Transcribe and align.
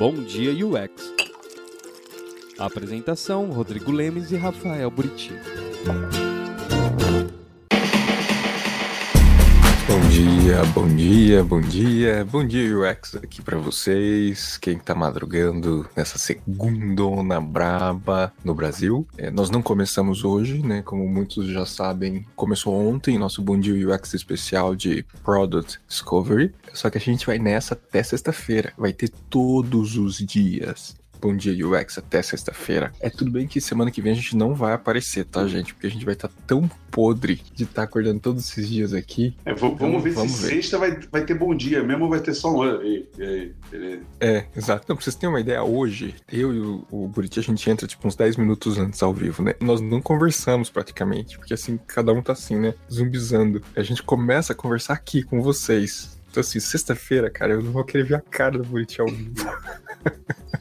Bom 0.00 0.14
Dia 0.14 0.50
UX. 0.64 1.12
apresentação: 2.58 3.50
Rodrigo 3.50 3.92
Lemes 3.92 4.30
e 4.30 4.36
Rafael 4.36 4.90
Buriti. 4.90 5.30
Dia, 10.10 10.64
bom 10.74 10.88
dia, 10.88 11.44
bom 11.44 11.60
dia, 11.60 12.24
bom 12.24 12.44
dia 12.44 12.76
UX 12.76 13.14
aqui 13.14 13.40
para 13.40 13.56
vocês, 13.56 14.58
quem 14.58 14.76
tá 14.76 14.92
madrugando 14.92 15.88
nessa 15.96 16.18
segundona 16.18 17.40
braba 17.40 18.32
no 18.44 18.52
Brasil. 18.52 19.06
É, 19.16 19.30
nós 19.30 19.50
não 19.50 19.62
começamos 19.62 20.24
hoje, 20.24 20.66
né, 20.66 20.82
como 20.82 21.08
muitos 21.08 21.46
já 21.46 21.64
sabem, 21.64 22.26
começou 22.34 22.74
ontem 22.74 23.18
nosso 23.18 23.40
Bom 23.40 23.58
Dia 23.58 23.88
UX 23.88 24.12
especial 24.12 24.74
de 24.74 25.04
Product 25.22 25.78
Discovery, 25.86 26.52
só 26.74 26.90
que 26.90 26.98
a 26.98 27.00
gente 27.00 27.24
vai 27.24 27.38
nessa 27.38 27.74
até 27.74 28.02
sexta-feira, 28.02 28.72
vai 28.76 28.92
ter 28.92 29.10
todos 29.30 29.96
os 29.96 30.18
dias. 30.18 30.99
Bom 31.20 31.36
dia 31.36 31.52
UX 31.66 31.98
até 31.98 32.22
sexta-feira. 32.22 32.92
É 32.98 33.10
tudo 33.10 33.30
bem 33.30 33.46
que 33.46 33.60
semana 33.60 33.90
que 33.90 34.00
vem 34.00 34.12
a 34.12 34.14
gente 34.16 34.34
não 34.34 34.54
vai 34.54 34.72
aparecer, 34.72 35.26
tá, 35.26 35.46
gente? 35.46 35.74
Porque 35.74 35.86
a 35.86 35.90
gente 35.90 36.04
vai 36.04 36.14
estar 36.14 36.28
tá 36.28 36.34
tão 36.46 36.66
podre 36.90 37.42
de 37.54 37.64
estar 37.64 37.74
tá 37.74 37.82
acordando 37.82 38.18
todos 38.20 38.48
esses 38.48 38.66
dias 38.66 38.94
aqui. 38.94 39.36
É, 39.44 39.52
vamos, 39.52 39.76
então, 39.76 40.00
ver 40.00 40.12
vamos 40.12 40.32
se 40.32 40.42
ver. 40.42 40.54
sexta 40.54 40.78
vai, 40.78 40.98
vai 41.12 41.24
ter 41.24 41.34
bom 41.34 41.54
dia 41.54 41.82
mesmo 41.82 42.04
ou 42.04 42.10
vai 42.10 42.20
ter 42.20 42.32
só 42.32 42.50
um. 42.50 42.64
É, 44.18 44.46
exato. 44.56 44.86
Não, 44.88 44.96
pra 44.96 45.04
vocês 45.04 45.14
terem 45.14 45.34
uma 45.34 45.40
ideia, 45.40 45.62
hoje, 45.62 46.14
eu 46.32 46.54
e 46.54 46.60
o, 46.60 46.86
o 46.90 47.08
Buriti, 47.08 47.38
a 47.38 47.42
gente 47.42 47.68
entra 47.68 47.86
tipo 47.86 48.08
uns 48.08 48.16
10 48.16 48.36
minutos 48.36 48.78
antes 48.78 49.02
ao 49.02 49.12
vivo, 49.12 49.42
né? 49.42 49.54
Nós 49.60 49.82
não 49.82 50.00
conversamos 50.00 50.70
praticamente, 50.70 51.36
porque 51.36 51.52
assim, 51.52 51.78
cada 51.86 52.14
um 52.14 52.22
tá 52.22 52.32
assim, 52.32 52.56
né? 52.56 52.74
Zumbizando. 52.90 53.62
A 53.76 53.82
gente 53.82 54.02
começa 54.02 54.54
a 54.54 54.56
conversar 54.56 54.94
aqui 54.94 55.22
com 55.22 55.42
vocês. 55.42 56.18
Então, 56.30 56.40
assim, 56.40 56.60
sexta-feira, 56.60 57.28
cara, 57.28 57.54
eu 57.54 57.62
não 57.62 57.72
vou 57.72 57.84
querer 57.84 58.04
ver 58.04 58.14
a 58.14 58.20
cara 58.20 58.56
do 58.56 58.64
Buriti 58.64 59.00
ao 59.00 59.08
vivo. 59.08 59.34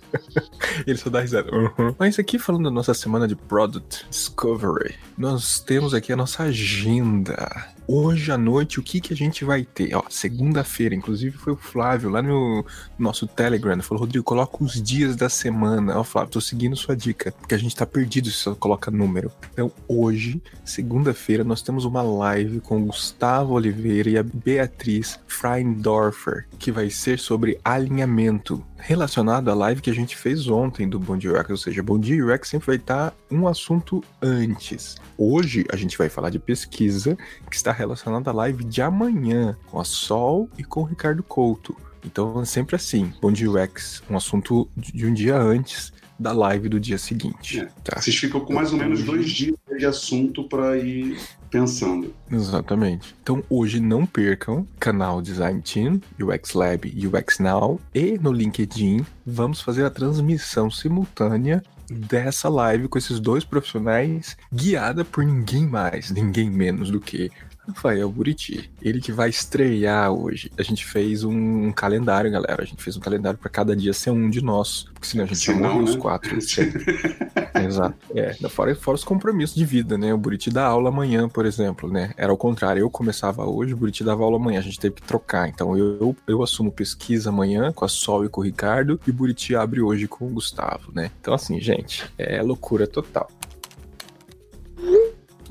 Ele 0.86 0.98
só 0.98 1.10
dá 1.10 1.22
risada. 1.22 1.50
Uhum. 1.52 1.96
Mas 1.98 2.20
aqui 2.20 2.38
falando 2.38 2.66
da 2.66 2.72
nossa 2.72 2.94
semana 2.94 3.28
de 3.28 3.36
Product 3.36 4.06
Discovery, 4.10 4.96
nós 5.18 5.60
temos 5.60 5.94
aqui 5.94 6.12
a 6.14 6.16
nossa 6.16 6.44
agenda. 6.44 7.68
Hoje 7.92 8.32
à 8.32 8.38
noite, 8.38 8.80
o 8.80 8.84
que, 8.84 9.02
que 9.02 9.12
a 9.12 9.16
gente 9.16 9.44
vai 9.44 9.64
ter? 9.64 9.96
Ó, 9.96 10.04
segunda-feira, 10.12 10.94
inclusive 10.94 11.36
foi 11.36 11.54
o 11.54 11.56
Flávio 11.56 12.08
lá 12.08 12.22
no 12.22 12.64
nosso 13.00 13.26
Telegram. 13.26 13.82
Falou, 13.82 14.02
Rodrigo, 14.02 14.24
coloca 14.24 14.64
os 14.64 14.80
dias 14.80 15.16
da 15.16 15.28
semana. 15.28 15.98
Ó, 15.98 16.04
Flávio, 16.04 16.34
tô 16.34 16.40
seguindo 16.40 16.76
sua 16.76 16.96
dica, 16.96 17.32
porque 17.32 17.56
a 17.56 17.58
gente 17.58 17.76
tá 17.76 17.88
perdido 17.88 18.30
se 18.30 18.44
você 18.44 18.56
coloca 18.60 18.92
número. 18.92 19.32
Então, 19.52 19.72
hoje, 19.88 20.40
segunda-feira, 20.64 21.44
nós 21.44 21.64
temos 21.64 21.84
uma 21.84 22.04
live 22.04 22.60
com 22.60 22.78
o 22.78 22.86
Gustavo 22.86 23.56
Oliveira 23.56 24.08
e 24.08 24.20
a 24.20 24.24
Beatriz 24.24 25.20
Freindorfer, 25.26 26.48
que 26.60 26.72
vai 26.72 26.92
ser 26.92 27.18
sobre 27.18 27.60
alinhamento 27.66 28.64
relacionado 28.80 29.50
à 29.50 29.54
live 29.54 29.82
que 29.82 29.90
a 29.90 29.96
gente 29.96 30.16
fez 30.16 30.48
ontem 30.48 30.88
do 30.88 31.00
Bom 31.00 31.18
Dia 31.18 31.34
UX, 31.34 31.50
ou 31.50 31.58
seja, 31.58 31.84
Bom 31.84 32.00
Dia 32.00 32.26
UX 32.26 32.48
sempre 32.48 32.68
vai 32.68 32.76
estar 32.78 33.14
um 33.30 33.48
assunto 33.48 34.04
antes. 34.22 34.96
Hoje 35.18 35.66
a 35.72 35.76
gente 35.76 35.98
vai 35.98 36.08
falar 36.08 36.30
de 36.30 36.40
pesquisa 36.40 37.18
que 37.50 37.56
está 37.56 37.72
relacionada 37.80 38.30
à 38.30 38.34
live 38.34 38.64
de 38.66 38.82
amanhã 38.82 39.58
com 39.68 39.80
a 39.80 39.86
Sol 39.86 40.50
e 40.58 40.64
com 40.64 40.82
o 40.82 40.84
Ricardo 40.84 41.24
Couto. 41.24 41.76
Então 42.06 42.42
é 42.42 42.46
sempre 42.46 42.76
assim, 42.76 43.14
Bom 43.22 43.32
Dia 43.32 43.50
UX, 43.50 44.04
um 44.10 44.18
assunto 44.18 44.70
de 44.76 45.06
um 45.06 45.14
dia 45.14 45.38
antes 45.38 45.94
da 46.20 46.34
live 46.34 46.68
do 46.68 46.80
dia 46.80 46.98
seguinte. 46.98 47.62
É. 47.62 47.70
Tá? 47.84 48.02
Vocês 48.02 48.18
ficam 48.18 48.42
com 48.42 48.54
mais 48.54 48.74
ou 48.74 48.78
menos 48.78 49.04
dois 49.04 49.30
dias 49.30 49.56
de 49.78 49.86
assunto 49.86 50.44
para 50.44 50.78
ir 50.78 51.18
pensando. 51.50 52.14
Exatamente. 52.30 53.16
Então 53.24 53.42
hoje 53.50 53.80
não 53.80 54.06
percam 54.06 54.68
canal 54.78 55.22
Design 55.22 55.62
Team, 55.62 56.02
UX 56.22 56.54
Lab 56.54 56.92
e 56.94 57.08
UX 57.08 57.40
Now 57.40 57.80
e 57.96 58.18
no 58.18 58.34
LinkedIn 58.34 59.06
vamos 59.26 59.62
fazer 59.62 59.86
a 59.86 59.90
transmissão 59.90 60.70
simultânea 60.70 61.64
dessa 61.90 62.50
live 62.50 62.88
com 62.88 62.98
esses 62.98 63.20
dois 63.20 63.44
profissionais 63.44 64.38
guiada 64.54 65.04
por 65.04 65.26
ninguém 65.26 65.66
mais, 65.66 66.12
ninguém 66.12 66.50
menos 66.50 66.92
do 66.92 67.00
que 67.00 67.32
Rafael 67.70 68.10
Buriti. 68.10 68.70
Ele 68.82 69.00
que 69.00 69.12
vai 69.12 69.30
estrear 69.30 70.12
hoje. 70.12 70.52
A 70.58 70.64
gente 70.64 70.86
fez 70.86 71.24
um, 71.24 71.72
calendário, 71.72 72.32
galera. 72.32 72.62
A 72.62 72.66
gente 72.66 72.84
fez 72.84 72.98
um 72.98 73.00
calendário 73.00 73.40
para 73.40 73.50
cada 73.50 73.76
dia 73.76 73.94
ser 73.94 74.12
um 74.12 74.30
de 74.30 74.42
nós. 74.42 74.86
Porque 74.94 75.08
senão 75.08 75.24
a 75.24 75.28
gente 75.28 75.40
se 75.40 75.54
morre 75.54 75.84
os 75.84 75.96
né? 75.96 76.02
quatro. 76.02 76.38
Exato. 77.66 77.96
É, 78.16 78.34
fora, 78.50 78.76
fora 78.76 78.96
os 78.96 79.04
compromissos 79.04 79.56
de 79.56 79.66
vida, 79.66 79.98
né? 79.98 80.14
O 80.14 80.18
Buriti 80.18 80.50
dá 80.50 80.66
aula 80.66 80.90
amanhã, 80.90 81.28
por 81.30 81.46
exemplo, 81.46 81.92
né? 81.92 82.14
Era 82.18 82.34
o 82.34 82.38
contrário. 82.38 82.82
Eu 82.82 82.90
começava 82.90 83.46
hoje, 83.46 83.74
o 83.74 83.78
Buriti 83.78 84.04
dava 84.04 84.24
aula 84.24 84.38
amanhã. 84.38 84.60
A 84.60 84.64
gente 84.64 84.80
teve 84.80 84.96
que 84.96 85.02
trocar. 85.02 85.48
Então 85.48 85.78
eu, 85.78 85.98
eu, 86.00 86.16
eu 86.28 86.44
assumo 86.44 86.72
pesquisa 86.72 87.30
amanhã 87.30 87.72
com 87.72 87.86
a 87.86 87.90
Sol 87.90 88.26
e 88.26 88.30
com 88.30 88.42
o 88.42 88.44
Ricardo. 88.44 89.00
E 89.06 89.10
o 89.10 89.14
Buriti 89.14 89.56
abre 89.56 89.82
hoje 89.82 90.08
com 90.08 90.26
o 90.26 90.30
Gustavo, 90.30 90.92
né? 90.94 91.12
Então, 91.22 91.34
assim, 91.34 91.60
gente, 91.60 92.06
é 92.18 92.42
loucura 92.42 92.88
total 92.88 93.30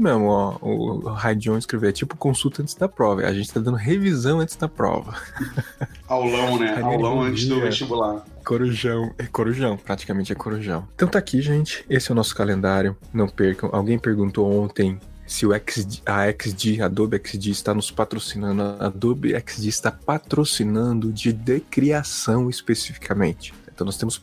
mesmo, 0.02 0.26
ó. 0.26 0.58
O 0.60 0.98
Radion 1.10 1.58
escreveu, 1.58 1.90
é 1.90 1.92
tipo 1.92 2.16
consulta 2.16 2.62
antes 2.62 2.74
da 2.74 2.88
prova. 2.88 3.22
A 3.22 3.32
gente 3.32 3.52
tá 3.52 3.60
dando 3.60 3.76
revisão 3.76 4.40
antes 4.40 4.56
da 4.56 4.68
prova. 4.68 5.14
Aulão, 6.06 6.58
né? 6.58 6.80
Aulão 6.80 7.20
antes 7.22 7.46
do 7.46 7.60
vestibular. 7.60 8.24
Corujão. 8.44 9.14
É 9.18 9.26
corujão, 9.26 9.76
praticamente 9.76 10.32
é 10.32 10.34
corujão. 10.34 10.88
Então 10.94 11.08
tá 11.08 11.18
aqui, 11.18 11.42
gente. 11.42 11.84
Esse 11.88 12.10
é 12.10 12.12
o 12.12 12.16
nosso 12.16 12.34
calendário. 12.34 12.96
Não 13.12 13.28
percam. 13.28 13.70
Alguém 13.72 13.98
perguntou 13.98 14.50
ontem 14.50 14.98
se 15.26 15.44
o 15.44 15.52
XD, 15.52 16.02
a 16.06 16.24
XD, 16.32 16.80
Adobe 16.80 17.20
XD 17.22 17.50
está 17.50 17.74
nos 17.74 17.90
patrocinando. 17.90 18.62
A 18.62 18.86
Adobe 18.86 19.34
XD 19.34 19.68
está 19.68 19.92
patrocinando 19.92 21.12
de 21.12 21.32
decriação 21.32 22.48
especificamente. 22.48 23.52
Então 23.78 23.84
nós 23.84 23.96
temos 23.96 24.18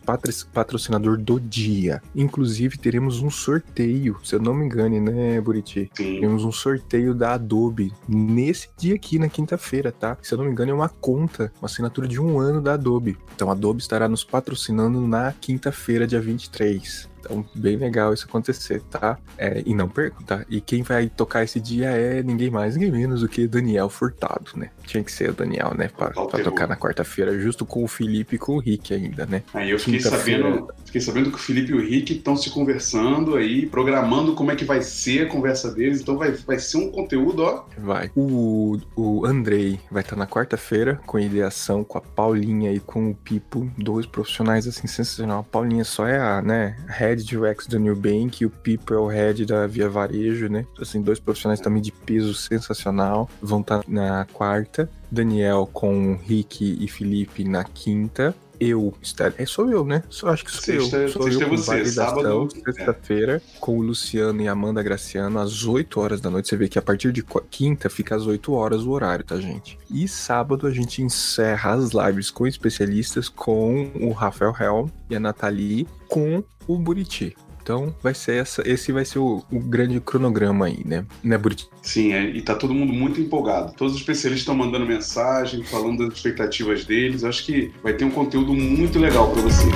patrocinador 0.53 1.17
do 1.17 1.39
dia. 1.39 2.01
Inclusive 2.13 2.77
teremos 2.77 3.21
um 3.21 3.29
sorteio, 3.29 4.19
se 4.21 4.35
eu 4.35 4.39
não 4.41 4.53
me 4.53 4.65
engane, 4.65 4.99
né, 4.99 5.39
Buriti? 5.39 5.89
Sim. 5.95 6.15
Teremos 6.15 6.43
um 6.43 6.51
sorteio 6.51 7.15
da 7.15 7.35
Adobe 7.35 7.93
nesse 8.05 8.67
dia 8.77 8.95
aqui, 8.95 9.17
na 9.17 9.29
quinta-feira, 9.29 9.93
tá? 9.93 10.17
Se 10.21 10.33
eu 10.33 10.37
não 10.37 10.43
me 10.43 10.51
engano, 10.51 10.71
é 10.71 10.73
uma 10.73 10.89
conta, 10.89 11.53
uma 11.61 11.67
assinatura 11.67 12.05
de 12.05 12.19
um 12.19 12.37
ano 12.37 12.61
da 12.61 12.73
Adobe. 12.73 13.17
Então 13.33 13.47
a 13.47 13.53
Adobe 13.53 13.79
estará 13.79 14.09
nos 14.09 14.25
patrocinando 14.25 14.99
na 14.99 15.31
quinta-feira, 15.31 16.05
dia 16.05 16.19
23. 16.19 17.14
Então, 17.25 17.43
bem 17.55 17.75
legal 17.75 18.13
isso 18.13 18.25
acontecer, 18.25 18.81
tá? 18.83 19.17
É, 19.37 19.63
e 19.65 19.73
não 19.73 19.89
perco, 19.89 20.23
tá? 20.23 20.45
E 20.47 20.61
quem 20.61 20.83
vai 20.83 21.09
tocar 21.09 21.43
esse 21.43 21.59
dia 21.59 21.89
é 21.89 22.21
ninguém 22.21 22.51
mais, 22.51 22.75
ninguém 22.75 22.91
menos 22.91 23.21
do 23.21 23.27
que 23.27 23.47
Daniel 23.47 23.89
Furtado, 23.89 24.51
né? 24.55 24.69
Tinha 24.85 25.03
que 25.03 25.11
ser 25.11 25.31
o 25.31 25.33
Daniel, 25.33 25.73
né? 25.75 25.89
Pra, 25.89 26.09
pra 26.09 26.43
tocar 26.43 26.67
na 26.67 26.75
quarta-feira, 26.75 27.37
justo 27.39 27.65
com 27.65 27.83
o 27.83 27.87
Felipe 27.87 28.35
e 28.35 28.39
com 28.39 28.55
o 28.55 28.59
Rick 28.59 28.93
ainda, 28.93 29.25
né? 29.25 29.43
Aí 29.53 29.71
eu 29.71 29.79
fiquei 29.79 29.99
sabendo, 29.99 30.67
fiquei 30.95 31.01
sabendo 31.01 31.29
que 31.29 31.35
o 31.35 31.39
Felipe 31.39 31.71
e 31.71 31.75
o 31.75 31.81
Rick 31.81 32.13
estão 32.13 32.37
se 32.37 32.49
conversando 32.49 33.35
aí, 33.35 33.65
programando 33.65 34.33
como 34.33 34.51
é 34.51 34.55
que 34.55 34.63
vai 34.63 34.81
ser 34.81 35.25
a 35.25 35.29
conversa 35.29 35.69
deles. 35.69 35.99
Então 35.99 36.17
vai, 36.17 36.31
vai 36.31 36.57
ser 36.57 36.77
um 36.77 36.89
conteúdo, 36.89 37.43
ó. 37.43 37.65
Vai. 37.77 38.09
O, 38.15 38.77
o 38.95 39.25
Andrei 39.25 39.79
vai 39.91 40.01
estar 40.01 40.15
na 40.15 40.25
quarta-feira 40.25 41.01
com 41.05 41.19
ideação 41.19 41.83
com 41.83 41.97
a 41.97 42.01
Paulinha 42.01 42.71
e 42.71 42.79
com 42.79 43.11
o 43.11 43.15
Pipo, 43.15 43.69
dois 43.77 44.05
profissionais 44.05 44.67
assim 44.67 44.87
sensacional. 44.87 45.41
A 45.41 45.43
Paulinha 45.43 45.83
só 45.83 46.07
é 46.07 46.17
a, 46.17 46.41
né, 46.41 46.77
head 46.87 47.23
de 47.23 47.35
do 47.67 47.79
New 47.79 47.95
Bank 47.95 48.41
e 48.41 48.45
o 48.45 48.49
Pipo 48.49 48.93
é 48.93 48.97
o 48.97 49.07
head 49.07 49.45
da 49.45 49.67
Via 49.67 49.89
Varejo, 49.89 50.47
né? 50.47 50.65
Assim, 50.79 51.01
dois 51.01 51.19
profissionais 51.19 51.59
também 51.59 51.81
de 51.81 51.91
peso 51.91 52.33
sensacional. 52.33 53.29
Vão 53.41 53.59
estar 53.59 53.79
tá 53.79 53.85
na 53.87 54.25
quarta. 54.31 54.89
Daniel 55.11 55.69
com 55.71 56.17
Rick 56.25 56.77
e 56.83 56.87
Felipe 56.87 57.43
na 57.43 57.63
quinta 57.63 58.35
eu 58.59 58.93
estar. 59.01 59.33
É, 59.37 59.45
sou 59.45 59.69
eu, 59.69 59.85
né? 59.85 60.03
Só, 60.09 60.29
acho 60.29 60.45
que 60.45 60.51
sou 60.51 60.61
sexta, 60.61 60.97
eu. 60.97 61.09
Sou 61.09 61.27
eu 61.27 61.49
com 61.49 61.57
você, 61.57 61.83
validação, 61.83 62.49
sexta-feira, 62.49 63.37
é. 63.37 63.59
com 63.59 63.77
o 63.77 63.81
Luciano 63.81 64.41
e 64.41 64.47
Amanda 64.47 64.81
Graciano, 64.81 65.39
às 65.39 65.65
8 65.65 65.99
horas 65.99 66.21
da 66.21 66.29
noite. 66.29 66.49
Você 66.49 66.57
vê 66.57 66.67
que 66.67 66.79
a 66.79 66.81
partir 66.81 67.11
de 67.11 67.23
quinta 67.49 67.89
fica 67.89 68.15
às 68.15 68.25
8 68.25 68.53
horas 68.53 68.83
o 68.83 68.91
horário, 68.91 69.23
tá, 69.23 69.37
gente? 69.37 69.77
E 69.89 70.07
sábado 70.07 70.67
a 70.67 70.71
gente 70.71 71.01
encerra 71.01 71.73
as 71.73 71.91
lives 71.91 72.29
com 72.29 72.47
especialistas, 72.47 73.29
com 73.29 73.91
o 73.95 74.11
Rafael 74.11 74.53
Helm 74.59 74.87
e 75.09 75.15
a 75.15 75.19
Nathalie, 75.19 75.87
com 76.07 76.43
o 76.67 76.77
Buriti. 76.77 77.35
Então 77.65 77.95
vai 77.99 78.13
ser 78.13 78.35
essa, 78.35 78.61
esse 78.63 78.91
vai 78.91 79.03
ser 79.03 79.17
o, 79.17 79.43
o 79.51 79.59
grande 79.59 79.99
cronograma 79.99 80.67
aí, 80.67 80.83
né? 80.85 81.03
Né, 81.23 81.35
Buriti? 81.35 81.67
Sim, 81.81 82.13
é, 82.13 82.23
e 82.29 82.39
tá 82.39 82.53
todo 82.53 82.75
mundo 82.75 82.93
muito 82.93 83.19
empolgado. 83.19 83.73
Todos 83.73 83.95
os 83.95 84.01
especialistas 84.01 84.41
estão 84.41 84.53
mandando 84.53 84.85
mensagem, 84.85 85.63
falando 85.63 86.05
das 86.05 86.17
expectativas 86.17 86.85
deles. 86.85 87.23
Acho 87.23 87.43
que 87.43 87.71
vai 87.81 87.93
ter 87.93 88.05
um 88.05 88.11
conteúdo 88.11 88.53
muito 88.53 88.99
legal 88.99 89.31
para 89.31 89.41
vocês. 89.41 89.73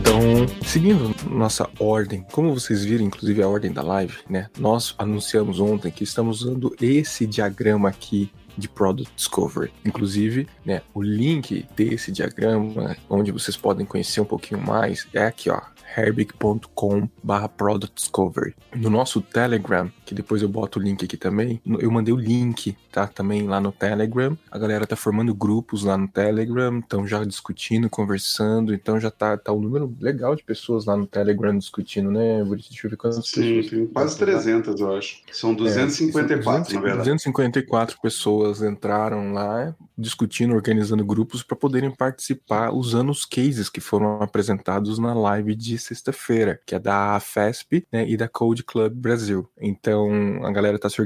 Então, 0.00 0.46
seguindo 0.64 1.14
nossa 1.28 1.68
ordem, 1.78 2.24
como 2.32 2.58
vocês 2.58 2.82
viram, 2.82 3.04
inclusive 3.04 3.42
a 3.42 3.48
ordem 3.48 3.70
da 3.70 3.82
live, 3.82 4.16
né? 4.26 4.48
Nós 4.58 4.94
anunciamos 4.96 5.60
ontem 5.60 5.92
que 5.92 6.02
estamos 6.02 6.40
usando 6.40 6.74
esse 6.80 7.26
diagrama 7.26 7.90
aqui 7.90 8.30
de 8.56 8.68
Product 8.68 9.12
Discovery. 9.14 9.72
Inclusive, 9.84 10.48
né, 10.64 10.82
o 10.94 11.02
link 11.02 11.66
desse 11.76 12.10
diagrama, 12.12 12.96
onde 13.08 13.32
vocês 13.32 13.56
podem 13.56 13.86
conhecer 13.86 14.20
um 14.20 14.24
pouquinho 14.24 14.60
mais, 14.60 15.06
é 15.12 15.26
aqui, 15.26 15.50
ó, 15.50 15.60
herbig.com 15.96 17.08
product 17.56 17.94
discovery. 17.94 18.54
No 18.74 18.88
nosso 18.88 19.20
Telegram, 19.20 19.90
que 20.04 20.14
depois 20.14 20.42
eu 20.42 20.48
boto 20.48 20.78
o 20.78 20.82
link 20.82 21.04
aqui 21.04 21.16
também, 21.16 21.60
eu 21.78 21.90
mandei 21.90 22.12
o 22.12 22.16
link, 22.16 22.76
tá? 22.90 23.06
Também 23.06 23.46
lá 23.46 23.60
no 23.60 23.72
Telegram. 23.72 24.36
A 24.50 24.58
galera 24.58 24.86
tá 24.86 24.96
formando 24.96 25.34
grupos 25.34 25.84
lá 25.84 25.96
no 25.96 26.08
Telegram, 26.08 26.78
estão 26.78 27.06
já 27.06 27.22
discutindo, 27.24 27.90
conversando, 27.90 28.74
então 28.74 28.98
já 28.98 29.10
tá, 29.10 29.36
tá 29.36 29.52
um 29.52 29.60
número 29.60 29.94
legal 30.00 30.34
de 30.34 30.42
pessoas 30.42 30.84
lá 30.86 30.96
no 30.96 31.06
Telegram 31.06 31.56
discutindo, 31.56 32.10
né, 32.10 32.42
Deixa 32.52 32.86
eu 32.86 32.90
ver 32.90 32.96
quantas 32.96 33.26
Sim, 33.26 33.56
pessoas. 33.56 33.70
Sim, 33.70 33.86
quase 33.86 34.18
300, 34.18 34.80
eu 34.80 34.96
acho. 34.96 35.22
São 35.32 35.54
254, 35.54 36.20
é, 36.20 36.62
200, 36.62 36.72
na 36.72 36.80
verdade. 36.80 36.98
254 36.98 38.00
pessoas 38.00 38.41
entraram 38.62 39.32
lá 39.32 39.74
discutindo, 39.96 40.54
organizando 40.54 41.04
grupos 41.04 41.42
para 41.42 41.56
poderem 41.56 41.90
participar 41.90 42.72
usando 42.72 43.10
os 43.10 43.24
cases 43.24 43.68
que 43.68 43.80
foram 43.80 44.20
apresentados 44.20 44.98
na 44.98 45.14
live 45.14 45.54
de 45.54 45.78
sexta-feira, 45.78 46.60
que 46.66 46.74
é 46.74 46.78
da 46.78 47.18
FESP 47.20 47.86
né, 47.92 48.08
e 48.08 48.16
da 48.16 48.28
Code 48.28 48.64
Club 48.64 48.92
Brasil. 48.92 49.48
Então 49.60 50.10
a 50.44 50.50
galera 50.50 50.76
está 50.76 50.90
se 50.90 51.00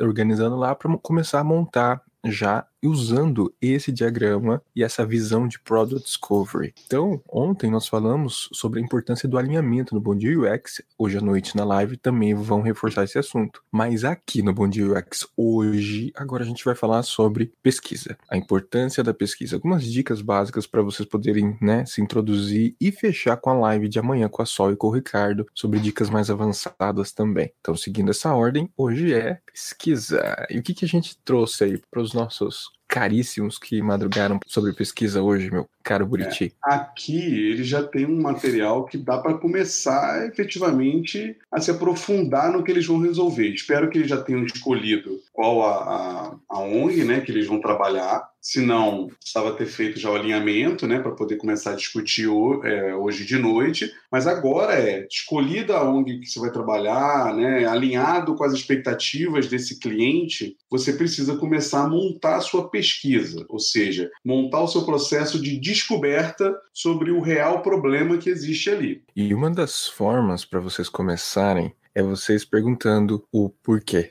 organizando 0.00 0.56
lá 0.56 0.74
para 0.74 0.96
começar 0.98 1.40
a 1.40 1.44
montar 1.44 2.02
já 2.24 2.66
usando 2.82 3.54
esse 3.60 3.92
diagrama 3.92 4.62
e 4.74 4.82
essa 4.82 5.04
visão 5.04 5.46
de 5.46 5.58
Product 5.60 6.04
Discovery. 6.04 6.74
Então, 6.86 7.20
ontem 7.28 7.70
nós 7.70 7.86
falamos 7.86 8.48
sobre 8.52 8.80
a 8.80 8.82
importância 8.82 9.28
do 9.28 9.38
alinhamento 9.38 9.94
no 9.94 10.00
Bom 10.00 10.16
Dia 10.16 10.38
UX. 10.38 10.82
Hoje 10.98 11.18
à 11.18 11.20
noite 11.20 11.56
na 11.56 11.64
live 11.64 11.96
também 11.96 12.34
vão 12.34 12.62
reforçar 12.62 13.04
esse 13.04 13.18
assunto. 13.18 13.62
Mas 13.70 14.04
aqui 14.04 14.42
no 14.42 14.52
Bom 14.52 14.68
Dia 14.68 14.86
UX 14.86 15.26
hoje, 15.36 16.12
agora 16.16 16.42
a 16.42 16.46
gente 16.46 16.64
vai 16.64 16.74
falar 16.74 17.02
sobre 17.02 17.52
pesquisa, 17.62 18.16
a 18.28 18.36
importância 18.36 19.02
da 19.04 19.12
pesquisa, 19.12 19.56
algumas 19.56 19.84
dicas 19.84 20.22
básicas 20.22 20.66
para 20.66 20.82
vocês 20.82 21.08
poderem, 21.08 21.56
né, 21.60 21.84
se 21.84 22.00
introduzir 22.00 22.74
e 22.80 22.90
fechar 22.90 23.36
com 23.36 23.50
a 23.50 23.54
live 23.54 23.88
de 23.88 23.98
amanhã 23.98 24.28
com 24.28 24.42
a 24.42 24.46
Sol 24.46 24.72
e 24.72 24.76
com 24.76 24.88
o 24.88 24.94
Ricardo 24.94 25.46
sobre 25.54 25.78
dicas 25.78 26.08
mais 26.08 26.30
avançadas 26.30 27.12
também. 27.12 27.52
Então, 27.60 27.76
seguindo 27.76 28.10
essa 28.10 28.34
ordem, 28.34 28.70
hoje 28.76 29.12
é 29.12 29.40
pesquisa. 29.46 30.46
E 30.48 30.58
o 30.58 30.62
que, 30.62 30.74
que 30.74 30.84
a 30.84 30.88
gente 30.88 31.18
trouxe 31.24 31.64
aí 31.64 31.82
para 31.90 32.00
os 32.00 32.12
nossos 32.12 32.69
caríssimos 32.90 33.56
que 33.56 33.80
madrugaram 33.80 34.40
sobre 34.46 34.72
pesquisa 34.72 35.22
hoje, 35.22 35.48
meu 35.48 35.68
caro 35.84 36.04
Buriti? 36.04 36.52
É, 36.68 36.74
aqui 36.74 37.16
ele 37.16 37.62
já 37.62 37.84
tem 37.84 38.04
um 38.04 38.20
material 38.20 38.84
que 38.84 38.98
dá 38.98 39.16
para 39.18 39.34
começar 39.34 40.26
efetivamente 40.26 41.36
a 41.52 41.60
se 41.60 41.70
aprofundar 41.70 42.52
no 42.52 42.64
que 42.64 42.70
eles 42.70 42.86
vão 42.86 43.00
resolver. 43.00 43.48
Espero 43.48 43.88
que 43.88 43.98
eles 43.98 44.10
já 44.10 44.20
tenham 44.20 44.44
escolhido 44.44 45.20
qual 45.32 45.62
a, 45.62 45.76
a, 45.76 46.36
a 46.48 46.58
ONG 46.58 47.04
né, 47.04 47.20
que 47.20 47.30
eles 47.30 47.46
vão 47.46 47.60
trabalhar 47.60 48.28
se 48.50 48.60
não 48.60 49.06
precisava 49.06 49.52
ter 49.52 49.66
feito 49.66 50.00
já 50.00 50.10
o 50.10 50.16
alinhamento, 50.16 50.84
né, 50.84 50.98
para 50.98 51.12
poder 51.12 51.36
começar 51.36 51.70
a 51.70 51.76
discutir 51.76 52.28
é, 52.64 52.96
hoje 52.96 53.24
de 53.24 53.38
noite. 53.38 53.88
Mas 54.10 54.26
agora 54.26 54.74
é 54.74 55.06
escolhida 55.08 55.76
a 55.76 55.88
ONG 55.88 56.18
que 56.18 56.26
você 56.26 56.40
vai 56.40 56.50
trabalhar, 56.50 57.32
né, 57.36 57.64
alinhado 57.64 58.34
com 58.34 58.42
as 58.42 58.52
expectativas 58.52 59.46
desse 59.46 59.78
cliente, 59.78 60.56
você 60.68 60.92
precisa 60.92 61.36
começar 61.36 61.84
a 61.84 61.88
montar 61.88 62.38
a 62.38 62.40
sua 62.40 62.68
pesquisa, 62.68 63.46
ou 63.48 63.60
seja, 63.60 64.10
montar 64.24 64.62
o 64.62 64.68
seu 64.68 64.84
processo 64.84 65.40
de 65.40 65.56
descoberta 65.56 66.52
sobre 66.74 67.12
o 67.12 67.20
real 67.20 67.62
problema 67.62 68.18
que 68.18 68.28
existe 68.28 68.68
ali. 68.68 69.04
E 69.14 69.32
uma 69.32 69.48
das 69.50 69.86
formas 69.86 70.44
para 70.44 70.58
vocês 70.58 70.88
começarem 70.88 71.72
é 71.94 72.02
vocês 72.02 72.44
perguntando 72.44 73.24
o 73.32 73.48
porquê? 73.48 74.10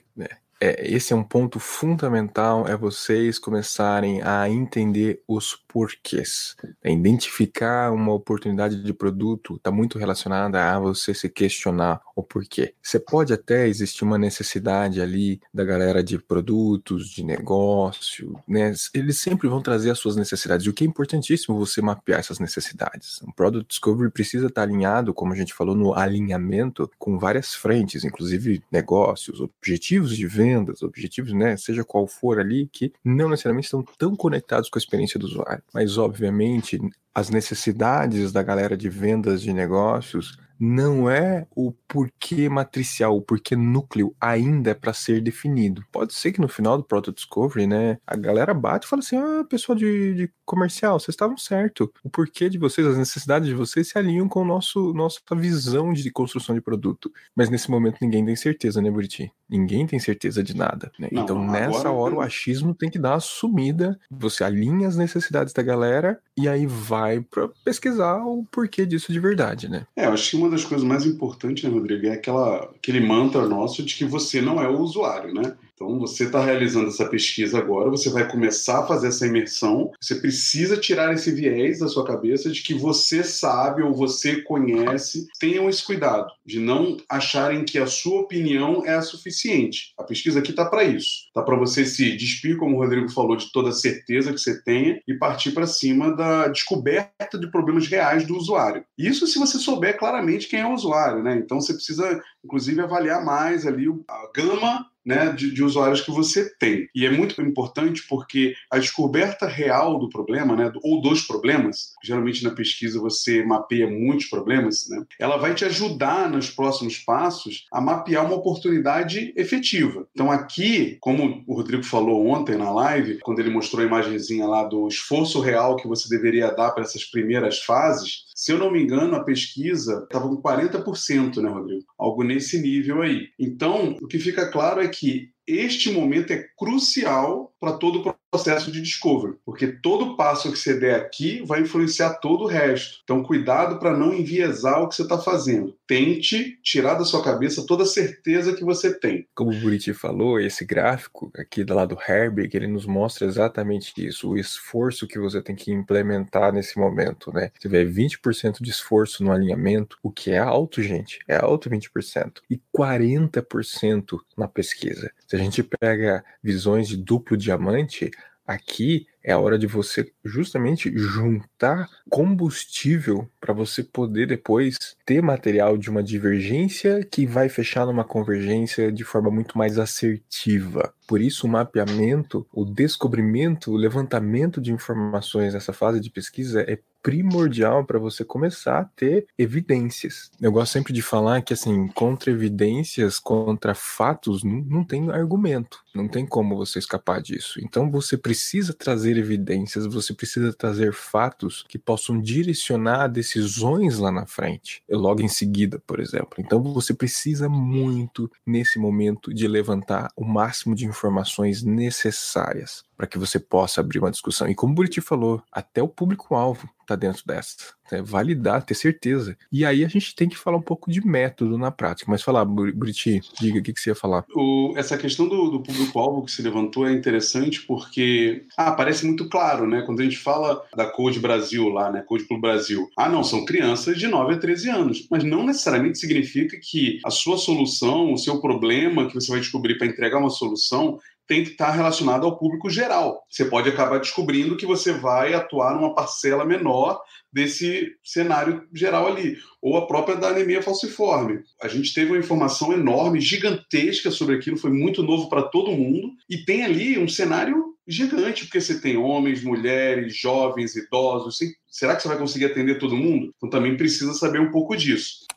É, 0.62 0.94
esse 0.94 1.14
é 1.14 1.16
um 1.16 1.24
ponto 1.24 1.58
fundamental, 1.60 2.68
é 2.68 2.76
vocês 2.76 3.40
começarem 3.40 4.22
a 4.22 4.50
entender 4.50 5.24
os 5.26 5.56
porquês. 5.56 6.56
É 6.84 6.92
identificar 6.92 7.92
uma 7.94 8.14
oportunidade 8.14 8.84
de 8.84 8.94
produto 8.94 9.56
está 9.56 9.72
muito 9.72 9.98
relacionada 9.98 10.62
a 10.74 10.80
você 10.80 11.14
se 11.14 11.30
questionar 11.30 12.02
o 12.16 12.22
porquê. 12.22 12.74
Você 12.82 13.00
pode 13.00 13.32
até 13.32 13.68
existir 13.68 14.04
uma 14.04 14.18
necessidade 14.18 15.00
ali 15.02 15.40
da 15.54 15.64
galera 15.64 16.04
de 16.04 16.18
produtos, 16.18 17.10
de 17.10 17.24
negócio, 17.24 18.38
né? 18.48 18.74
Eles 18.94 19.20
sempre 19.22 19.48
vão 19.48 19.62
trazer 19.62 19.92
as 19.92 20.00
suas 20.00 20.18
necessidades. 20.18 20.68
O 20.68 20.74
que 20.74 20.84
é 20.84 20.88
importantíssimo 20.88 21.58
você 21.58 21.82
mapear 21.82 22.20
essas 22.20 22.40
necessidades. 22.40 23.22
Um 23.24 23.32
Product 23.32 23.70
Discovery 23.70 24.12
precisa 24.12 24.48
estar 24.48 24.64
alinhado, 24.64 25.14
como 25.14 25.32
a 25.32 25.36
gente 25.36 25.54
falou, 25.54 25.76
no 25.76 25.94
alinhamento 25.94 26.90
com 26.98 27.18
várias 27.18 27.56
frentes, 27.56 28.04
inclusive 28.04 28.62
negócios, 28.70 29.40
objetivos 29.40 30.18
de 30.18 30.28
venda 30.28 30.49
vendas, 30.50 30.82
objetivos, 30.82 31.32
né, 31.34 31.56
seja 31.58 31.84
qual 31.84 32.08
for 32.08 32.40
ali, 32.40 32.68
que 32.72 32.92
não 33.06 33.30
necessariamente 33.30 33.66
estão 33.66 33.84
tão 33.98 34.16
conectados 34.16 34.70
com 34.70 34.80
a 34.80 34.82
experiência 34.82 35.20
do 35.20 35.28
usuário. 35.28 35.64
Mas, 35.74 35.98
obviamente, 35.98 36.80
as 37.14 37.30
necessidades 37.30 38.32
da 38.32 38.42
galera 38.42 38.76
de 38.76 38.90
vendas 38.90 39.42
de 39.42 39.54
negócios 39.54 40.38
não 40.60 41.10
é 41.10 41.48
o 41.56 41.72
porquê 41.88 42.50
matricial, 42.50 43.16
o 43.16 43.22
porquê 43.22 43.56
núcleo 43.56 44.14
ainda 44.20 44.72
é 44.72 44.74
para 44.74 44.92
ser 44.92 45.22
definido. 45.22 45.82
Pode 45.90 46.14
ser 46.14 46.34
que 46.34 46.42
no 46.42 46.50
final 46.50 46.78
do 46.78 46.84
Proto 46.84 47.14
Discovery, 47.14 47.66
né, 47.66 47.98
a 48.06 48.18
galera 48.18 48.54
bate 48.54 48.86
e 48.86 48.90
fala 48.90 49.00
assim: 49.00 49.16
ah, 49.16 49.46
pessoal 49.50 49.78
de, 49.78 50.14
de 50.14 50.32
comercial, 50.46 51.00
vocês 51.00 51.14
estavam 51.14 51.38
certo. 51.38 51.90
O 52.04 52.10
porquê 52.10 52.50
de 52.50 52.58
vocês, 52.58 52.86
as 52.86 52.98
necessidades 52.98 53.48
de 53.48 53.56
vocês 53.56 53.88
se 53.88 53.98
alinham 53.98 54.28
com 54.28 54.42
o 54.42 54.46
nosso 54.46 54.94
nossa 54.94 55.22
visão 55.34 55.94
de 55.94 56.12
construção 56.12 56.54
de 56.54 56.62
produto. 56.62 57.10
Mas 57.34 57.50
nesse 57.50 57.72
momento 57.72 58.00
ninguém 58.02 58.26
tem 58.26 58.36
certeza, 58.36 58.82
né, 58.82 58.92
Buriti? 58.92 59.32
Ninguém 59.50 59.88
tem 59.88 60.00
certeza 60.00 60.44
de 60.44 60.56
nada. 60.56 60.92
Né? 61.00 61.10
Não, 61.12 61.24
então 61.24 61.48
nessa 61.48 61.90
hora 61.90 62.16
o 62.16 62.22
achismo 62.22 62.74
tem 62.74 62.90
que 62.90 63.00
dar 63.00 63.14
uma 63.14 63.20
sumida. 63.20 64.00
Você 64.12 64.44
alinha 64.44 64.88
as 64.88 64.96
necessidades 64.96 65.54
da 65.54 65.64
galera 65.64 66.20
e 66.38 66.48
aí 66.48 66.66
vai 66.66 67.22
para 67.22 67.50
pesquisar 67.64 68.18
o 68.24 68.46
porquê 68.52 68.86
disso 68.86 69.12
de 69.12 69.20
verdade, 69.20 69.70
né? 69.70 69.86
É, 69.96 70.06
eu 70.06 70.14
acho 70.14 70.30
que 70.30 70.38
uma 70.38 70.50
das 70.50 70.64
coisas 70.64 70.86
mais 70.86 71.06
importantes, 71.06 71.64
né, 71.64 71.70
Rodrigo, 71.70 72.06
é 72.06 72.14
aquela, 72.14 72.58
aquele 72.76 73.00
mantra 73.00 73.48
nosso 73.48 73.84
de 73.84 73.96
que 73.96 74.06
você 74.06 74.42
não 74.42 74.62
é 74.62 74.68
o 74.68 74.80
usuário, 74.80 75.34
né? 75.34 75.56
Então, 75.82 75.98
você 75.98 76.26
está 76.26 76.44
realizando 76.44 76.90
essa 76.90 77.06
pesquisa 77.06 77.58
agora, 77.58 77.90
você 77.90 78.10
vai 78.10 78.30
começar 78.30 78.80
a 78.80 78.86
fazer 78.86 79.08
essa 79.08 79.26
imersão. 79.26 79.92
Você 80.02 80.16
precisa 80.16 80.76
tirar 80.76 81.14
esse 81.14 81.32
viés 81.32 81.80
da 81.80 81.88
sua 81.88 82.06
cabeça 82.06 82.52
de 82.52 82.62
que 82.62 82.74
você 82.74 83.24
sabe 83.24 83.82
ou 83.82 83.94
você 83.94 84.42
conhece. 84.42 85.26
Tenham 85.40 85.70
esse 85.70 85.82
cuidado 85.82 86.28
de 86.46 86.60
não 86.60 86.98
acharem 87.08 87.64
que 87.64 87.78
a 87.78 87.88
sua 87.88 88.20
opinião 88.20 88.86
é 88.86 88.96
a 88.96 89.02
suficiente. 89.02 89.94
A 89.98 90.04
pesquisa 90.04 90.40
aqui 90.40 90.52
está 90.52 90.66
para 90.66 90.84
isso. 90.84 91.28
Está 91.28 91.42
para 91.42 91.56
você 91.56 91.86
se 91.86 92.12
despir, 92.18 92.58
como 92.58 92.76
o 92.76 92.80
Rodrigo 92.80 93.08
falou, 93.08 93.38
de 93.38 93.50
toda 93.50 93.70
a 93.70 93.74
certeza 93.74 94.34
que 94.34 94.40
você 94.40 94.62
tenha 94.62 95.00
e 95.08 95.14
partir 95.14 95.52
para 95.52 95.66
cima 95.66 96.14
da 96.14 96.50
descoberta 96.50 97.40
de 97.40 97.50
problemas 97.50 97.88
reais 97.88 98.28
do 98.28 98.36
usuário. 98.36 98.84
Isso 98.98 99.26
se 99.28 99.40
você 99.40 99.58
souber 99.58 99.98
claramente 99.98 100.50
quem 100.50 100.60
é 100.60 100.68
o 100.68 100.74
usuário, 100.74 101.24
né? 101.24 101.38
Então, 101.38 101.62
você 101.62 101.74
precisa, 101.74 102.22
inclusive, 102.44 102.82
avaliar 102.82 103.24
mais 103.24 103.66
ali 103.66 103.88
a 104.08 104.32
gama 104.34 104.86
né, 105.06 105.32
de, 105.32 105.52
de, 105.52 105.64
usuários 105.64 106.02
que 106.02 106.12
você 106.12 106.50
tem. 106.58 106.88
E 106.94 107.06
é 107.06 107.10
muito 107.10 107.42
importante 107.42 108.06
porque 108.08 108.54
a 108.72 108.78
descoberta 108.78 109.48
real 109.48 109.98
do 109.98 110.10
problema, 110.10 110.56
né, 110.56 110.72
ou 110.84 111.02
dos 111.02 111.24
problemas, 111.24 111.94
geralmente 112.04 112.44
na 112.44 112.52
pesquisa 112.52 113.00
você 113.00 113.44
mapeia 113.44 113.90
muitos 113.90 114.28
problemas, 114.28 114.88
né, 114.90 115.04
ela 115.20 115.38
vai 115.38 115.56
te 115.56 115.66
ajudar 115.66 116.30
nos 116.30 116.52
próximos 116.52 117.00
passos 117.00 117.66
a 117.72 117.82
mapear 117.82 118.26
uma 118.26 118.36
oportunidade 118.36 119.34
efetiva. 119.36 120.08
Então 120.12 120.32
aqui, 120.32 120.98
como 121.00 121.44
o 121.48 121.56
Rodrigo 121.56 121.84
falou 121.84 122.28
ontem 122.28 122.56
na 122.56 122.72
live, 122.72 123.20
quando 123.24 123.40
ele 123.40 123.50
mostrou 123.50 123.82
a 123.82 123.88
imagenzinha 123.88 124.46
lá 124.46 124.64
do 124.64 124.88
esforço 124.88 125.40
real 125.40 125.76
que 125.76 125.88
você 125.88 126.08
deveria 126.08 126.52
dar 126.52 126.72
para 126.72 126.84
essas 126.84 127.04
primeiras 127.04 127.60
fases, 127.60 128.30
se 128.36 128.54
eu 128.54 128.58
não 128.58 128.72
me 128.72 128.82
engano, 128.82 129.16
a 129.16 129.24
pesquisa 129.24 130.04
estava 130.04 130.30
com 130.30 130.42
40%, 130.42 131.42
né, 131.42 131.50
Rodrigo? 131.50 131.84
Algo 131.98 132.24
nesse 132.30 132.62
nível 132.62 133.02
aí. 133.02 133.28
Então, 133.40 133.98
o 134.00 134.08
que 134.08 134.20
fica 134.20 134.52
claro 134.52 134.80
é 134.80 134.88
que 134.88 135.32
este 135.58 135.92
momento 135.92 136.32
é 136.32 136.46
crucial 136.58 137.54
para 137.60 137.74
todo 137.74 138.00
o 138.00 138.16
processo 138.32 138.72
de 138.72 138.82
discovery, 138.82 139.36
porque 139.44 139.68
todo 139.68 140.16
passo 140.16 140.52
que 140.52 140.58
você 140.58 140.80
der 140.80 140.96
aqui 140.96 141.42
vai 141.46 141.62
influenciar 141.62 142.16
todo 142.16 142.44
o 142.44 142.48
resto. 142.48 143.00
Então, 143.04 143.24
cuidado 143.24 143.80
para 143.80 143.98
não 143.98 144.14
enviesar 144.14 144.82
o 144.82 144.88
que 144.88 144.96
você 144.96 145.02
está 145.02 145.18
fazendo. 145.18 145.76
Tente 145.88 146.60
tirar 146.64 146.94
da 146.94 147.04
sua 147.04 147.24
cabeça 147.24 147.66
toda 147.66 147.84
a 147.84 147.88
certeza 147.88 148.54
que 148.54 148.64
você 148.64 148.98
tem. 148.98 149.28
Como 149.34 149.52
o 149.52 149.60
Buriti 149.60 149.94
falou, 149.94 150.40
esse 150.40 150.64
gráfico 150.64 151.32
aqui 151.36 151.64
do 151.64 151.74
lado 151.74 151.96
do 151.96 152.02
Herbig, 152.02 152.56
ele 152.56 152.68
nos 152.68 152.86
mostra 152.86 153.26
exatamente 153.26 153.94
isso, 153.98 154.30
o 154.30 154.38
esforço 154.38 155.08
que 155.08 155.18
você 155.18 155.42
tem 155.42 155.56
que 155.56 155.72
implementar 155.72 156.54
nesse 156.54 156.78
momento, 156.78 157.34
né? 157.34 157.50
Se 157.56 157.62
tiver 157.62 157.86
20% 157.86 158.62
de 158.62 158.70
esforço 158.70 159.24
no 159.24 159.32
alinhamento, 159.32 159.98
o 160.04 160.12
que 160.12 160.32
é 160.32 160.38
alto, 160.38 160.84
gente, 160.84 161.20
é 161.28 161.36
alto 161.38 161.70
20%, 161.70 162.42
e 162.50 162.62
40% 162.78 164.20
na 164.38 164.48
pesquisa. 164.48 165.12
A 165.40 165.44
gente 165.44 165.64
pega 165.64 166.24
visões 166.44 166.88
de 166.88 166.98
duplo 166.98 167.38
diamante, 167.38 168.12
aqui 168.46 169.08
É 169.24 169.32
a 169.32 169.40
hora 169.40 169.60
de 169.60 169.68
você 169.68 170.12
justamente 170.24 170.92
juntar 170.98 171.90
combustível 172.10 173.30
para 173.40 173.54
você 173.54 173.84
poder 173.84 174.28
depois 174.28 174.78
ter 175.06 175.22
material 175.22 175.78
de 175.78 175.90
uma 175.90 176.02
divergência 176.04 177.04
que 177.04 177.26
vai 177.26 177.50
fechar 177.50 177.86
numa 177.86 178.04
convergência 178.04 178.92
de 178.92 179.04
forma 179.04 179.30
muito 179.30 179.58
mais 179.58 179.78
assertiva. 179.78 180.94
Por 181.08 181.20
isso, 181.20 181.48
o 181.48 181.50
mapeamento, 181.50 182.46
o 182.54 182.64
descobrimento, 182.64 183.72
o 183.72 183.76
levantamento 183.76 184.62
de 184.62 184.72
informações 184.72 185.56
nessa 185.56 185.74
fase 185.74 186.00
de 186.00 186.10
pesquisa 186.12 186.62
é 186.62 186.78
primordial 187.02 187.86
para 187.86 187.98
você 187.98 188.24
começar 188.24 188.80
a 188.80 188.86
ter 188.86 189.26
evidências. 189.38 190.30
Eu 190.40 190.52
gosto 190.52 190.74
sempre 190.74 190.94
de 190.94 191.02
falar 191.02 191.42
que, 191.42 191.54
assim, 191.54 191.88
contra 191.88 192.30
evidências, 192.30 193.20
contra 193.20 193.74
fatos, 193.74 194.44
não, 194.44 194.62
não 194.62 194.84
tem 194.84 195.10
argumento. 195.10 195.80
Não 195.96 196.08
tem 196.08 196.26
como 196.26 196.56
você 196.56 196.78
escapar 196.78 197.22
disso. 197.22 197.60
Então, 197.64 197.90
você 197.90 198.18
precisa 198.18 198.74
trazer 198.74 199.09
evidências, 199.18 199.86
você 199.86 200.14
precisa 200.14 200.54
trazer 200.54 200.94
fatos 200.94 201.66
que 201.68 201.78
possam 201.78 202.20
direcionar 202.20 203.08
decisões 203.08 203.98
lá 203.98 204.12
na 204.12 204.26
frente, 204.26 204.84
logo 204.90 205.22
em 205.22 205.28
seguida, 205.28 205.82
por 205.86 206.00
exemplo. 206.00 206.36
Então, 206.38 206.62
você 206.62 206.94
precisa 206.94 207.50
muito, 207.50 208.32
nesse 208.46 208.80
momento, 208.80 209.34
de 209.34 209.48
levantar 209.48 210.12
o 210.16 210.24
máximo 210.24 210.76
de 210.76 210.86
informações 210.86 211.64
necessárias 211.64 212.84
para 212.98 213.08
que 213.08 213.18
você 213.18 213.40
possa 213.40 213.80
abrir 213.80 214.00
uma 214.00 214.12
discussão. 214.12 214.48
E 214.48 214.56
como 214.56 214.74
o 214.74 214.76
Buriti 214.76 215.00
falou, 215.00 215.42
até 215.52 215.82
o 215.82 215.88
público-alvo 215.88 216.70
está 216.90 216.96
dentro 216.96 217.24
dessa. 217.26 217.56
É 217.92 218.02
validar, 218.02 218.64
ter 218.64 218.76
certeza. 218.76 219.36
E 219.52 219.66
aí 219.66 219.84
a 219.84 219.88
gente 219.88 220.16
tem 220.16 220.30
que 220.30 220.38
falar 220.38 220.58
um 220.58 220.62
pouco 220.62 220.92
de 220.92 221.06
método 221.06 221.58
na 221.58 221.72
prática. 221.72 222.12
Mas 222.12 222.22
falar, 222.22 222.46
Buriti, 222.46 223.22
diga 223.40 223.60
o 223.60 223.64
que, 223.64 223.74
que 223.74 223.80
você 223.80 223.90
ia 223.90 223.96
falar. 223.96 224.26
O, 224.36 224.74
essa 224.76 224.98
questão 224.98 225.28
do, 225.28 225.50
do 225.50 225.64
público-alvo 225.64 226.24
que 226.24 226.32
se 226.32 226.42
levantou 226.42 226.88
é 226.88 226.94
interessante 226.94 227.62
porque 227.62 228.46
ah, 228.56 228.72
parece 228.72 229.06
muito 229.06 229.28
claro, 229.28 229.68
né? 229.68 229.82
Quando 229.82 230.02
a 230.02 230.04
gente 230.04 230.18
fala 230.18 230.64
da 230.76 230.86
Code 230.86 231.20
Brasil 231.20 231.68
lá, 231.70 231.92
né? 231.92 232.04
Code 232.06 232.26
Clube 232.26 232.42
Brasil. 232.42 232.88
Ah, 232.96 233.10
não, 233.10 233.24
são 233.24 233.46
crianças 233.46 233.98
de 233.98 234.08
9 234.08 234.36
a 234.36 234.38
13 234.38 234.70
anos. 234.70 235.08
Mas 235.10 235.24
não 235.24 235.44
necessariamente 235.44 235.98
significa 235.98 236.58
que 236.62 237.00
a 237.04 237.10
sua 237.10 237.38
solução, 237.38 238.14
o 238.14 238.18
seu 238.18 238.40
problema 238.40 239.08
que 239.08 239.16
você 239.16 239.32
vai 239.32 239.40
descobrir 239.40 239.78
para 239.78 239.88
entregar 239.88 240.20
uma 240.20 240.30
solução 240.30 241.00
tem 241.30 241.44
que 241.44 241.52
estar 241.52 241.70
relacionado 241.70 242.26
ao 242.26 242.40
público 242.40 242.72
geral. 242.72 243.24
Você 243.30 243.46
pode 243.46 243.70
acabar 243.70 244.00
descobrindo 244.00 244.58
que 244.58 244.66
você 244.66 244.92
vai 244.92 245.36
atuar 245.36 245.76
numa 245.76 245.94
parcela 245.94 246.44
menor 246.44 247.00
desse 247.32 247.92
cenário 248.04 248.68
geral 248.74 249.06
ali, 249.06 249.38
ou 249.62 249.78
a 249.78 249.86
própria 249.86 250.18
da 250.18 250.30
anemia 250.30 250.64
falciforme. 250.64 251.42
A 251.62 251.68
gente 251.68 251.94
teve 251.94 252.12
uma 252.12 252.18
informação 252.18 252.74
enorme, 252.74 253.22
gigantesca 253.22 254.10
sobre 254.10 254.38
aquilo, 254.38 254.58
foi 254.58 254.72
muito 254.72 255.04
novo 255.04 255.30
para 255.30 255.44
todo 255.44 255.72
mundo, 255.72 256.10
e 256.28 256.40
tem 256.40 256.66
ali 256.66 256.98
um 256.98 257.08
cenário 257.08 257.76
gigante, 257.88 258.46
porque 258.46 258.60
você 258.60 258.82
tem 258.82 258.98
homens, 258.98 259.44
mulheres, 259.44 260.16
jovens, 260.16 260.76
idosos. 260.76 261.38
Será 261.68 261.96
que 261.96 262.02
você 262.02 262.08
vai 262.08 262.18
conseguir 262.18 262.46
atender 262.46 262.80
todo 262.80 262.98
mundo? 262.98 263.32
Então 263.38 263.50
também 263.52 263.78
precisa 263.78 264.14
saber 264.14 264.42
um 264.42 264.50
pouco 264.50 264.76
disso. 264.76 265.28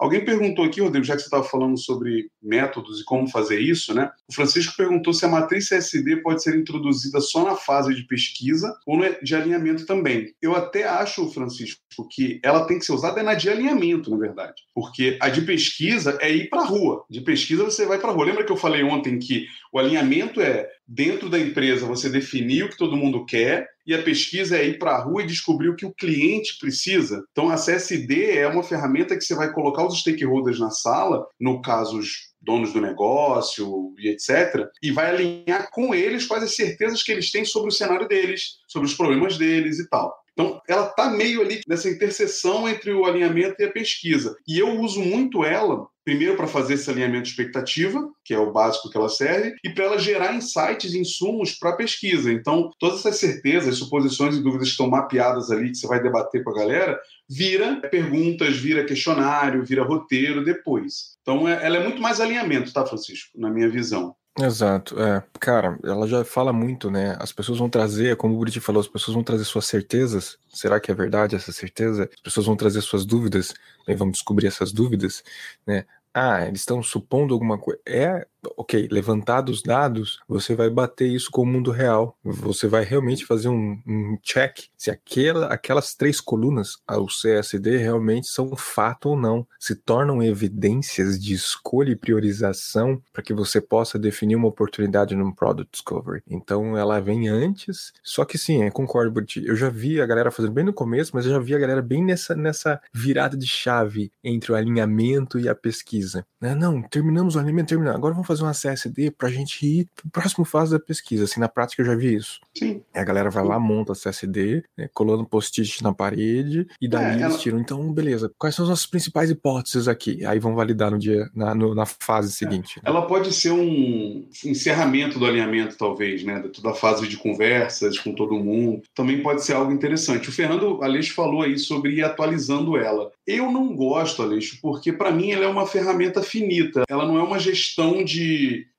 Alguém 0.00 0.24
perguntou 0.24 0.64
aqui, 0.64 0.80
Rodrigo, 0.80 1.04
já 1.04 1.14
que 1.14 1.20
você 1.20 1.26
estava 1.26 1.44
falando 1.44 1.78
sobre 1.78 2.30
métodos 2.42 3.02
e 3.02 3.04
como 3.04 3.28
fazer 3.28 3.60
isso, 3.60 3.92
né? 3.92 4.10
O 4.26 4.34
Francisco 4.34 4.74
perguntou 4.74 5.12
se 5.12 5.26
a 5.26 5.28
matriz 5.28 5.68
CSD 5.68 6.22
pode 6.22 6.42
ser 6.42 6.56
introduzida 6.56 7.20
só 7.20 7.44
na 7.44 7.54
fase 7.54 7.94
de 7.94 8.06
pesquisa 8.06 8.74
ou 8.86 8.98
de 9.22 9.34
alinhamento 9.34 9.84
também. 9.84 10.32
Eu 10.40 10.56
até 10.56 10.84
acho, 10.84 11.30
Francisco, 11.30 11.82
que 12.10 12.40
ela 12.42 12.64
tem 12.64 12.78
que 12.78 12.86
ser 12.86 12.92
usada 12.92 13.22
na 13.22 13.34
de 13.34 13.50
alinhamento, 13.50 14.10
na 14.10 14.16
verdade. 14.16 14.62
Porque 14.74 15.18
a 15.20 15.28
de 15.28 15.42
pesquisa 15.42 16.16
é 16.22 16.32
ir 16.34 16.48
para 16.48 16.62
a 16.62 16.66
rua. 16.66 17.04
De 17.10 17.20
pesquisa 17.20 17.62
você 17.62 17.84
vai 17.84 17.98
para 17.98 18.10
a 18.10 18.14
rua. 18.14 18.24
Lembra 18.24 18.44
que 18.44 18.52
eu 18.52 18.56
falei 18.56 18.82
ontem 18.82 19.18
que 19.18 19.46
o 19.70 19.78
alinhamento 19.78 20.40
é 20.40 20.66
dentro 20.90 21.30
da 21.30 21.38
empresa 21.38 21.86
você 21.86 22.10
definir 22.10 22.64
o 22.64 22.68
que 22.68 22.76
todo 22.76 22.96
mundo 22.96 23.24
quer 23.24 23.68
e 23.86 23.94
a 23.94 24.02
pesquisa 24.02 24.58
é 24.58 24.66
ir 24.66 24.78
para 24.78 24.90
a 24.90 25.00
rua 25.00 25.22
e 25.22 25.26
descobrir 25.26 25.68
o 25.68 25.76
que 25.76 25.86
o 25.86 25.94
cliente 25.94 26.58
precisa. 26.58 27.24
Então, 27.30 27.48
a 27.48 27.54
CSD 27.54 28.32
é 28.32 28.48
uma 28.48 28.64
ferramenta 28.64 29.16
que 29.16 29.22
você 29.22 29.34
vai 29.34 29.52
colocar 29.52 29.86
os 29.86 30.00
stakeholders 30.00 30.58
na 30.58 30.70
sala, 30.70 31.24
no 31.38 31.62
caso, 31.62 31.98
os 31.98 32.30
donos 32.42 32.72
do 32.72 32.80
negócio 32.80 33.94
e 33.98 34.08
etc., 34.08 34.66
e 34.82 34.90
vai 34.90 35.10
alinhar 35.10 35.70
com 35.70 35.94
eles 35.94 36.26
quais 36.26 36.42
as 36.42 36.56
certezas 36.56 37.02
que 37.02 37.12
eles 37.12 37.30
têm 37.30 37.44
sobre 37.44 37.68
o 37.68 37.72
cenário 37.72 38.08
deles, 38.08 38.58
sobre 38.66 38.88
os 38.88 38.94
problemas 38.94 39.38
deles 39.38 39.78
e 39.78 39.88
tal. 39.88 40.12
Então, 40.32 40.60
ela 40.68 40.86
está 40.86 41.10
meio 41.10 41.42
ali 41.42 41.60
nessa 41.66 41.88
interseção 41.88 42.68
entre 42.68 42.92
o 42.92 43.04
alinhamento 43.04 43.56
e 43.58 43.64
a 43.64 43.72
pesquisa. 43.72 44.36
E 44.46 44.58
eu 44.58 44.80
uso 44.80 45.00
muito 45.00 45.44
ela 45.44 45.86
Primeiro, 46.10 46.36
para 46.36 46.46
fazer 46.46 46.74
esse 46.74 46.90
alinhamento 46.90 47.24
de 47.24 47.28
expectativa, 47.28 48.10
que 48.24 48.32
é 48.32 48.38
o 48.38 48.50
básico 48.50 48.90
que 48.90 48.96
ela 48.96 49.08
serve, 49.08 49.54
e 49.62 49.70
para 49.70 49.84
ela 49.84 49.98
gerar 49.98 50.34
insights, 50.34 50.94
insumos 50.94 51.52
para 51.52 51.70
a 51.70 51.76
pesquisa. 51.76 52.32
Então, 52.32 52.70
todas 52.80 53.00
essas 53.00 53.16
certezas, 53.16 53.76
suposições 53.76 54.34
e 54.34 54.42
dúvidas 54.42 54.68
que 54.68 54.72
estão 54.72 54.88
mapeadas 54.88 55.50
ali, 55.50 55.70
que 55.70 55.76
você 55.76 55.86
vai 55.86 56.02
debater 56.02 56.42
com 56.42 56.50
a 56.50 56.54
galera, 56.54 57.00
vira 57.28 57.76
perguntas, 57.90 58.56
vira 58.56 58.84
questionário, 58.84 59.64
vira 59.64 59.84
roteiro 59.84 60.44
depois. 60.44 61.16
Então, 61.20 61.46
é, 61.46 61.64
ela 61.64 61.76
é 61.76 61.84
muito 61.84 62.00
mais 62.00 62.20
alinhamento, 62.20 62.72
tá, 62.72 62.84
Francisco? 62.84 63.38
Na 63.38 63.50
minha 63.50 63.68
visão. 63.68 64.16
Exato, 64.38 64.98
é. 65.00 65.22
Cara, 65.40 65.76
ela 65.82 66.06
já 66.06 66.24
fala 66.24 66.52
muito, 66.52 66.90
né? 66.90 67.16
As 67.20 67.32
pessoas 67.32 67.58
vão 67.58 67.68
trazer, 67.68 68.16
como 68.16 68.34
o 68.34 68.38
Buriti 68.38 68.60
falou, 68.60 68.80
as 68.80 68.86
pessoas 68.88 69.14
vão 69.14 69.24
trazer 69.24 69.44
suas 69.44 69.66
certezas. 69.66 70.38
Será 70.48 70.78
que 70.78 70.90
é 70.90 70.94
verdade 70.94 71.34
essa 71.34 71.52
certeza? 71.52 72.08
As 72.14 72.20
pessoas 72.20 72.46
vão 72.46 72.56
trazer 72.56 72.80
suas 72.80 73.04
dúvidas, 73.04 73.52
né? 73.88 73.94
vamos 73.96 74.12
descobrir 74.14 74.46
essas 74.46 74.72
dúvidas, 74.72 75.22
né? 75.66 75.84
Ah, 76.14 76.44
eles 76.46 76.60
estão 76.60 76.82
supondo 76.82 77.34
alguma 77.34 77.58
coisa. 77.58 77.80
É 77.86 78.26
ok, 78.56 78.88
levantados 78.90 79.58
os 79.58 79.62
dados, 79.62 80.20
você 80.28 80.54
vai 80.54 80.70
bater 80.70 81.08
isso 81.08 81.30
com 81.30 81.42
o 81.42 81.46
mundo 81.46 81.70
real. 81.70 82.16
Você 82.22 82.66
vai 82.66 82.84
realmente 82.84 83.26
fazer 83.26 83.48
um, 83.48 83.80
um 83.86 84.18
check 84.22 84.70
se 84.76 84.90
aquela, 84.90 85.46
aquelas 85.48 85.94
três 85.94 86.20
colunas, 86.20 86.78
o 86.88 87.06
CSD, 87.06 87.76
realmente 87.76 88.28
são 88.28 88.56
fato 88.56 89.10
ou 89.10 89.16
não, 89.16 89.46
se 89.58 89.74
tornam 89.74 90.22
evidências 90.22 91.20
de 91.20 91.34
escolha 91.34 91.90
e 91.90 91.96
priorização 91.96 93.00
para 93.12 93.22
que 93.22 93.34
você 93.34 93.60
possa 93.60 93.98
definir 93.98 94.36
uma 94.36 94.48
oportunidade 94.48 95.14
no 95.14 95.34
Product 95.34 95.70
Discovery. 95.70 96.22
Então 96.26 96.78
ela 96.78 97.00
vem 97.00 97.28
antes, 97.28 97.92
só 98.02 98.24
que 98.24 98.38
sim, 98.38 98.64
eu 98.64 98.72
concordo, 98.72 99.10
Burti. 99.10 99.44
Eu 99.44 99.54
já 99.54 99.68
vi 99.68 100.00
a 100.00 100.06
galera 100.06 100.30
fazendo 100.30 100.52
bem 100.52 100.64
no 100.64 100.72
começo, 100.72 101.10
mas 101.14 101.26
eu 101.26 101.32
já 101.32 101.38
vi 101.38 101.54
a 101.54 101.58
galera 101.58 101.82
bem 101.82 102.02
nessa, 102.02 102.34
nessa 102.34 102.80
virada 102.92 103.36
de 103.36 103.46
chave 103.46 104.10
entre 104.24 104.52
o 104.52 104.54
alinhamento 104.54 105.38
e 105.38 105.48
a 105.48 105.54
pesquisa. 105.54 106.24
Né? 106.40 106.54
Não, 106.54 106.80
terminamos 106.82 107.36
o 107.36 107.38
alinhamento, 107.38 107.68
terminamos. 107.68 107.98
Agora 107.98 108.14
vamos 108.14 108.26
fazer 108.30 108.44
uma 108.44 108.52
CSD 108.52 109.10
para 109.10 109.28
a 109.28 109.32
gente 109.32 109.66
ir 109.66 109.88
para 109.96 110.06
o 110.06 110.10
próximo 110.10 110.44
fase 110.44 110.70
da 110.72 110.78
pesquisa. 110.78 111.24
Assim, 111.24 111.40
na 111.40 111.48
prática 111.48 111.82
eu 111.82 111.86
já 111.86 111.96
vi 111.96 112.14
isso. 112.14 112.40
Sim. 112.56 112.82
A 112.94 113.02
galera 113.02 113.28
vai 113.28 113.44
lá, 113.44 113.58
monta 113.58 113.92
a 113.92 113.96
CSD, 113.96 114.62
né, 114.76 114.88
colando 114.94 115.24
post-it 115.24 115.82
na 115.82 115.92
parede, 115.92 116.66
e 116.80 116.88
daí 116.88 117.06
é, 117.06 117.10
eles 117.12 117.22
ela... 117.22 117.38
tiram. 117.38 117.58
Então, 117.58 117.92
beleza, 117.92 118.30
quais 118.38 118.54
são 118.54 118.64
as 118.64 118.68
nossas 118.68 118.86
principais 118.86 119.30
hipóteses 119.30 119.88
aqui? 119.88 120.24
Aí 120.24 120.38
vão 120.38 120.54
validar 120.54 120.90
no 120.90 120.98
dia, 120.98 121.28
na, 121.34 121.54
no, 121.54 121.74
na 121.74 121.86
fase 121.86 122.28
é. 122.28 122.32
seguinte. 122.32 122.80
É. 122.84 122.88
Ela 122.88 123.02
pode 123.02 123.32
ser 123.32 123.50
um 123.50 124.28
encerramento 124.44 125.18
do 125.18 125.26
alinhamento, 125.26 125.76
talvez, 125.76 126.22
né? 126.22 126.44
Da 126.62 126.74
fase 126.74 127.08
de 127.08 127.16
conversas 127.16 127.98
com 127.98 128.14
todo 128.14 128.38
mundo. 128.38 128.82
Também 128.94 129.22
pode 129.22 129.44
ser 129.44 129.54
algo 129.54 129.72
interessante. 129.72 130.28
O 130.28 130.32
Fernando 130.32 130.82
Aleixo 130.82 131.14
falou 131.14 131.42
aí 131.42 131.58
sobre 131.58 131.94
ir 131.94 132.04
atualizando 132.04 132.76
ela. 132.76 133.10
Eu 133.26 133.50
não 133.50 133.74
gosto, 133.74 134.22
Aleixo, 134.22 134.58
porque 134.60 134.92
para 134.92 135.10
mim 135.10 135.30
ela 135.30 135.44
é 135.44 135.48
uma 135.48 135.66
ferramenta 135.66 136.22
finita. 136.22 136.84
Ela 136.88 137.06
não 137.06 137.18
é 137.18 137.22
uma 137.22 137.38
gestão 137.38 138.02
de 138.04 138.19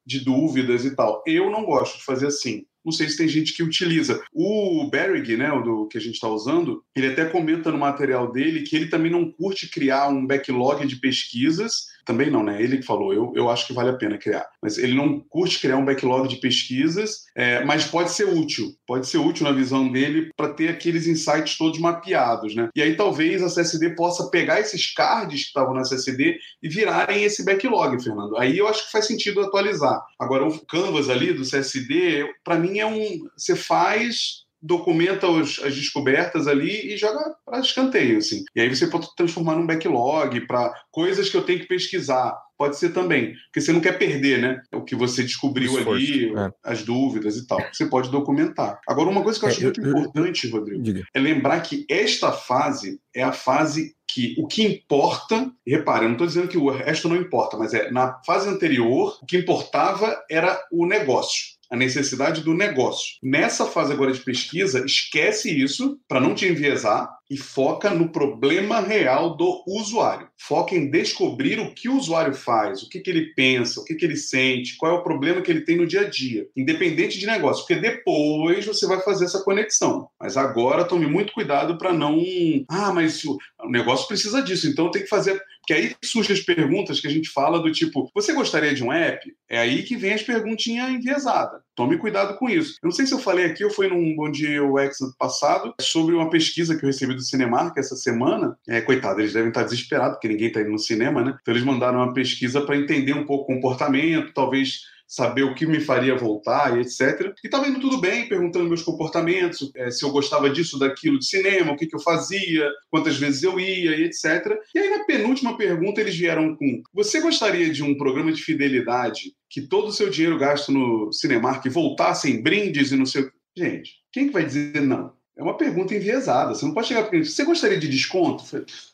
de, 0.05 0.19
dúvidas 0.19 0.85
e 0.85 0.95
tal. 0.95 1.23
Eu 1.25 1.49
não 1.49 1.63
gosto 1.63 1.97
de 1.97 2.03
fazer 2.03 2.27
assim. 2.27 2.65
Não 2.83 2.91
sei 2.91 3.07
se 3.07 3.17
tem 3.17 3.27
gente 3.27 3.53
que 3.53 3.61
utiliza. 3.61 4.21
O 4.33 4.89
Berrig, 4.89 5.37
né, 5.37 5.51
o 5.51 5.61
do, 5.61 5.87
que 5.87 5.97
a 5.97 6.01
gente 6.01 6.15
está 6.15 6.27
usando, 6.27 6.83
ele 6.95 7.07
até 7.07 7.25
comenta 7.25 7.71
no 7.71 7.77
material 7.77 8.31
dele 8.31 8.63
que 8.63 8.75
ele 8.75 8.87
também 8.87 9.11
não 9.11 9.31
curte 9.31 9.69
criar 9.69 10.09
um 10.09 10.25
backlog 10.25 10.85
de 10.87 10.95
pesquisas 10.95 11.90
também 12.05 12.29
não, 12.29 12.43
né? 12.43 12.61
Ele 12.61 12.77
que 12.77 12.85
falou, 12.85 13.13
eu, 13.13 13.31
eu 13.35 13.49
acho 13.49 13.67
que 13.67 13.73
vale 13.73 13.89
a 13.89 13.97
pena 13.97 14.17
criar. 14.17 14.45
Mas 14.61 14.77
ele 14.77 14.93
não 14.93 15.19
curte 15.19 15.59
criar 15.59 15.77
um 15.77 15.85
backlog 15.85 16.27
de 16.27 16.37
pesquisas, 16.37 17.25
é, 17.35 17.63
mas 17.63 17.85
pode 17.85 18.11
ser 18.11 18.25
útil. 18.25 18.73
Pode 18.85 19.07
ser 19.07 19.17
útil 19.17 19.45
na 19.45 19.51
visão 19.51 19.91
dele 19.91 20.31
para 20.35 20.53
ter 20.53 20.69
aqueles 20.69 21.07
insights 21.07 21.57
todos 21.57 21.79
mapeados, 21.79 22.55
né? 22.55 22.69
E 22.75 22.81
aí 22.81 22.95
talvez 22.95 23.41
a 23.43 23.47
CSD 23.47 23.95
possa 23.95 24.29
pegar 24.29 24.59
esses 24.59 24.93
cards 24.93 25.41
que 25.41 25.47
estavam 25.47 25.73
na 25.73 25.83
CSD 25.83 26.37
e 26.61 26.69
virarem 26.69 27.23
esse 27.23 27.43
backlog, 27.43 28.01
Fernando. 28.01 28.37
Aí 28.37 28.57
eu 28.57 28.67
acho 28.67 28.85
que 28.85 28.91
faz 28.91 29.07
sentido 29.07 29.41
atualizar. 29.41 30.01
Agora, 30.19 30.47
o 30.47 30.65
canvas 30.65 31.09
ali 31.09 31.33
do 31.33 31.43
CSD, 31.43 32.27
para 32.43 32.57
mim 32.57 32.79
é 32.79 32.85
um. 32.85 33.27
Você 33.35 33.55
faz 33.55 34.45
documenta 34.61 35.27
os, 35.27 35.59
as 35.63 35.75
descobertas 35.75 36.47
ali 36.47 36.93
e 36.93 36.97
joga 36.97 37.19
para 37.45 37.59
escanteio, 37.59 38.17
assim. 38.17 38.43
E 38.55 38.61
aí 38.61 38.73
você 38.73 38.87
pode 38.87 39.07
transformar 39.15 39.55
num 39.55 39.65
backlog 39.65 40.41
para 40.47 40.73
coisas 40.91 41.29
que 41.29 41.35
eu 41.37 41.43
tenho 41.43 41.59
que 41.59 41.67
pesquisar. 41.67 42.37
Pode 42.57 42.77
ser 42.77 42.89
também, 42.93 43.33
porque 43.45 43.59
você 43.59 43.71
não 43.73 43.79
quer 43.81 43.97
perder, 43.97 44.39
né? 44.39 44.61
O 44.71 44.83
que 44.83 44.95
você 44.95 45.23
descobriu 45.23 45.65
Esforço, 45.79 45.91
ali, 45.93 46.31
é. 46.37 46.51
as 46.63 46.83
dúvidas 46.83 47.35
e 47.37 47.47
tal. 47.47 47.59
Você 47.73 47.87
pode 47.87 48.11
documentar. 48.11 48.79
Agora, 48.87 49.09
uma 49.09 49.23
coisa 49.23 49.39
que 49.39 49.45
eu 49.45 49.49
É, 49.49 49.51
acho 49.51 49.61
eu- 49.61 49.65
muito 49.65 49.81
eu- 49.81 49.89
importante, 49.89 50.47
Rodrigo, 50.47 50.83
Diga. 50.83 51.03
é 51.11 51.19
lembrar 51.19 51.59
que 51.61 51.85
esta 51.89 52.31
fase 52.31 52.99
é 53.15 53.23
a 53.23 53.31
fase 53.31 53.95
que 54.13 54.35
o 54.37 54.45
que 54.45 54.61
importa, 54.63 55.49
repare, 55.65 56.03
eu 56.03 56.09
não 56.09 56.15
estou 56.15 56.27
dizendo 56.27 56.49
que 56.49 56.57
o 56.57 56.69
resto 56.69 57.07
não 57.09 57.15
importa, 57.15 57.57
mas 57.57 57.73
é 57.73 57.89
na 57.91 58.21
fase 58.25 58.47
anterior, 58.49 59.17
o 59.21 59.25
que 59.25 59.37
importava 59.37 60.21
era 60.29 60.61
o 60.71 60.85
negócio. 60.85 61.45
A 61.71 61.77
necessidade 61.77 62.41
do 62.41 62.53
negócio. 62.53 63.15
Nessa 63.23 63.65
fase 63.65 63.93
agora 63.93 64.11
de 64.11 64.19
pesquisa, 64.19 64.83
esquece 64.85 65.49
isso 65.49 65.97
para 66.07 66.19
não 66.19 66.35
te 66.35 66.45
enviesar 66.45 67.09
e 67.31 67.37
foca 67.37 67.89
no 67.89 68.11
problema 68.11 68.81
real 68.81 69.37
do 69.37 69.63
usuário. 69.65 70.27
Foca 70.37 70.75
em 70.75 70.91
descobrir 70.91 71.61
o 71.61 71.73
que 71.73 71.87
o 71.87 71.95
usuário 71.95 72.33
faz, 72.33 72.83
o 72.83 72.89
que, 72.89 72.99
que 72.99 73.09
ele 73.09 73.33
pensa, 73.33 73.79
o 73.79 73.85
que, 73.85 73.95
que 73.95 74.03
ele 74.03 74.17
sente, 74.17 74.75
qual 74.75 74.91
é 74.91 74.95
o 74.99 75.03
problema 75.03 75.41
que 75.41 75.49
ele 75.49 75.61
tem 75.61 75.77
no 75.77 75.87
dia 75.87 76.01
a 76.01 76.09
dia, 76.09 76.45
independente 76.57 77.17
de 77.17 77.25
negócio, 77.25 77.65
porque 77.65 77.81
depois 77.81 78.65
você 78.65 78.85
vai 78.85 78.99
fazer 78.99 79.23
essa 79.23 79.41
conexão. 79.43 80.09
Mas 80.19 80.35
agora 80.35 80.83
tome 80.83 81.07
muito 81.07 81.31
cuidado 81.31 81.77
para 81.77 81.93
não. 81.93 82.21
Ah, 82.67 82.91
mas 82.93 83.23
o 83.23 83.37
negócio 83.69 84.09
precisa 84.09 84.41
disso, 84.41 84.67
então 84.67 84.91
tem 84.91 85.03
que 85.03 85.07
fazer. 85.07 85.41
Porque 85.61 85.73
aí 85.73 85.95
surgem 86.03 86.35
as 86.35 86.41
perguntas 86.41 86.99
que 86.99 87.07
a 87.07 87.11
gente 87.11 87.29
fala 87.29 87.61
do 87.61 87.71
tipo: 87.71 88.09
você 88.13 88.33
gostaria 88.33 88.73
de 88.73 88.83
um 88.83 88.91
app? 88.91 89.31
É 89.47 89.59
aí 89.59 89.83
que 89.83 89.95
vem 89.95 90.13
as 90.13 90.23
perguntinhas 90.23 90.89
enviesadas. 90.89 91.61
Tome 91.75 91.97
cuidado 91.97 92.37
com 92.37 92.49
isso. 92.49 92.75
Eu 92.81 92.87
não 92.87 92.91
sei 92.91 93.05
se 93.05 93.13
eu 93.13 93.19
falei 93.19 93.45
aqui 93.45 93.63
ou 93.63 93.71
foi 93.71 93.87
num 93.87 94.15
Bom 94.15 94.29
Dia 94.29 94.63
UX 94.63 94.97
passado 95.17 95.73
sobre 95.79 96.15
uma 96.15 96.29
pesquisa 96.29 96.75
que 96.75 96.83
eu 96.83 96.87
recebi 96.87 97.13
do 97.13 97.21
Cinemark 97.21 97.77
essa 97.77 97.95
semana. 97.95 98.57
É, 98.67 98.81
coitado, 98.81 99.21
eles 99.21 99.33
devem 99.33 99.49
estar 99.49 99.63
desesperados 99.63 100.15
porque 100.15 100.27
ninguém 100.27 100.47
está 100.47 100.61
indo 100.61 100.71
no 100.71 100.79
cinema, 100.79 101.23
né? 101.23 101.37
Então 101.41 101.53
eles 101.53 101.63
mandaram 101.65 101.99
uma 101.99 102.13
pesquisa 102.13 102.61
para 102.61 102.77
entender 102.77 103.13
um 103.13 103.25
pouco 103.25 103.51
o 103.51 103.55
comportamento, 103.55 104.33
talvez 104.33 104.81
saber 105.11 105.43
o 105.43 105.53
que 105.53 105.65
me 105.65 105.81
faria 105.81 106.15
voltar 106.15 106.77
e 106.77 106.81
etc. 106.81 107.33
E 107.43 107.47
estava 107.47 107.67
indo 107.67 107.81
tudo 107.81 107.99
bem, 107.99 108.29
perguntando 108.29 108.69
meus 108.69 108.81
comportamentos, 108.81 109.69
eh, 109.75 109.91
se 109.91 110.05
eu 110.05 110.09
gostava 110.09 110.49
disso, 110.49 110.79
daquilo 110.79 111.19
de 111.19 111.25
cinema, 111.25 111.73
o 111.73 111.75
que, 111.75 111.85
que 111.85 111.93
eu 111.93 111.99
fazia, 111.99 112.65
quantas 112.89 113.17
vezes 113.17 113.43
eu 113.43 113.59
ia 113.59 113.97
e 113.97 114.05
etc. 114.05 114.57
E 114.73 114.79
aí 114.79 114.89
na 114.89 115.03
penúltima 115.03 115.57
pergunta 115.57 115.99
eles 115.99 116.15
vieram 116.15 116.55
com: 116.55 116.81
você 116.93 117.19
gostaria 117.19 117.69
de 117.69 117.83
um 117.83 117.97
programa 117.97 118.31
de 118.31 118.41
fidelidade 118.41 119.33
que 119.49 119.59
todo 119.59 119.89
o 119.89 119.91
seu 119.91 120.09
dinheiro 120.09 120.39
gasto 120.39 120.71
no 120.71 121.11
Cinemark 121.11 121.67
voltasse 121.67 122.31
em 122.31 122.41
brindes 122.41 122.93
e 122.93 122.95
no 122.95 123.05
seu. 123.05 123.29
Gente, 123.53 123.95
quem 124.13 124.27
que 124.27 124.33
vai 124.33 124.45
dizer 124.45 124.81
não? 124.81 125.11
É 125.37 125.43
uma 125.43 125.57
pergunta 125.57 125.93
enviesada. 125.93 126.55
Você 126.55 126.65
não 126.65 126.73
pode 126.73 126.87
chegar 126.87 127.03
para. 127.03 127.21
Você 127.21 127.43
gostaria 127.43 127.77
de 127.77 127.89
desconto? 127.89 128.45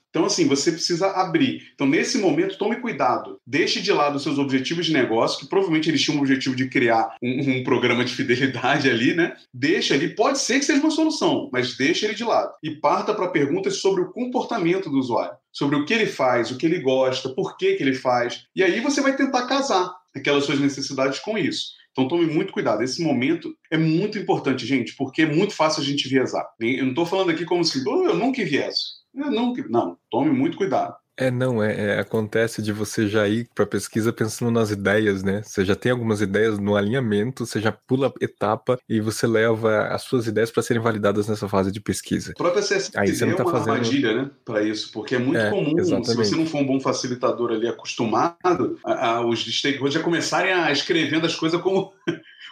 Então, 0.09 0.25
assim, 0.25 0.47
você 0.47 0.71
precisa 0.71 1.07
abrir. 1.11 1.61
Então, 1.73 1.85
nesse 1.85 2.17
momento, 2.17 2.57
tome 2.57 2.77
cuidado. 2.77 3.39
Deixe 3.45 3.81
de 3.81 3.91
lado 3.91 4.15
os 4.15 4.23
seus 4.23 4.39
objetivos 4.39 4.85
de 4.85 4.93
negócio, 4.93 5.39
que 5.39 5.47
provavelmente 5.47 5.89
eles 5.89 6.01
tinham 6.01 6.17
o 6.17 6.21
objetivo 6.21 6.55
de 6.55 6.69
criar 6.69 7.15
um, 7.21 7.57
um 7.57 7.63
programa 7.63 8.03
de 8.03 8.13
fidelidade 8.15 8.89
ali, 8.89 9.13
né? 9.13 9.35
Deixa 9.53 9.93
ali. 9.93 10.15
Pode 10.15 10.39
ser 10.39 10.59
que 10.59 10.65
seja 10.65 10.81
uma 10.81 10.91
solução, 10.91 11.49
mas 11.51 11.77
deixa 11.77 12.05
ele 12.05 12.15
de 12.15 12.23
lado. 12.23 12.51
E 12.63 12.71
parta 12.71 13.13
para 13.13 13.29
perguntas 13.29 13.77
sobre 13.77 14.01
o 14.01 14.11
comportamento 14.11 14.89
do 14.89 14.97
usuário. 14.97 15.35
Sobre 15.51 15.75
o 15.75 15.85
que 15.85 15.93
ele 15.93 16.05
faz, 16.05 16.51
o 16.51 16.57
que 16.57 16.65
ele 16.65 16.79
gosta, 16.79 17.29
por 17.29 17.57
que, 17.57 17.75
que 17.75 17.83
ele 17.83 17.93
faz. 17.93 18.43
E 18.55 18.63
aí 18.63 18.79
você 18.79 19.01
vai 19.01 19.15
tentar 19.15 19.47
casar 19.47 19.91
aquelas 20.15 20.45
suas 20.45 20.59
necessidades 20.59 21.19
com 21.19 21.37
isso. 21.37 21.77
Então 21.91 22.07
tome 22.07 22.27
muito 22.27 22.53
cuidado. 22.53 22.83
Esse 22.83 23.01
momento 23.01 23.55
é 23.71 23.77
muito 23.77 24.19
importante, 24.19 24.67
gente, 24.67 24.95
porque 24.95 25.23
é 25.23 25.25
muito 25.25 25.55
fácil 25.55 25.81
a 25.81 25.85
gente 25.85 26.05
enviesar. 26.05 26.45
Eu 26.59 26.83
não 26.83 26.89
estou 26.89 27.07
falando 27.07 27.31
aqui 27.31 27.43
como 27.43 27.61
assim, 27.61 27.83
"Oh, 27.87 28.05
eu 28.05 28.15
nunca 28.15 28.39
envieso. 28.39 28.97
Eu 29.17 29.31
nunca... 29.31 29.65
Não, 29.69 29.97
tome 30.11 30.29
muito 30.31 30.57
cuidado. 30.57 30.95
É, 31.19 31.31
não, 31.31 31.63
é, 31.63 31.95
é, 31.95 31.99
acontece 31.99 32.61
de 32.61 32.71
você 32.71 33.07
já 33.07 33.27
ir 33.27 33.49
para 33.55 33.65
pesquisa 33.65 34.13
pensando 34.13 34.51
nas 34.51 34.69
ideias, 34.69 35.23
né? 35.23 35.41
Você 35.43 35.65
já 35.65 35.75
tem 35.75 35.91
algumas 35.91 36.21
ideias 36.21 36.59
no 36.59 36.75
alinhamento, 36.75 37.43
você 37.43 37.59
já 37.59 37.71
pula 37.71 38.13
etapa 38.21 38.77
e 38.87 39.01
você 39.01 39.25
leva 39.25 39.87
as 39.87 40.03
suas 40.03 40.27
ideias 40.27 40.51
para 40.51 40.61
serem 40.61 40.79
validadas 40.79 41.27
nessa 41.27 41.49
fase 41.49 41.71
de 41.71 41.81
pesquisa. 41.81 42.33
A 42.33 42.37
própria 42.37 42.61
CSD 42.61 42.99
Aí 42.99 43.07
você 43.15 43.25
não 43.25 43.35
tá 43.35 43.41
é 43.41 43.45
uma 43.47 43.51
fazendo- 43.51 43.71
armadilha, 43.73 44.13
né, 44.21 44.29
para 44.45 44.61
isso, 44.61 44.91
porque 44.91 45.15
é 45.15 45.17
muito 45.17 45.39
É, 45.39 45.49
comum, 45.49 45.71
se 45.71 45.79
exatamente. 45.79 46.15
você 46.17 46.35
não 46.35 46.45
for 46.45 46.59
um 46.61 46.67
bom 46.67 46.79
facilitador 46.79 47.49
ali 47.51 47.67
acostumado, 47.67 48.77
a, 48.85 49.07
a, 49.15 49.25
os 49.25 49.43
stakeholders 49.43 49.95
já 49.95 50.03
começarem 50.03 50.53
a 50.53 50.71
escrevendo 50.71 51.25
as 51.25 51.33
coisas 51.33 51.59
como, 51.59 51.93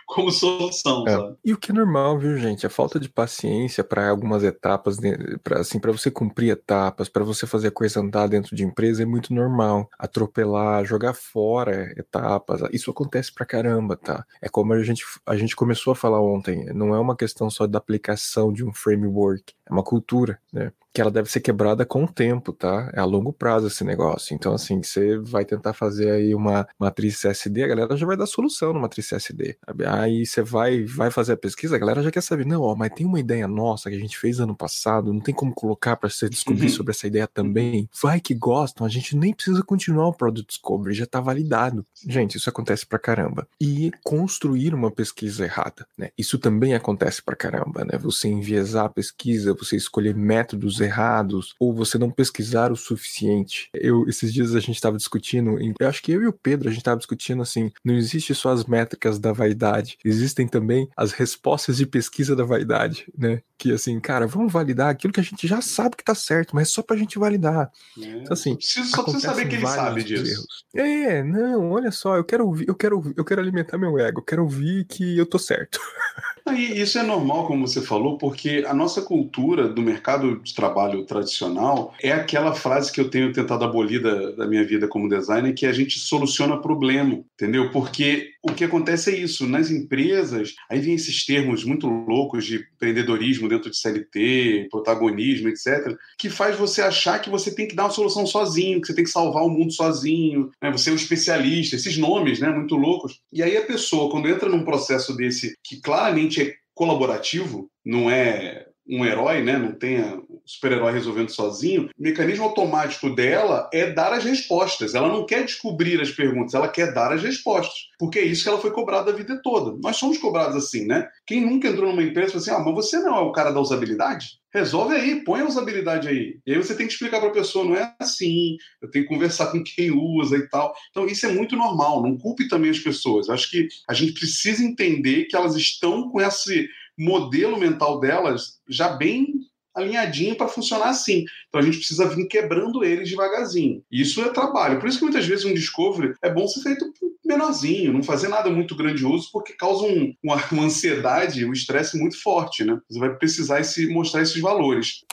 como 0.06 0.32
solução, 0.32 1.08
É. 1.08 1.12
sabe? 1.12 1.36
E 1.44 1.54
o 1.54 1.58
que 1.58 1.72
é 1.72 1.74
normal, 1.74 2.18
viu, 2.20 2.38
gente? 2.38 2.66
A 2.66 2.70
falta 2.70 3.00
de 3.00 3.10
paciência 3.10 3.84
para 3.84 4.10
algumas 4.10 4.44
etapas, 4.44 4.98
para 5.44 5.60
assim, 5.62 5.80
para 5.80 5.92
você 5.92 6.10
cumprir 6.12 6.50
etapas, 6.52 7.10
para 7.10 7.24
você 7.24 7.46
fazer 7.48 7.68
a 7.70 7.72
coisa 7.72 8.00
andar 8.00 8.28
dentro 8.28 8.56
de 8.56 8.64
empresa 8.64 9.04
é 9.04 9.06
muito 9.06 9.34
normal. 9.34 9.90
Atropelar, 9.98 10.86
jogar 10.86 11.14
fora 11.14 11.94
etapas, 11.98 12.62
isso 12.72 12.90
acontece 12.92 13.34
pra 13.34 13.46
caramba, 13.46 13.96
tá? 13.98 14.26
É 14.42 14.50
como 14.50 14.74
a 14.74 14.84
gente, 14.84 15.04
a 15.26 15.36
gente 15.36 15.56
começou 15.56 15.92
a 15.94 15.96
falar 15.96 16.22
ontem, 16.22 16.66
não 16.74 16.94
é 16.96 17.00
uma 17.00 17.16
questão 17.16 17.50
só 17.50 17.68
da 17.68 17.78
aplicação 17.78 18.52
de 18.54 18.64
um 18.66 18.74
framework, 18.74 19.54
é 19.68 19.72
uma 19.74 19.84
cultura, 19.84 20.40
né? 20.54 20.72
Que 20.96 21.02
ela 21.02 21.12
deve 21.12 21.30
ser 21.30 21.42
quebrada 21.42 21.86
com 21.86 22.06
o 22.06 22.08
tempo, 22.08 22.54
tá? 22.54 22.90
É 22.94 23.02
a 23.02 23.04
longo 23.06 23.34
prazo 23.34 23.68
esse 23.68 23.84
negócio. 23.84 24.34
Então, 24.34 24.54
assim, 24.54 24.82
você 24.82 25.18
vai 25.18 25.44
tentar 25.44 25.74
fazer 25.74 26.10
aí 26.10 26.34
uma 26.34 26.66
matriz 26.80 27.20
CSD, 27.20 27.64
a 27.64 27.68
galera 27.68 27.98
já 27.98 28.06
vai 28.06 28.16
dar 28.16 28.26
solução 28.26 28.72
no 28.72 28.80
matriz 28.80 29.10
CSD. 29.10 29.58
sabe? 29.66 29.86
Aí 29.86 30.26
você 30.26 30.42
vai, 30.42 30.86
vai 30.86 31.12
fazer 31.12 31.34
a 31.34 31.38
pesquisa, 31.38 31.76
a 31.76 31.80
galera 31.80 32.02
já 32.02 32.10
quer 32.10 32.22
saber, 32.22 32.46
não, 32.46 32.62
ó, 32.62 32.74
mas 32.76 32.94
tem 32.96 33.06
uma 33.06 33.20
ideia 33.20 33.46
nossa 33.46 33.90
que 33.90 33.96
a 33.98 34.00
gente 34.00 34.18
fez 34.18 34.40
ano 34.40 34.56
passado, 34.56 35.12
não 35.12 35.20
tem 35.20 35.36
como 35.36 35.54
colocar 35.54 35.98
para 35.98 36.10
você 36.10 36.30
descobrir 36.30 36.64
Uhum. 36.68 36.70
sobre 36.70 36.92
essa 36.92 37.06
ideia 37.08 37.28
também. 37.28 37.90
Vai 38.02 38.22
que 38.22 38.34
gostam, 38.34 38.86
a 38.88 38.90
gente 38.90 39.18
nem 39.18 39.34
precisa 39.34 39.62
continuar 39.62 40.08
o 40.08 40.14
Product 40.14 40.48
Discovery, 40.48 40.96
já 40.96 41.06
tá 41.06 41.20
validado. 41.20 41.86
Gente, 42.08 42.38
isso 42.38 42.50
acontece 42.50 42.86
pra 42.86 42.98
caramba. 42.98 43.46
E 43.60 43.92
construir 44.02 44.74
uma 44.74 44.90
pesquisa 44.90 45.44
errada, 45.44 45.86
né? 45.98 46.10
Isso 46.18 46.40
também 46.40 46.74
acontece 46.74 47.22
pra 47.22 47.36
caramba, 47.36 47.84
né? 47.84 47.98
Você 48.00 48.30
enviesar 48.30 48.86
a 48.86 48.90
pesquisa, 48.90 49.54
você 49.54 49.76
escolher 49.76 50.16
métodos 50.16 50.80
errados, 50.86 51.54
ou 51.60 51.74
você 51.74 51.98
não 51.98 52.10
pesquisar 52.10 52.72
o 52.72 52.76
suficiente. 52.76 53.70
Eu, 53.74 54.08
esses 54.08 54.34
dias 54.34 54.56
a 54.56 54.60
gente 54.60 54.80
tava 54.80 54.98
discutindo, 54.98 55.58
eu 55.80 55.88
acho 55.88 56.02
que 56.02 56.12
eu 56.12 56.24
e 56.24 56.28
o 56.28 56.34
Pedro, 56.34 56.70
a 56.70 56.72
gente 56.72 56.84
tava 56.84 56.98
discutindo 56.98 57.42
assim, 57.42 57.72
não 57.84 57.96
existe 57.96 58.34
só 58.34 58.50
as 58.52 58.66
métricas 58.66 59.20
da 59.20 59.34
vaidade, 59.34 59.98
existem 60.04 60.48
também 60.48 60.88
as 60.96 61.12
respostas 61.12 61.78
de 61.78 61.86
pesquisa 61.86 62.36
da 62.36 62.44
vaidade, 62.44 63.06
né? 63.18 63.42
Que 63.58 63.72
assim, 63.72 64.00
cara, 64.00 64.28
vamos 64.28 64.52
validar 64.52 64.90
aquilo 64.90 65.14
que 65.14 65.20
a 65.20 65.24
gente 65.24 65.48
já 65.48 65.62
sabe 65.62 65.96
que 65.96 66.04
tá 66.04 66.14
certo, 66.14 66.56
mas 66.56 66.68
é 66.68 66.72
só 66.72 66.82
pra 66.82 66.98
gente 66.98 67.18
validar. 67.18 67.72
É, 67.98 68.06
Então, 68.06 68.34
assim, 68.34 68.52
só 68.52 68.56
precisa, 68.58 68.90
só 68.90 69.04
precisa 69.04 69.28
saber 69.28 69.48
que 69.48 69.56
ele 69.56 69.68
sabe 69.68 70.04
disso. 70.04 70.26
erros. 70.26 70.66
É, 70.76 71.24
não, 71.24 71.72
olha 71.72 71.92
só, 71.92 72.18
eu 72.18 72.24
quero 72.24 72.46
ouvir, 72.46 72.68
eu 72.68 72.76
quero 72.76 73.14
eu 73.16 73.24
quero 73.24 73.42
alimentar 73.42 73.78
meu 73.78 73.98
ego, 73.98 74.20
eu 74.20 74.26
quero 74.26 74.44
ouvir 74.44 74.86
que 74.86 75.18
eu 75.18 75.26
tô 75.26 75.40
certo. 75.40 75.80
E 76.54 76.80
isso 76.80 77.00
é 77.00 77.04
normal, 77.04 77.48
como 77.48 77.68
você 77.68 77.82
falou, 77.82 78.20
porque 78.20 78.64
a 78.68 78.74
nossa 78.74 79.02
cultura 79.02 79.68
do 79.68 79.82
mercado 79.82 80.40
de 80.44 80.54
trabalho 80.54 81.04
tradicional 81.04 81.92
é 82.00 82.12
aquela 82.12 82.54
frase 82.54 82.92
que 82.92 83.02
eu 83.02 83.10
tenho 83.10 83.34
tentado 83.34 83.66
abolir 83.66 84.00
da, 84.00 84.32
da 84.32 84.48
minha 84.48 84.64
vida 84.64 84.88
como 84.88 85.10
designer, 85.10 85.56
que 85.56 85.66
a 85.66 85.74
gente 85.74 85.98
soluciona 85.98 86.62
problema, 86.62 87.24
entendeu? 87.34 87.72
Porque 87.72 88.30
o 88.44 88.54
que 88.54 88.64
acontece 88.64 89.10
é 89.10 89.18
isso, 89.18 89.48
nas 89.48 89.72
empresas, 89.72 90.54
aí 90.70 90.80
vem 90.80 90.94
esses 90.94 91.26
termos 91.26 91.64
muito 91.64 91.88
loucos 91.88 92.46
de 92.46 92.58
empreendedorismo 92.76 93.45
dentro 93.48 93.70
de 93.70 93.78
CLT, 93.78 94.68
protagonismo, 94.70 95.50
etc., 95.50 95.96
que 96.18 96.30
faz 96.30 96.56
você 96.56 96.82
achar 96.82 97.20
que 97.20 97.30
você 97.30 97.54
tem 97.54 97.68
que 97.68 97.76
dar 97.76 97.84
uma 97.84 97.90
solução 97.90 98.26
sozinho, 98.26 98.82
que 98.82 98.88
você 98.88 98.96
tem 98.96 99.04
que 99.04 99.10
salvar 99.10 99.44
o 99.44 99.50
mundo 99.50 99.72
sozinho, 99.72 100.52
né? 100.62 100.72
você 100.72 100.90
é 100.90 100.94
um 100.94 100.98
especialista, 100.98 101.76
esses 101.76 101.98
nomes 101.98 102.40
né? 102.40 102.50
muito 102.50 102.76
loucos. 102.76 103.20
E 103.32 103.42
aí 103.44 103.58
a 103.58 103.66
pessoa, 103.66 104.10
quando 104.12 104.30
entra 104.30 104.50
num 104.50 104.64
processo 104.64 105.16
desse, 105.16 105.56
que 105.64 105.82
claramente 105.82 106.42
é 106.42 106.54
colaborativo, 106.74 107.70
não 107.86 108.10
é 108.10 108.66
um 108.88 109.06
herói, 109.06 109.42
né? 109.42 109.58
Não 109.58 109.72
tem 109.72 109.98
super-herói 110.46 110.94
resolvendo 110.94 111.30
sozinho. 111.30 111.90
O 111.98 112.04
mecanismo 112.04 112.46
automático 112.46 113.10
dela 113.10 113.70
é 113.74 113.92
dar 113.92 114.14
as 114.14 114.24
respostas. 114.24 114.94
Ela 114.94 115.08
não 115.08 115.26
quer 115.26 115.44
descobrir 115.44 116.00
as 116.00 116.12
perguntas, 116.12 116.54
ela 116.54 116.68
quer 116.68 116.94
dar 116.94 117.12
as 117.12 117.24
respostas. 117.24 117.90
Porque 117.98 118.20
é 118.20 118.24
isso 118.24 118.44
que 118.44 118.50
ela 118.50 118.60
foi 118.60 118.72
cobrada 118.72 119.12
a 119.12 119.16
vida 119.16 119.40
toda. 119.42 119.78
Nós 119.82 119.98
somos 119.98 120.18
cobrados 120.18 120.56
assim, 120.56 120.86
né? 120.86 121.08
Quem 121.26 121.42
nunca 121.42 121.68
entrou 121.68 121.90
numa 121.90 122.04
empresa 122.04 122.30
e 122.30 122.32
falou 122.32 122.42
assim: 122.42 122.52
ah, 122.52 122.66
mas 122.66 122.76
você 122.76 123.00
não 123.00 123.16
é 123.18 123.22
o 123.22 123.32
cara 123.32 123.52
da 123.52 123.60
usabilidade? 123.60 124.40
Resolve 124.54 124.96
aí, 124.96 125.24
põe 125.24 125.42
a 125.42 125.48
usabilidade 125.48 126.08
aí. 126.08 126.40
E 126.46 126.54
aí 126.54 126.58
você 126.58 126.76
tem 126.76 126.88
que 126.88 126.94
explicar 126.94 127.20
para 127.20 127.28
a 127.28 127.34
pessoa, 127.34 127.66
não 127.66 127.76
é 127.76 127.94
assim, 128.00 128.56
eu 128.82 128.90
tenho 128.90 129.06
que 129.06 129.14
conversar 129.14 129.48
com 129.48 129.62
quem 129.62 129.92
usa 129.92 130.38
e 130.38 130.48
tal. 130.48 130.74
Então 130.92 131.06
isso 131.06 131.26
é 131.26 131.32
muito 131.32 131.58
normal, 131.58 132.02
não 132.02 132.18
culpe 132.18 132.48
também 132.48 132.72
as 132.72 132.80
pessoas. 132.80 133.30
Acho 133.30 133.50
que 133.50 133.68
a 133.90 133.94
gente 133.94 134.14
precisa 134.14 134.64
entender 134.64 135.26
que 135.26 135.36
elas 135.36 135.56
estão 135.56 136.10
com 136.10 136.22
esse 136.22 136.70
modelo 136.98 137.60
mental 137.60 138.00
delas 138.00 138.60
já 138.70 138.90
bem 138.90 139.28
alinhadinho 139.76 140.36
para 140.36 140.48
funcionar 140.48 140.90
assim. 140.90 141.26
Então 141.48 141.60
a 141.60 141.64
gente 141.64 141.78
precisa 141.78 142.08
vir 142.08 142.28
quebrando 142.28 142.84
eles 142.84 143.10
devagarzinho. 143.10 143.84
Isso 143.92 144.22
é 144.22 144.30
trabalho. 144.30 144.80
Por 144.80 144.88
isso 144.88 145.00
que 145.00 145.04
muitas 145.04 145.26
vezes 145.26 145.46
um 145.46 145.54
discovery 145.54 146.14
é 146.22 146.32
bom 146.32 146.48
ser 146.48 146.62
feito 146.62 146.86
menorzinho, 147.26 147.92
não 147.92 148.04
fazer 148.04 148.28
nada 148.28 148.50
muito 148.50 148.76
grandioso, 148.76 149.30
porque 149.32 149.54
causa 149.54 149.84
um, 149.84 150.16
uma, 150.24 150.36
uma 150.52 150.64
ansiedade, 150.64 151.46
um 151.46 151.54
estresse 151.54 151.98
muito 151.98 152.22
forte, 152.22 152.64
né? 152.64 152.80
Você 152.90 153.00
vai 153.00 153.16
precisar 153.16 153.60
esse, 153.60 153.88
mostrar 153.88 154.22
esses 154.22 154.40
valores. 154.40 155.04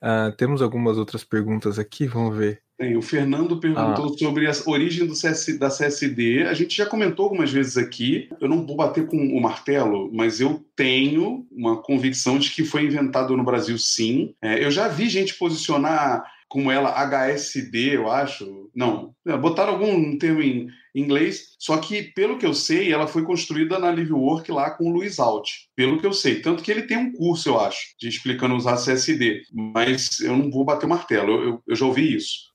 Ah, 0.00 0.32
temos 0.36 0.60
algumas 0.60 0.98
outras 0.98 1.24
perguntas 1.24 1.78
aqui, 1.78 2.06
vamos 2.06 2.36
ver. 2.36 2.63
Tem, 2.76 2.96
o 2.96 3.02
Fernando 3.02 3.60
perguntou 3.60 4.06
ah. 4.06 4.18
sobre 4.18 4.48
a 4.48 4.52
origem 4.66 5.06
do 5.06 5.14
CS, 5.14 5.58
da 5.58 5.68
CSD. 5.68 6.42
A 6.42 6.54
gente 6.54 6.76
já 6.76 6.86
comentou 6.86 7.24
algumas 7.24 7.52
vezes 7.52 7.76
aqui. 7.76 8.28
Eu 8.40 8.48
não 8.48 8.66
vou 8.66 8.76
bater 8.76 9.06
com 9.06 9.16
o 9.16 9.40
martelo, 9.40 10.10
mas 10.12 10.40
eu 10.40 10.64
tenho 10.74 11.46
uma 11.52 11.80
convicção 11.80 12.38
de 12.38 12.50
que 12.50 12.64
foi 12.64 12.84
inventado 12.84 13.36
no 13.36 13.44
Brasil, 13.44 13.78
sim. 13.78 14.34
É, 14.42 14.64
eu 14.64 14.70
já 14.72 14.88
vi 14.88 15.08
gente 15.08 15.34
posicionar 15.34 16.24
como 16.48 16.70
ela 16.70 16.90
HSD, 16.90 17.96
eu 17.96 18.10
acho. 18.10 18.70
Não, 18.74 19.14
botaram 19.40 19.72
algum 19.72 20.18
termo 20.18 20.42
em 20.42 20.68
inglês, 20.94 21.56
só 21.58 21.76
que, 21.78 22.02
pelo 22.14 22.38
que 22.38 22.46
eu 22.46 22.54
sei, 22.54 22.92
ela 22.92 23.06
foi 23.06 23.24
construída 23.24 23.78
na 23.78 23.90
LiveWork 23.90 24.50
lá 24.52 24.70
com 24.70 24.88
o 24.88 24.92
Luiz 24.92 25.18
Alt, 25.18 25.50
pelo 25.74 26.00
que 26.00 26.06
eu 26.06 26.12
sei. 26.12 26.40
Tanto 26.40 26.62
que 26.62 26.70
ele 26.70 26.82
tem 26.82 26.96
um 26.96 27.12
curso, 27.12 27.48
eu 27.48 27.60
acho, 27.60 27.96
de 27.98 28.08
explicando 28.08 28.54
usar 28.54 28.76
CSD, 28.76 29.42
mas 29.52 30.20
eu 30.20 30.36
não 30.36 30.50
vou 30.50 30.64
bater 30.64 30.86
o 30.86 30.88
martelo, 30.88 31.42
eu, 31.42 31.62
eu 31.66 31.74
já 31.74 31.86
ouvi 31.86 32.14
isso. 32.14 32.53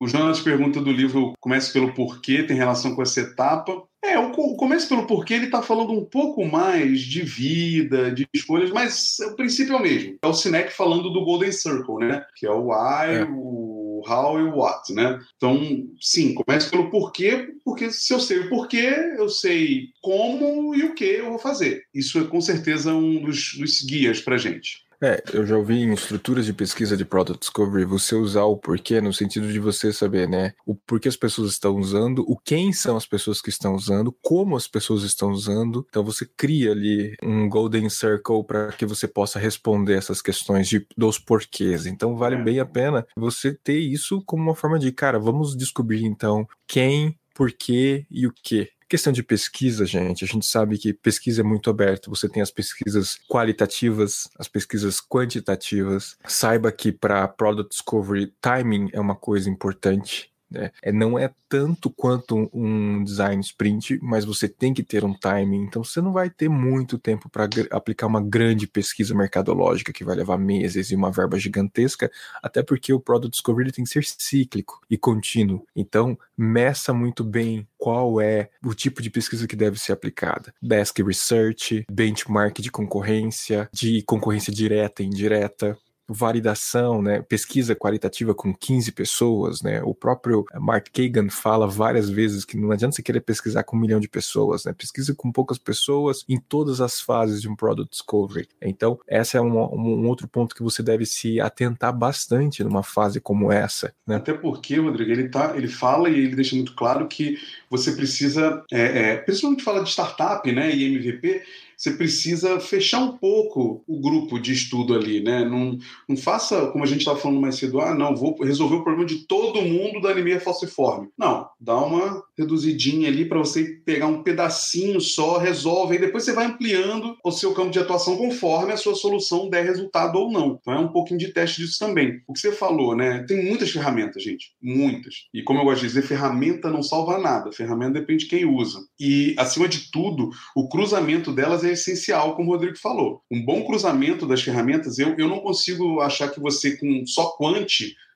O 0.00 0.06
Jonas 0.06 0.40
pergunta 0.40 0.80
do 0.80 0.92
livro 0.92 1.32
Comece 1.40 1.72
pelo 1.72 1.92
Porquê, 1.92 2.44
tem 2.44 2.56
relação 2.56 2.94
com 2.94 3.02
essa 3.02 3.20
etapa. 3.20 3.82
É, 4.02 4.16
o, 4.16 4.30
o 4.30 4.56
Comece 4.56 4.88
pelo 4.88 5.06
Porquê, 5.06 5.34
ele 5.34 5.46
está 5.46 5.60
falando 5.60 5.92
um 5.92 6.04
pouco 6.04 6.44
mais 6.44 7.00
de 7.00 7.22
vida, 7.22 8.12
de 8.12 8.26
escolhas, 8.32 8.70
mas 8.70 9.18
o 9.20 9.34
princípio 9.34 9.74
é 9.74 9.76
o 9.76 9.82
mesmo. 9.82 10.16
É 10.22 10.26
o 10.26 10.32
Sinek 10.32 10.72
falando 10.72 11.10
do 11.10 11.24
Golden 11.24 11.50
Circle, 11.50 11.98
né? 11.98 12.24
Que 12.36 12.46
é 12.46 12.50
o 12.50 12.68
why, 12.68 13.16
é. 13.16 13.24
o 13.28 14.02
how 14.06 14.38
e 14.38 14.42
o 14.44 14.56
what, 14.56 14.92
né? 14.92 15.18
Então, 15.36 15.60
sim, 16.00 16.32
comece 16.32 16.70
pelo 16.70 16.90
porquê, 16.90 17.52
porque 17.64 17.90
se 17.90 18.14
eu 18.14 18.20
sei 18.20 18.38
o 18.38 18.48
porquê, 18.48 18.94
eu 19.18 19.28
sei 19.28 19.88
como 20.00 20.76
e 20.76 20.84
o 20.84 20.94
que 20.94 21.04
eu 21.04 21.30
vou 21.30 21.38
fazer. 21.38 21.82
Isso 21.92 22.20
é 22.20 22.24
com 22.24 22.40
certeza 22.40 22.94
um 22.94 23.20
dos, 23.20 23.54
dos 23.58 23.82
guias 23.82 24.20
para 24.20 24.38
gente. 24.38 24.86
É, 25.00 25.22
eu 25.32 25.46
já 25.46 25.56
ouvi 25.56 25.82
em 25.82 25.92
estruturas 25.92 26.44
de 26.44 26.52
pesquisa 26.52 26.96
de 26.96 27.04
Product 27.04 27.38
Discovery 27.38 27.84
você 27.84 28.16
usar 28.16 28.44
o 28.44 28.56
porquê 28.56 29.00
no 29.00 29.12
sentido 29.12 29.50
de 29.52 29.60
você 29.60 29.92
saber, 29.92 30.28
né, 30.28 30.54
o 30.66 30.74
porquê 30.74 31.08
as 31.08 31.16
pessoas 31.16 31.52
estão 31.52 31.76
usando, 31.76 32.24
o 32.26 32.36
quem 32.36 32.72
são 32.72 32.96
as 32.96 33.06
pessoas 33.06 33.40
que 33.40 33.48
estão 33.48 33.76
usando, 33.76 34.12
como 34.20 34.56
as 34.56 34.66
pessoas 34.66 35.04
estão 35.04 35.30
usando. 35.30 35.86
Então 35.88 36.02
você 36.02 36.26
cria 36.36 36.72
ali 36.72 37.14
um 37.22 37.48
golden 37.48 37.88
circle 37.88 38.42
para 38.44 38.72
que 38.72 38.84
você 38.84 39.06
possa 39.06 39.38
responder 39.38 39.94
essas 39.94 40.20
questões 40.20 40.68
de, 40.68 40.84
dos 40.96 41.18
porquês. 41.18 41.86
Então 41.86 42.16
vale 42.16 42.34
é. 42.36 42.42
bem 42.42 42.58
a 42.58 42.66
pena 42.66 43.06
você 43.16 43.54
ter 43.54 43.78
isso 43.78 44.20
como 44.26 44.42
uma 44.42 44.54
forma 44.54 44.78
de, 44.78 44.90
cara, 44.90 45.18
vamos 45.18 45.56
descobrir 45.56 46.04
então 46.04 46.46
quem, 46.66 47.16
porquê 47.34 48.04
e 48.10 48.26
o 48.26 48.32
que. 48.32 48.68
Questão 48.88 49.12
de 49.12 49.22
pesquisa, 49.22 49.84
gente, 49.84 50.24
a 50.24 50.26
gente 50.26 50.46
sabe 50.46 50.78
que 50.78 50.94
pesquisa 50.94 51.42
é 51.42 51.44
muito 51.44 51.68
aberta. 51.68 52.08
Você 52.08 52.26
tem 52.26 52.40
as 52.40 52.50
pesquisas 52.50 53.18
qualitativas, 53.28 54.30
as 54.38 54.48
pesquisas 54.48 54.98
quantitativas. 54.98 56.16
Saiba 56.26 56.72
que 56.72 56.90
para 56.90 57.28
Product 57.28 57.70
Discovery, 57.70 58.32
timing 58.40 58.88
é 58.94 59.00
uma 59.00 59.14
coisa 59.14 59.50
importante. 59.50 60.32
Né? 60.50 60.70
É, 60.82 60.92
não 60.92 61.18
é 61.18 61.30
tanto 61.48 61.90
quanto 61.90 62.50
um 62.52 63.02
design 63.04 63.40
sprint, 63.42 63.98
mas 64.02 64.24
você 64.24 64.48
tem 64.48 64.72
que 64.72 64.82
ter 64.82 65.04
um 65.04 65.14
timing. 65.14 65.64
Então 65.64 65.84
você 65.84 66.00
não 66.00 66.12
vai 66.12 66.30
ter 66.30 66.48
muito 66.48 66.98
tempo 66.98 67.28
para 67.28 67.48
aplicar 67.70 68.06
uma 68.06 68.22
grande 68.22 68.66
pesquisa 68.66 69.14
mercadológica 69.14 69.92
que 69.92 70.04
vai 70.04 70.16
levar 70.16 70.38
meses 70.38 70.90
e 70.90 70.94
uma 70.94 71.10
verba 71.10 71.38
gigantesca, 71.38 72.10
até 72.42 72.62
porque 72.62 72.92
o 72.92 73.00
Product 73.00 73.30
Discovery 73.30 73.72
tem 73.72 73.84
que 73.84 73.90
ser 73.90 74.04
cíclico 74.04 74.80
e 74.90 74.96
contínuo. 74.96 75.66
Então 75.74 76.18
meça 76.36 76.94
muito 76.94 77.24
bem 77.24 77.66
qual 77.76 78.20
é 78.20 78.50
o 78.64 78.74
tipo 78.74 79.00
de 79.00 79.10
pesquisa 79.10 79.46
que 79.46 79.56
deve 79.56 79.78
ser 79.78 79.92
aplicada. 79.92 80.52
Desk 80.60 81.02
Research, 81.02 81.84
benchmark 81.90 82.60
de 82.60 82.70
concorrência, 82.70 83.68
de 83.72 84.02
concorrência 84.02 84.52
direta 84.52 85.02
e 85.02 85.06
indireta, 85.06 85.78
validação, 86.08 87.02
né, 87.02 87.22
pesquisa 87.22 87.74
qualitativa 87.74 88.34
com 88.34 88.54
15 88.54 88.92
pessoas, 88.92 89.62
né, 89.62 89.82
o 89.82 89.94
próprio 89.94 90.44
Mark 90.54 90.88
Kagan 90.92 91.28
fala 91.28 91.66
várias 91.66 92.08
vezes 92.08 92.44
que 92.44 92.56
não 92.56 92.70
adianta 92.70 92.96
você 92.96 93.02
querer 93.02 93.20
pesquisar 93.20 93.62
com 93.62 93.76
um 93.76 93.80
milhão 93.80 94.00
de 94.00 94.08
pessoas, 94.08 94.64
né, 94.64 94.72
pesquisa 94.72 95.14
com 95.14 95.30
poucas 95.30 95.58
pessoas 95.58 96.24
em 96.28 96.38
todas 96.38 96.80
as 96.80 97.00
fases 97.00 97.42
de 97.42 97.48
um 97.48 97.54
Product 97.54 97.90
Discovery. 97.90 98.48
Então, 98.62 98.98
esse 99.06 99.36
é 99.36 99.40
um, 99.40 99.58
um 99.58 100.06
outro 100.06 100.26
ponto 100.26 100.54
que 100.54 100.62
você 100.62 100.82
deve 100.82 101.04
se 101.04 101.40
atentar 101.40 101.96
bastante 101.96 102.64
numa 102.64 102.82
fase 102.82 103.20
como 103.20 103.52
essa. 103.52 103.92
Né? 104.06 104.16
Até 104.16 104.32
porque, 104.32 104.78
Rodrigo, 104.78 105.10
ele, 105.10 105.28
tá, 105.28 105.54
ele 105.56 105.68
fala 105.68 106.08
e 106.08 106.18
ele 106.18 106.36
deixa 106.36 106.56
muito 106.56 106.74
claro 106.74 107.06
que 107.06 107.38
você 107.68 107.92
precisa, 107.92 108.64
é, 108.72 109.12
é, 109.12 109.16
principalmente 109.16 109.64
fala 109.64 109.82
de 109.82 109.90
startup 109.90 110.50
né, 110.50 110.74
e 110.74 110.84
MVP, 110.84 111.42
você 111.78 111.92
precisa 111.92 112.58
fechar 112.58 112.98
um 112.98 113.16
pouco 113.16 113.84
o 113.86 114.00
grupo 114.00 114.38
de 114.40 114.52
estudo 114.52 114.94
ali, 114.94 115.22
né? 115.22 115.44
Não, 115.44 115.78
não 116.08 116.16
faça, 116.16 116.66
como 116.66 116.82
a 116.82 116.86
gente 116.86 116.98
estava 116.98 117.18
falando 117.18 117.40
mais 117.40 117.54
cedo, 117.54 117.80
ah, 117.80 117.94
não, 117.94 118.16
vou 118.16 118.36
resolver 118.42 118.76
o 118.76 118.82
problema 118.82 119.06
de 119.06 119.26
todo 119.26 119.62
mundo 119.62 120.00
da 120.00 120.10
anemia 120.10 120.40
falciforme. 120.40 121.08
Não, 121.16 121.48
dá 121.60 121.76
uma 121.76 122.20
reduzidinha 122.36 123.08
ali 123.08 123.24
para 123.24 123.38
você 123.38 123.80
pegar 123.84 124.06
um 124.06 124.24
pedacinho 124.24 125.00
só, 125.00 125.38
resolve, 125.38 125.94
e 125.94 126.00
depois 126.00 126.24
você 126.24 126.32
vai 126.32 126.46
ampliando 126.46 127.16
o 127.24 127.30
seu 127.30 127.54
campo 127.54 127.70
de 127.70 127.78
atuação 127.78 128.16
conforme 128.16 128.72
a 128.72 128.76
sua 128.76 128.96
solução 128.96 129.48
der 129.48 129.64
resultado 129.64 130.16
ou 130.18 130.32
não. 130.32 130.58
Então 130.60 130.74
é 130.74 130.78
um 130.80 130.88
pouquinho 130.88 131.20
de 131.20 131.32
teste 131.32 131.62
disso 131.62 131.78
também. 131.78 132.20
O 132.26 132.32
que 132.32 132.40
você 132.40 132.50
falou, 132.50 132.96
né? 132.96 133.24
Tem 133.28 133.44
muitas 133.44 133.70
ferramentas, 133.70 134.20
gente, 134.22 134.52
muitas. 134.60 135.26
E 135.32 135.42
como 135.44 135.60
eu 135.60 135.64
gosto 135.64 135.82
de 135.82 135.86
dizer, 135.86 136.02
ferramenta 136.02 136.70
não 136.70 136.82
salva 136.82 137.18
nada, 137.18 137.52
ferramenta 137.52 138.00
depende 138.00 138.24
de 138.24 138.30
quem 138.30 138.44
usa. 138.44 138.80
E, 138.98 139.36
acima 139.38 139.68
de 139.68 139.92
tudo, 139.92 140.30
o 140.56 140.68
cruzamento 140.68 141.32
delas 141.32 141.62
é 141.62 141.67
é 141.68 141.72
essencial, 141.72 142.34
como 142.34 142.50
o 142.50 142.52
Rodrigo 142.52 142.78
falou. 142.78 143.22
Um 143.30 143.44
bom 143.44 143.64
cruzamento 143.64 144.26
das 144.26 144.42
ferramentas, 144.42 144.98
eu, 144.98 145.14
eu 145.18 145.28
não 145.28 145.40
consigo 145.40 146.00
achar 146.00 146.30
que 146.30 146.40
você, 146.40 146.76
com 146.76 147.06
só 147.06 147.30
quant, 147.36 147.66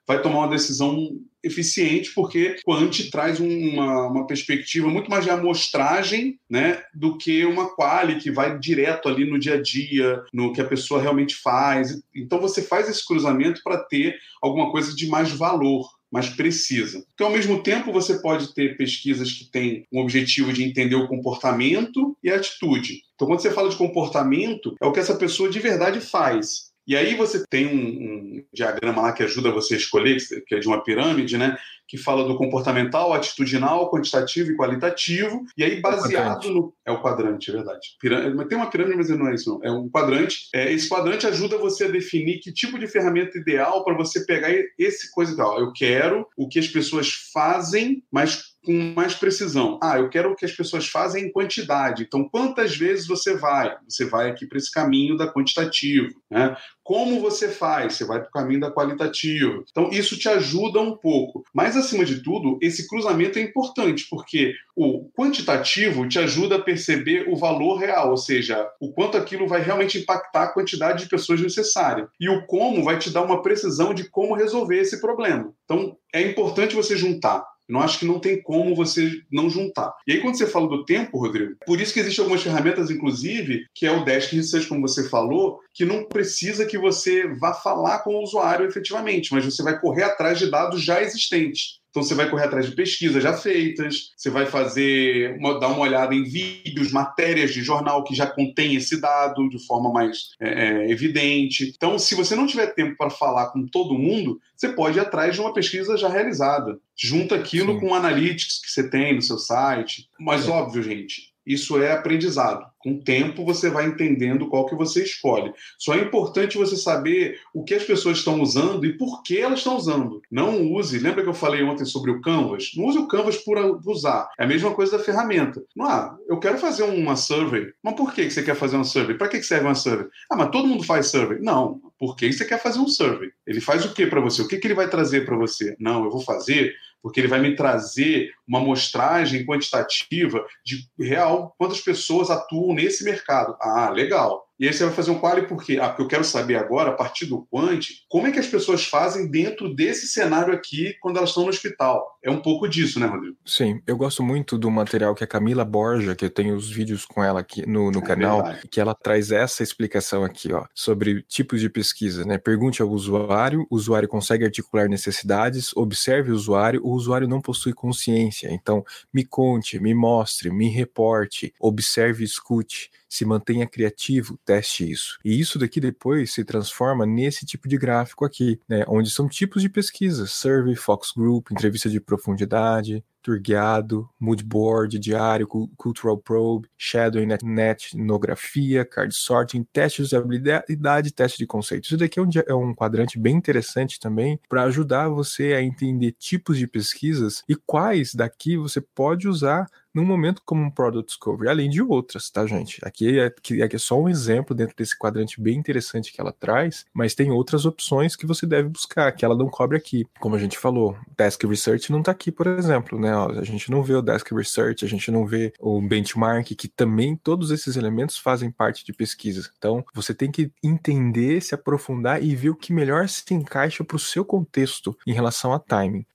vai 0.06 0.20
tomar 0.20 0.40
uma 0.40 0.48
decisão 0.48 1.10
eficiente, 1.42 2.12
porque 2.14 2.56
Quant 2.64 3.10
traz 3.10 3.40
uma, 3.40 4.06
uma 4.06 4.26
perspectiva 4.26 4.88
muito 4.88 5.10
mais 5.10 5.24
de 5.24 5.30
amostragem 5.30 6.38
né, 6.48 6.82
do 6.94 7.16
que 7.18 7.44
uma 7.44 7.74
quali 7.74 8.20
que 8.20 8.30
vai 8.30 8.58
direto 8.58 9.08
ali 9.08 9.28
no 9.28 9.38
dia 9.38 9.54
a 9.54 9.62
dia, 9.62 10.22
no 10.32 10.52
que 10.52 10.60
a 10.60 10.66
pessoa 10.66 11.00
realmente 11.00 11.34
faz. 11.34 12.00
Então 12.14 12.40
você 12.40 12.62
faz 12.62 12.88
esse 12.88 13.04
cruzamento 13.04 13.60
para 13.62 13.78
ter 13.78 14.16
alguma 14.40 14.70
coisa 14.70 14.94
de 14.94 15.08
mais 15.08 15.30
valor 15.32 15.88
mais 16.12 16.28
precisa. 16.28 17.02
Então, 17.14 17.28
ao 17.28 17.32
mesmo 17.32 17.62
tempo, 17.62 17.90
você 17.90 18.18
pode 18.20 18.52
ter 18.54 18.76
pesquisas 18.76 19.32
que 19.32 19.50
têm 19.50 19.86
um 19.90 20.00
objetivo 20.00 20.52
de 20.52 20.62
entender 20.62 20.94
o 20.94 21.08
comportamento 21.08 22.14
e 22.22 22.30
a 22.30 22.36
atitude. 22.36 23.00
Então, 23.14 23.26
quando 23.26 23.40
você 23.40 23.50
fala 23.50 23.70
de 23.70 23.76
comportamento, 23.76 24.76
é 24.80 24.86
o 24.86 24.92
que 24.92 25.00
essa 25.00 25.16
pessoa 25.16 25.48
de 25.48 25.58
verdade 25.58 26.00
faz. 26.00 26.71
E 26.86 26.96
aí 26.96 27.14
você 27.14 27.44
tem 27.48 27.66
um, 27.66 27.78
um, 27.78 28.44
diagrama 28.52 29.02
lá 29.02 29.12
que 29.12 29.22
ajuda 29.22 29.52
você 29.52 29.74
a 29.74 29.76
escolher, 29.76 30.18
que 30.46 30.54
é 30.54 30.58
de 30.58 30.66
uma 30.66 30.82
pirâmide, 30.82 31.38
né? 31.38 31.56
Que 31.86 31.96
fala 31.96 32.24
do 32.24 32.36
comportamental, 32.36 33.12
atitudinal, 33.12 33.90
quantitativo 33.90 34.50
e 34.50 34.56
qualitativo. 34.56 35.44
E 35.56 35.62
aí, 35.62 35.80
baseado 35.80 36.50
no. 36.50 36.74
É 36.86 36.90
o 36.90 37.00
quadrante, 37.00 37.50
é 37.50 37.54
verdade. 37.54 37.96
Pirâmide, 38.00 38.48
tem 38.48 38.58
uma 38.58 38.70
pirâmide, 38.70 38.96
mas 38.96 39.08
não 39.10 39.28
é 39.28 39.34
isso, 39.34 39.50
não. 39.50 39.60
É 39.62 39.70
um 39.70 39.88
quadrante. 39.88 40.48
É, 40.54 40.72
esse 40.72 40.88
quadrante 40.88 41.26
ajuda 41.26 41.58
você 41.58 41.84
a 41.84 41.90
definir 41.90 42.40
que 42.40 42.52
tipo 42.52 42.78
de 42.78 42.88
ferramenta 42.88 43.38
ideal 43.38 43.84
para 43.84 43.94
você 43.94 44.24
pegar 44.24 44.50
esse 44.78 45.10
coisa 45.12 45.32
ideal. 45.32 45.60
Eu 45.60 45.72
quero 45.72 46.26
o 46.36 46.48
que 46.48 46.58
as 46.58 46.68
pessoas 46.68 47.12
fazem, 47.32 48.02
mas 48.10 48.51
com 48.64 48.92
mais 48.94 49.14
precisão. 49.14 49.78
Ah, 49.82 49.98
eu 49.98 50.08
quero 50.08 50.34
que 50.36 50.44
as 50.44 50.52
pessoas 50.52 50.88
fazem 50.88 51.24
em 51.24 51.32
quantidade. 51.32 52.04
Então, 52.04 52.28
quantas 52.28 52.76
vezes 52.76 53.06
você 53.06 53.36
vai? 53.36 53.76
Você 53.88 54.04
vai 54.04 54.30
aqui 54.30 54.46
para 54.46 54.58
esse 54.58 54.70
caminho 54.70 55.16
da 55.16 55.32
quantitativo. 55.32 56.12
Né? 56.30 56.56
Como 56.82 57.20
você 57.20 57.48
faz? 57.48 57.94
Você 57.94 58.04
vai 58.04 58.20
para 58.20 58.28
o 58.28 58.32
caminho 58.32 58.60
da 58.60 58.70
qualitativa. 58.70 59.62
Então, 59.70 59.90
isso 59.90 60.18
te 60.18 60.28
ajuda 60.28 60.80
um 60.80 60.96
pouco. 60.96 61.44
Mas, 61.52 61.76
acima 61.76 62.04
de 62.04 62.22
tudo, 62.22 62.58
esse 62.60 62.88
cruzamento 62.88 63.38
é 63.38 63.42
importante, 63.42 64.06
porque 64.08 64.54
o 64.76 65.10
quantitativo 65.16 66.08
te 66.08 66.18
ajuda 66.18 66.56
a 66.56 66.62
perceber 66.62 67.28
o 67.28 67.36
valor 67.36 67.76
real, 67.76 68.10
ou 68.10 68.16
seja, 68.16 68.68
o 68.80 68.92
quanto 68.92 69.16
aquilo 69.16 69.46
vai 69.46 69.60
realmente 69.60 69.98
impactar 69.98 70.44
a 70.44 70.52
quantidade 70.52 71.04
de 71.04 71.10
pessoas 71.10 71.40
necessária. 71.40 72.08
E 72.18 72.28
o 72.28 72.46
como 72.46 72.82
vai 72.82 72.98
te 72.98 73.10
dar 73.10 73.22
uma 73.22 73.42
precisão 73.42 73.92
de 73.92 74.08
como 74.08 74.34
resolver 74.34 74.78
esse 74.78 75.00
problema. 75.00 75.52
Então, 75.64 75.96
é 76.12 76.22
importante 76.22 76.74
você 76.74 76.96
juntar 76.96 77.44
não 77.72 77.80
acho 77.80 77.98
que 77.98 78.04
não 78.04 78.20
tem 78.20 78.40
como 78.40 78.74
você 78.74 79.22
não 79.30 79.48
juntar. 79.48 79.94
E 80.06 80.12
aí, 80.12 80.20
quando 80.20 80.36
você 80.36 80.46
fala 80.46 80.68
do 80.68 80.84
tempo, 80.84 81.18
Rodrigo, 81.18 81.56
por 81.66 81.80
isso 81.80 81.94
que 81.94 82.00
existem 82.00 82.22
algumas 82.22 82.42
ferramentas, 82.42 82.90
inclusive, 82.90 83.64
que 83.74 83.86
é 83.86 83.90
o 83.90 84.04
Desk 84.04 84.36
Research, 84.36 84.68
como 84.68 84.82
você 84.82 85.08
falou, 85.08 85.58
que 85.74 85.84
não 85.84 86.04
precisa 86.04 86.66
que 86.66 86.78
você 86.78 87.26
vá 87.34 87.54
falar 87.54 88.00
com 88.00 88.14
o 88.14 88.22
usuário 88.22 88.66
efetivamente, 88.66 89.32
mas 89.32 89.44
você 89.44 89.62
vai 89.62 89.80
correr 89.80 90.04
atrás 90.04 90.38
de 90.38 90.50
dados 90.50 90.82
já 90.82 91.02
existentes. 91.02 91.82
Então 91.92 92.02
você 92.02 92.14
vai 92.14 92.28
correr 92.28 92.44
atrás 92.44 92.64
de 92.64 92.74
pesquisas 92.74 93.22
já 93.22 93.34
feitas, 93.34 94.12
você 94.16 94.30
vai 94.30 94.46
fazer 94.46 95.36
uma, 95.38 95.60
dar 95.60 95.68
uma 95.68 95.80
olhada 95.80 96.14
em 96.14 96.24
vídeos, 96.24 96.90
matérias 96.90 97.52
de 97.52 97.62
jornal 97.62 98.02
que 98.02 98.14
já 98.14 98.26
contém 98.26 98.74
esse 98.74 98.98
dado 98.98 99.46
de 99.50 99.58
forma 99.66 99.92
mais 99.92 100.30
é, 100.40 100.48
é, 100.48 100.90
evidente. 100.90 101.70
Então, 101.76 101.98
se 101.98 102.14
você 102.14 102.34
não 102.34 102.46
tiver 102.46 102.68
tempo 102.68 102.96
para 102.96 103.10
falar 103.10 103.50
com 103.50 103.66
todo 103.66 103.98
mundo, 103.98 104.40
você 104.56 104.70
pode 104.70 104.96
ir 104.96 105.02
atrás 105.02 105.34
de 105.34 105.42
uma 105.42 105.52
pesquisa 105.52 105.94
já 105.98 106.08
realizada. 106.08 106.78
Junta 106.96 107.34
aquilo 107.34 107.74
Sim. 107.74 107.80
com 107.80 107.88
o 107.88 107.94
analytics 107.94 108.62
que 108.62 108.70
você 108.70 108.88
tem 108.88 109.14
no 109.14 109.20
seu 109.20 109.36
site. 109.36 110.08
Mas, 110.18 110.48
é. 110.48 110.50
óbvio, 110.50 110.82
gente, 110.82 111.31
isso 111.46 111.80
é 111.80 111.92
aprendizado. 111.92 112.64
Com 112.78 112.94
o 112.94 113.02
tempo 113.02 113.44
você 113.44 113.70
vai 113.70 113.86
entendendo 113.86 114.48
qual 114.48 114.66
que 114.66 114.74
você 114.74 115.04
escolhe. 115.04 115.52
Só 115.78 115.94
é 115.94 116.00
importante 116.00 116.58
você 116.58 116.76
saber 116.76 117.38
o 117.54 117.62
que 117.62 117.74
as 117.74 117.84
pessoas 117.84 118.18
estão 118.18 118.40
usando 118.40 118.84
e 118.84 118.96
por 118.96 119.22
que 119.22 119.38
elas 119.38 119.60
estão 119.60 119.76
usando. 119.76 120.20
Não 120.30 120.72
use, 120.72 120.98
lembra 120.98 121.22
que 121.22 121.28
eu 121.28 121.34
falei 121.34 121.62
ontem 121.62 121.84
sobre 121.84 122.10
o 122.10 122.20
Canvas? 122.20 122.72
Não 122.76 122.86
use 122.86 122.98
o 122.98 123.06
Canvas 123.06 123.36
por 123.36 123.56
usar. 123.86 124.28
É 124.38 124.44
a 124.44 124.48
mesma 124.48 124.72
coisa 124.72 124.98
da 124.98 125.04
ferramenta. 125.04 125.62
Não, 125.76 125.86
ah, 125.86 126.16
eu 126.28 126.38
quero 126.38 126.58
fazer 126.58 126.82
uma 126.82 127.14
survey. 127.14 127.72
Mas 127.82 127.94
por 127.94 128.12
que 128.12 128.28
você 128.28 128.42
quer 128.42 128.56
fazer 128.56 128.76
uma 128.76 128.84
survey? 128.84 129.16
Para 129.16 129.28
que 129.28 129.42
serve 129.42 129.66
uma 129.66 129.74
survey? 129.74 130.06
Ah, 130.30 130.36
mas 130.36 130.50
todo 130.50 130.66
mundo 130.66 130.82
faz 130.82 131.06
survey. 131.06 131.38
Não. 131.40 131.80
Por 131.98 132.16
que 132.16 132.32
você 132.32 132.44
quer 132.44 132.60
fazer 132.60 132.80
um 132.80 132.88
survey? 132.88 133.30
Ele 133.46 133.60
faz 133.60 133.84
o 133.84 133.94
que 133.94 134.06
para 134.06 134.20
você? 134.20 134.42
O 134.42 134.48
que, 134.48 134.58
que 134.58 134.66
ele 134.66 134.74
vai 134.74 134.88
trazer 134.88 135.24
para 135.24 135.36
você? 135.36 135.76
Não, 135.78 136.04
eu 136.04 136.10
vou 136.10 136.20
fazer 136.20 136.74
porque 137.02 137.20
ele 137.20 137.28
vai 137.28 137.40
me 137.40 137.56
trazer 137.56 138.30
uma 138.46 138.60
amostragem 138.60 139.44
quantitativa 139.44 140.44
de 140.64 140.86
real 140.98 141.54
quantas 141.58 141.80
pessoas 141.80 142.30
atuam 142.30 142.74
nesse 142.74 143.04
mercado. 143.04 143.56
Ah, 143.60 143.90
legal. 143.90 144.46
E 144.58 144.66
aí 144.66 144.72
você 144.72 144.84
vai 144.84 144.92
fazer 144.92 145.10
um 145.10 145.18
quali 145.18 145.46
por 145.46 145.64
quê? 145.64 145.78
Ah, 145.80 145.88
porque 145.88 146.02
eu 146.02 146.08
quero 146.08 146.24
saber 146.24 146.56
agora, 146.56 146.90
a 146.90 146.94
partir 146.94 147.26
do 147.26 147.46
quant, 147.50 147.80
como 148.08 148.26
é 148.26 148.30
que 148.30 148.38
as 148.38 148.46
pessoas 148.46 148.84
fazem 148.84 149.30
dentro 149.30 149.74
desse 149.74 150.06
cenário 150.06 150.54
aqui 150.54 150.94
quando 151.00 151.16
elas 151.16 151.30
estão 151.30 151.44
no 151.44 151.48
hospital. 151.48 152.18
É 152.22 152.30
um 152.30 152.40
pouco 152.40 152.68
disso, 152.68 153.00
né, 153.00 153.06
Rodrigo? 153.06 153.36
Sim, 153.44 153.82
eu 153.86 153.96
gosto 153.96 154.22
muito 154.22 154.56
do 154.56 154.70
material 154.70 155.14
que 155.14 155.24
a 155.24 155.26
Camila 155.26 155.64
Borja, 155.64 156.14
que 156.14 156.24
eu 156.24 156.30
tenho 156.30 156.54
os 156.54 156.70
vídeos 156.70 157.04
com 157.04 157.24
ela 157.24 157.40
aqui 157.40 157.66
no, 157.66 157.90
no 157.90 157.98
é 157.98 158.02
canal, 158.02 158.42
verdade. 158.44 158.68
que 158.68 158.80
ela 158.80 158.94
traz 158.94 159.32
essa 159.32 159.62
explicação 159.62 160.22
aqui, 160.22 160.52
ó, 160.52 160.64
sobre 160.74 161.22
tipos 161.22 161.60
de 161.60 161.68
pesquisa, 161.68 162.24
né? 162.24 162.38
Pergunte 162.38 162.80
ao 162.80 162.88
usuário, 162.88 163.66
o 163.70 163.74
usuário 163.74 164.08
consegue 164.08 164.44
articular 164.44 164.88
necessidades, 164.88 165.76
observe 165.76 166.30
o 166.30 166.34
usuário, 166.34 166.80
o 166.84 166.90
usuário 166.90 167.26
não 167.26 167.40
possui 167.40 167.72
consciência. 167.72 168.48
Então, 168.52 168.84
me 169.12 169.24
conte, 169.24 169.80
me 169.80 169.94
mostre, 169.94 170.50
me 170.50 170.68
reporte, 170.68 171.52
observe 171.58 172.22
e 172.22 172.26
escute 172.26 172.90
se 173.12 173.26
mantenha 173.26 173.66
criativo, 173.66 174.38
teste 174.42 174.90
isso. 174.90 175.18
E 175.22 175.38
isso 175.38 175.58
daqui 175.58 175.78
depois 175.78 176.32
se 176.32 176.42
transforma 176.42 177.04
nesse 177.04 177.44
tipo 177.44 177.68
de 177.68 177.76
gráfico 177.76 178.24
aqui, 178.24 178.58
né, 178.66 178.86
onde 178.88 179.10
são 179.10 179.28
tipos 179.28 179.60
de 179.60 179.68
pesquisa, 179.68 180.24
survey, 180.26 180.74
focus 180.74 181.12
group, 181.14 181.50
entrevista 181.50 181.90
de 181.90 182.00
profundidade, 182.00 183.04
tour 183.22 183.38
guiado, 183.38 184.08
mood 184.18 184.44
board, 184.44 184.98
diário, 184.98 185.46
cultural 185.46 186.18
probe, 186.18 186.68
shadowing, 186.76 187.28
net, 187.42 187.94
etnografia, 187.94 188.84
card 188.84 189.14
sorting, 189.14 189.64
teste 189.72 189.98
de 189.98 190.06
usabilidade, 190.06 191.12
teste 191.12 191.38
de 191.38 191.46
conceitos. 191.46 191.90
Isso 191.90 191.96
daqui 191.96 192.18
é 192.18 192.22
um, 192.22 192.28
é 192.48 192.54
um 192.54 192.74
quadrante 192.74 193.18
bem 193.18 193.36
interessante 193.36 194.00
também 194.00 194.38
para 194.48 194.64
ajudar 194.64 195.08
você 195.08 195.52
a 195.54 195.62
entender 195.62 196.12
tipos 196.18 196.58
de 196.58 196.66
pesquisas 196.66 197.42
e 197.48 197.54
quais 197.54 198.14
daqui 198.14 198.56
você 198.56 198.80
pode 198.80 199.28
usar 199.28 199.66
num 199.94 200.04
momento 200.04 200.42
como 200.44 200.62
um 200.62 200.70
Product 200.70 201.06
Discovery, 201.06 201.48
além 201.50 201.68
de 201.68 201.82
outras, 201.82 202.30
tá, 202.30 202.46
gente? 202.46 202.78
Aqui 202.82 203.18
é, 203.18 203.26
aqui 203.26 203.76
é 203.76 203.78
só 203.78 204.00
um 204.00 204.08
exemplo 204.08 204.54
dentro 204.56 204.74
desse 204.76 204.98
quadrante 204.98 205.40
bem 205.40 205.58
interessante 205.58 206.12
que 206.12 206.20
ela 206.20 206.32
traz, 206.32 206.86
mas 206.94 207.14
tem 207.14 207.30
outras 207.30 207.66
opções 207.66 208.16
que 208.16 208.26
você 208.26 208.46
deve 208.46 208.68
buscar, 208.68 209.12
que 209.12 209.24
ela 209.24 209.36
não 209.36 209.48
cobre 209.48 209.76
aqui. 209.76 210.06
Como 210.18 210.34
a 210.34 210.38
gente 210.38 210.58
falou, 210.58 210.96
Desk 211.16 211.46
Research 211.46 211.92
não 211.92 212.00
está 212.00 212.12
aqui, 212.12 212.32
por 212.32 212.46
exemplo, 212.46 212.98
né? 212.98 213.11
A 213.12 213.44
gente 213.44 213.70
não 213.70 213.82
vê 213.82 213.94
o 213.94 214.02
Desk 214.02 214.34
Research, 214.34 214.84
a 214.84 214.88
gente 214.88 215.10
não 215.10 215.26
vê 215.26 215.52
o 215.60 215.80
benchmark, 215.80 216.46
que 216.54 216.68
também 216.68 217.16
todos 217.16 217.50
esses 217.50 217.76
elementos 217.76 218.18
fazem 218.18 218.50
parte 218.50 218.84
de 218.84 218.92
pesquisa. 218.92 219.50
Então, 219.56 219.84
você 219.94 220.14
tem 220.14 220.30
que 220.30 220.50
entender, 220.62 221.40
se 221.40 221.54
aprofundar 221.54 222.22
e 222.22 222.34
ver 222.34 222.50
o 222.50 222.56
que 222.56 222.72
melhor 222.72 223.08
se 223.08 223.22
encaixa 223.32 223.84
para 223.84 223.96
o 223.96 224.00
seu 224.00 224.24
contexto 224.24 224.96
em 225.06 225.12
relação 225.12 225.52
a 225.52 225.58
timing. 225.58 226.06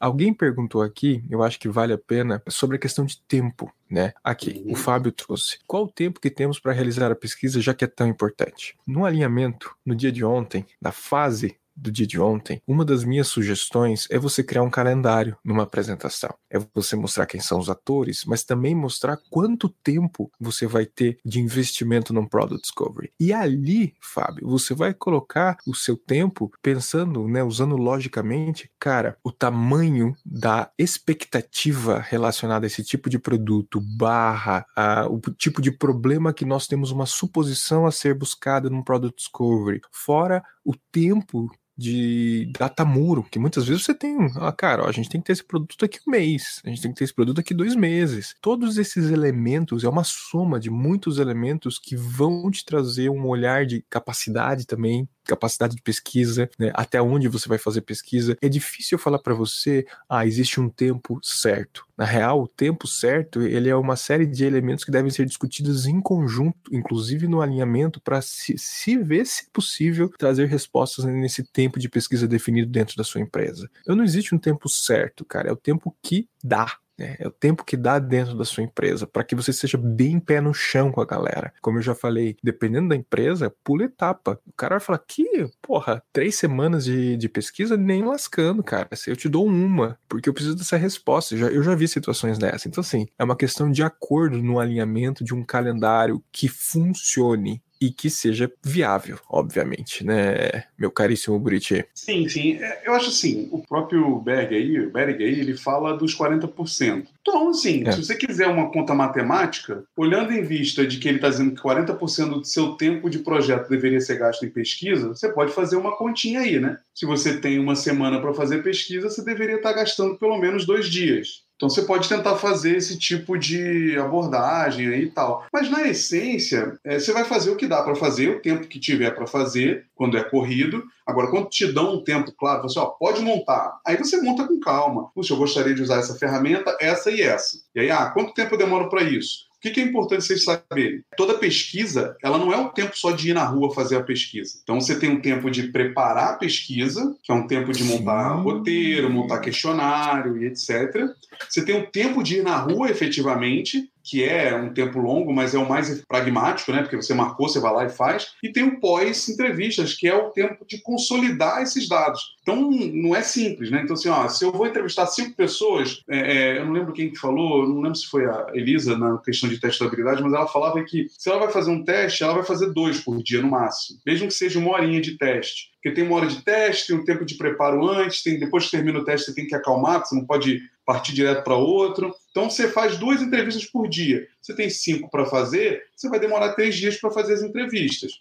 Alguém 0.00 0.32
perguntou 0.32 0.80
aqui, 0.80 1.24
eu 1.28 1.42
acho 1.42 1.58
que 1.58 1.68
vale 1.68 1.92
a 1.92 1.98
pena, 1.98 2.40
sobre 2.48 2.76
a 2.76 2.78
questão 2.78 3.04
de 3.04 3.20
tempo, 3.22 3.72
né? 3.90 4.12
Aqui, 4.22 4.62
o. 4.66 4.76
Fábio 4.76 5.10
trouxe. 5.10 5.58
Qual 5.66 5.84
o 5.84 5.90
tempo 5.90 6.20
que 6.20 6.30
temos 6.30 6.60
para 6.60 6.72
realizar 6.72 7.10
a 7.10 7.16
pesquisa, 7.16 7.60
já 7.60 7.74
que 7.74 7.84
é 7.84 7.88
tão 7.88 8.06
importante? 8.06 8.76
No 8.86 9.04
alinhamento, 9.04 9.74
no 9.84 9.96
dia 9.96 10.12
de 10.12 10.24
ontem, 10.24 10.64
na 10.80 10.92
fase 10.92 11.56
do 11.80 11.90
dia 11.92 12.06
de 12.06 12.20
ontem, 12.20 12.60
uma 12.66 12.84
das 12.84 13.04
minhas 13.04 13.28
sugestões 13.28 14.06
é 14.10 14.18
você 14.18 14.42
criar 14.42 14.62
um 14.62 14.70
calendário 14.70 15.36
numa 15.44 15.62
apresentação. 15.62 16.34
É 16.50 16.58
você 16.74 16.96
mostrar 16.96 17.26
quem 17.26 17.40
são 17.40 17.58
os 17.58 17.70
atores, 17.70 18.24
mas 18.24 18.42
também 18.42 18.74
mostrar 18.74 19.18
quanto 19.30 19.68
tempo 19.68 20.30
você 20.40 20.66
vai 20.66 20.86
ter 20.86 21.18
de 21.24 21.40
investimento 21.40 22.12
no 22.12 22.28
Product 22.28 22.62
Discovery. 22.62 23.12
E 23.18 23.32
ali, 23.32 23.94
Fábio, 24.00 24.48
você 24.48 24.74
vai 24.74 24.92
colocar 24.92 25.56
o 25.66 25.74
seu 25.74 25.96
tempo 25.96 26.50
pensando, 26.62 27.28
né, 27.28 27.42
usando 27.42 27.76
logicamente, 27.76 28.70
cara, 28.78 29.16
o 29.22 29.30
tamanho 29.30 30.14
da 30.24 30.70
expectativa 30.76 31.98
relacionada 31.98 32.66
a 32.66 32.68
esse 32.68 32.82
tipo 32.82 33.08
de 33.08 33.18
produto, 33.18 33.80
barra 33.80 34.66
a, 34.74 35.06
o 35.06 35.20
tipo 35.20 35.62
de 35.62 35.70
problema 35.70 36.32
que 36.32 36.44
nós 36.44 36.66
temos 36.66 36.90
uma 36.90 37.06
suposição 37.06 37.86
a 37.86 37.92
ser 37.92 38.14
buscada 38.14 38.68
no 38.68 38.84
Product 38.84 39.16
Discovery, 39.16 39.80
fora 39.92 40.42
o 40.64 40.74
tempo 40.92 41.50
de 41.78 42.50
data 42.58 42.84
muro, 42.84 43.22
que 43.30 43.38
muitas 43.38 43.64
vezes 43.64 43.84
você 43.84 43.94
tem, 43.94 44.16
ah, 44.36 44.50
cara, 44.50 44.82
ó, 44.82 44.88
a 44.88 44.92
gente 44.92 45.08
tem 45.08 45.20
que 45.20 45.26
ter 45.28 45.32
esse 45.34 45.44
produto 45.44 45.76
daqui 45.78 46.00
um 46.06 46.10
mês, 46.10 46.60
a 46.64 46.68
gente 46.68 46.82
tem 46.82 46.90
que 46.92 46.98
ter 46.98 47.04
esse 47.04 47.14
produto 47.14 47.36
daqui 47.36 47.54
dois 47.54 47.76
meses. 47.76 48.34
Todos 48.42 48.76
esses 48.78 49.10
elementos 49.10 49.84
é 49.84 49.88
uma 49.88 50.02
soma 50.02 50.58
de 50.58 50.70
muitos 50.70 51.18
elementos 51.20 51.78
que 51.78 51.94
vão 51.94 52.50
te 52.50 52.64
trazer 52.64 53.08
um 53.10 53.26
olhar 53.26 53.64
de 53.64 53.84
capacidade 53.88 54.66
também 54.66 55.08
capacidade 55.28 55.76
de 55.76 55.82
pesquisa, 55.82 56.50
né, 56.58 56.72
até 56.74 57.00
onde 57.00 57.28
você 57.28 57.48
vai 57.48 57.58
fazer 57.58 57.82
pesquisa. 57.82 58.36
É 58.40 58.48
difícil 58.48 58.98
falar 58.98 59.18
para 59.18 59.34
você, 59.34 59.86
ah, 60.08 60.26
existe 60.26 60.60
um 60.60 60.68
tempo 60.68 61.20
certo. 61.22 61.86
Na 61.96 62.04
real, 62.04 62.42
o 62.42 62.48
tempo 62.48 62.86
certo, 62.86 63.42
ele 63.42 63.68
é 63.68 63.74
uma 63.74 63.96
série 63.96 64.24
de 64.24 64.44
elementos 64.44 64.84
que 64.84 64.90
devem 64.90 65.10
ser 65.10 65.26
discutidos 65.26 65.86
em 65.86 66.00
conjunto, 66.00 66.72
inclusive 66.72 67.26
no 67.26 67.42
alinhamento, 67.42 68.00
para 68.00 68.22
se, 68.22 68.54
se 68.56 68.96
ver 68.96 69.26
se 69.26 69.44
é 69.44 69.46
possível 69.52 70.08
trazer 70.16 70.46
respostas 70.46 71.04
nesse 71.04 71.42
tempo 71.42 71.78
de 71.78 71.88
pesquisa 71.88 72.28
definido 72.28 72.70
dentro 72.70 72.96
da 72.96 73.04
sua 73.04 73.20
empresa. 73.20 73.68
Então 73.80 73.96
não 73.96 74.04
existe 74.04 74.34
um 74.34 74.38
tempo 74.38 74.68
certo, 74.68 75.24
cara, 75.24 75.48
é 75.48 75.52
o 75.52 75.56
tempo 75.56 75.94
que 76.02 76.28
dá. 76.42 76.78
É, 76.98 77.16
é 77.20 77.28
o 77.28 77.30
tempo 77.30 77.64
que 77.64 77.76
dá 77.76 77.98
dentro 77.98 78.36
da 78.36 78.44
sua 78.44 78.62
empresa, 78.64 79.06
para 79.06 79.24
que 79.24 79.34
você 79.34 79.52
seja 79.52 79.78
bem 79.78 80.18
pé 80.18 80.40
no 80.40 80.52
chão 80.52 80.90
com 80.90 81.00
a 81.00 81.06
galera. 81.06 81.52
Como 81.62 81.78
eu 81.78 81.82
já 81.82 81.94
falei, 81.94 82.36
dependendo 82.42 82.88
da 82.88 82.96
empresa, 82.96 83.54
pula 83.62 83.84
etapa. 83.84 84.40
O 84.46 84.52
cara 84.52 84.76
vai 84.76 84.80
falar 84.80 84.98
que, 84.98 85.48
porra, 85.62 86.02
três 86.12 86.36
semanas 86.36 86.84
de, 86.84 87.16
de 87.16 87.28
pesquisa 87.28 87.76
nem 87.76 88.04
lascando, 88.04 88.62
cara. 88.62 88.88
Eu 89.06 89.16
te 89.16 89.28
dou 89.28 89.46
uma, 89.46 89.98
porque 90.08 90.28
eu 90.28 90.34
preciso 90.34 90.56
dessa 90.56 90.76
resposta. 90.76 91.34
Eu 91.34 91.38
já, 91.38 91.46
eu 91.48 91.62
já 91.62 91.74
vi 91.74 91.86
situações 91.86 92.38
dessas. 92.38 92.66
Então, 92.66 92.80
assim, 92.80 93.06
é 93.18 93.24
uma 93.24 93.36
questão 93.36 93.70
de 93.70 93.82
acordo 93.82 94.42
no 94.42 94.58
alinhamento 94.58 95.22
de 95.24 95.34
um 95.34 95.44
calendário 95.44 96.22
que 96.32 96.48
funcione 96.48 97.62
e 97.80 97.90
que 97.90 98.10
seja 98.10 98.50
viável, 98.62 99.18
obviamente, 99.28 100.04
né, 100.04 100.64
meu 100.76 100.90
caríssimo 100.90 101.38
Buriti? 101.38 101.84
Sim, 101.94 102.28
sim. 102.28 102.56
É, 102.60 102.82
eu 102.84 102.94
acho 102.94 103.08
assim, 103.08 103.48
o 103.52 103.62
próprio 103.62 104.18
Berg 104.18 104.54
aí, 104.54 104.86
Berg 104.86 105.22
aí, 105.22 105.40
ele 105.40 105.56
fala 105.56 105.96
dos 105.96 106.16
40%. 106.16 107.06
Então, 107.20 107.50
assim, 107.50 107.86
é. 107.86 107.92
se 107.92 108.04
você 108.04 108.14
quiser 108.14 108.48
uma 108.48 108.70
conta 108.70 108.94
matemática, 108.94 109.84
olhando 109.96 110.32
em 110.32 110.42
vista 110.42 110.86
de 110.86 110.98
que 110.98 111.08
ele 111.08 111.18
está 111.18 111.28
dizendo 111.28 111.54
que 111.54 111.60
40% 111.60 112.28
do 112.30 112.44
seu 112.44 112.72
tempo 112.72 113.08
de 113.08 113.18
projeto 113.18 113.68
deveria 113.68 114.00
ser 114.00 114.18
gasto 114.18 114.44
em 114.44 114.50
pesquisa, 114.50 115.08
você 115.08 115.28
pode 115.28 115.52
fazer 115.52 115.76
uma 115.76 115.96
continha 115.96 116.40
aí, 116.40 116.58
né? 116.58 116.78
Se 116.94 117.06
você 117.06 117.38
tem 117.38 117.58
uma 117.58 117.76
semana 117.76 118.20
para 118.20 118.34
fazer 118.34 118.62
pesquisa, 118.62 119.08
você 119.08 119.24
deveria 119.24 119.56
estar 119.56 119.70
tá 119.70 119.76
gastando 119.76 120.16
pelo 120.16 120.38
menos 120.38 120.64
dois 120.64 120.88
dias. 120.88 121.47
Então 121.58 121.68
você 121.68 121.82
pode 121.82 122.08
tentar 122.08 122.36
fazer 122.36 122.76
esse 122.76 122.96
tipo 122.96 123.36
de 123.36 123.98
abordagem 123.98 124.86
aí 124.86 125.02
e 125.02 125.10
tal. 125.10 125.44
Mas 125.52 125.68
na 125.68 125.88
essência, 125.88 126.78
é, 126.84 127.00
você 127.00 127.12
vai 127.12 127.24
fazer 127.24 127.50
o 127.50 127.56
que 127.56 127.66
dá 127.66 127.82
para 127.82 127.96
fazer, 127.96 128.28
o 128.28 128.40
tempo 128.40 128.68
que 128.68 128.78
tiver 128.78 129.10
para 129.10 129.26
fazer, 129.26 129.86
quando 129.96 130.16
é 130.16 130.22
corrido. 130.22 130.84
Agora, 131.04 131.26
quando 131.26 131.48
te 131.48 131.66
dão 131.66 131.96
um 131.96 132.04
tempo 132.04 132.30
claro, 132.38 132.62
você 132.62 132.78
ó, 132.78 132.86
pode 132.86 133.20
montar. 133.22 133.80
Aí 133.84 133.96
você 133.96 134.22
monta 134.22 134.46
com 134.46 134.60
calma. 134.60 135.10
Puxa, 135.12 135.34
eu 135.34 135.38
gostaria 135.38 135.74
de 135.74 135.82
usar 135.82 135.98
essa 135.98 136.14
ferramenta, 136.14 136.76
essa 136.80 137.10
e 137.10 137.22
essa. 137.22 137.58
E 137.74 137.80
aí, 137.80 137.90
ah, 137.90 138.06
quanto 138.10 138.34
tempo 138.34 138.54
eu 138.54 138.58
demoro 138.58 138.88
para 138.88 139.02
isso? 139.02 139.47
O 139.58 139.72
que, 139.72 139.80
é 139.80 139.82
importante 139.82 140.24
vocês 140.24 140.44
saberem? 140.44 141.02
Toda 141.16 141.38
pesquisa, 141.38 142.16
ela 142.22 142.38
não 142.38 142.52
é 142.52 142.56
o 142.56 142.68
tempo 142.68 142.96
só 142.96 143.10
de 143.10 143.30
ir 143.30 143.34
na 143.34 143.44
rua 143.44 143.74
fazer 143.74 143.96
a 143.96 144.02
pesquisa. 144.02 144.60
Então, 144.62 144.80
você 144.80 144.96
tem 144.96 145.10
um 145.10 145.20
tempo 145.20 145.50
de 145.50 145.64
preparar 145.64 146.34
a 146.34 146.36
pesquisa, 146.36 147.16
que 147.24 147.32
é 147.32 147.34
um 147.34 147.46
tempo 147.46 147.72
de 147.72 147.82
montar 147.82 148.36
Sim. 148.36 148.42
roteiro, 148.42 149.10
montar 149.10 149.40
questionário 149.40 150.40
e 150.40 150.46
etc. 150.46 151.08
Você 151.48 151.64
tem 151.64 151.74
um 151.74 151.86
tempo 151.86 152.22
de 152.22 152.36
ir 152.36 152.44
na 152.44 152.56
rua 152.56 152.88
efetivamente, 152.88 153.90
que 154.08 154.24
é 154.24 154.54
um 154.56 154.72
tempo 154.72 154.98
longo, 154.98 155.32
mas 155.32 155.54
é 155.54 155.58
o 155.58 155.68
mais 155.68 156.02
pragmático, 156.06 156.72
né? 156.72 156.82
Porque 156.82 156.96
você 156.96 157.12
marcou, 157.12 157.48
você 157.48 157.60
vai 157.60 157.72
lá 157.72 157.84
e 157.84 157.90
faz. 157.90 158.28
E 158.42 158.50
tem 158.50 158.62
o 158.62 158.80
pós-entrevistas, 158.80 159.94
que 159.94 160.08
é 160.08 160.14
o 160.14 160.30
tempo 160.30 160.64
de 160.66 160.80
consolidar 160.80 161.62
esses 161.62 161.88
dados. 161.88 162.36
Então, 162.42 162.70
não 162.70 163.14
é 163.14 163.20
simples, 163.20 163.70
né? 163.70 163.82
Então, 163.82 163.94
assim, 163.94 164.08
ó, 164.08 164.26
se 164.28 164.44
eu 164.44 164.52
vou 164.52 164.66
entrevistar 164.66 165.06
cinco 165.06 165.36
pessoas, 165.36 166.02
é, 166.08 166.18
é, 166.18 166.58
eu 166.58 166.64
não 166.64 166.72
lembro 166.72 166.94
quem 166.94 167.10
que 167.10 167.18
falou, 167.18 167.68
não 167.68 167.82
lembro 167.82 167.96
se 167.96 168.06
foi 168.06 168.24
a 168.24 168.46
Elisa 168.54 168.96
na 168.96 169.18
questão 169.18 169.48
de 169.48 169.60
teste 169.60 169.80
de 169.80 169.86
habilidade, 169.86 170.22
mas 170.22 170.32
ela 170.32 170.46
falava 170.46 170.82
que 170.82 171.06
se 171.16 171.28
ela 171.28 171.40
vai 171.40 171.52
fazer 171.52 171.70
um 171.70 171.84
teste, 171.84 172.22
ela 172.22 172.34
vai 172.34 172.44
fazer 172.44 172.72
dois 172.72 173.00
por 173.00 173.22
dia 173.22 173.42
no 173.42 173.50
máximo, 173.50 173.98
mesmo 174.06 174.28
que 174.28 174.34
seja 174.34 174.58
uma 174.58 174.72
horinha 174.72 175.00
de 175.00 175.18
teste. 175.18 175.68
Porque 175.74 175.94
tem 175.94 176.04
uma 176.04 176.16
hora 176.16 176.26
de 176.26 176.42
teste, 176.42 176.88
tem 176.88 176.96
um 176.96 177.04
tempo 177.04 177.24
de 177.24 177.36
preparo 177.36 177.86
antes, 177.88 178.22
tem, 178.22 178.38
depois 178.38 178.64
que 178.64 178.70
termina 178.70 178.98
o 178.98 179.04
teste, 179.04 179.26
você 179.26 179.34
tem 179.34 179.46
que 179.46 179.54
acalmar, 179.54 180.00
você 180.00 180.14
não 180.14 180.26
pode 180.26 180.60
partir 180.84 181.12
direto 181.12 181.44
para 181.44 181.54
outro. 181.54 182.14
Então 182.38 182.48
você 182.48 182.68
faz 182.68 182.96
duas 182.96 183.20
entrevistas 183.20 183.64
por 183.64 183.88
dia. 183.88 184.28
Você 184.40 184.54
tem 184.54 184.70
cinco 184.70 185.10
para 185.10 185.26
fazer, 185.26 185.82
você 185.96 186.08
vai 186.08 186.20
demorar 186.20 186.52
três 186.52 186.76
dias 186.76 186.96
para 186.96 187.10
fazer 187.10 187.34
as 187.34 187.42
entrevistas. 187.42 188.12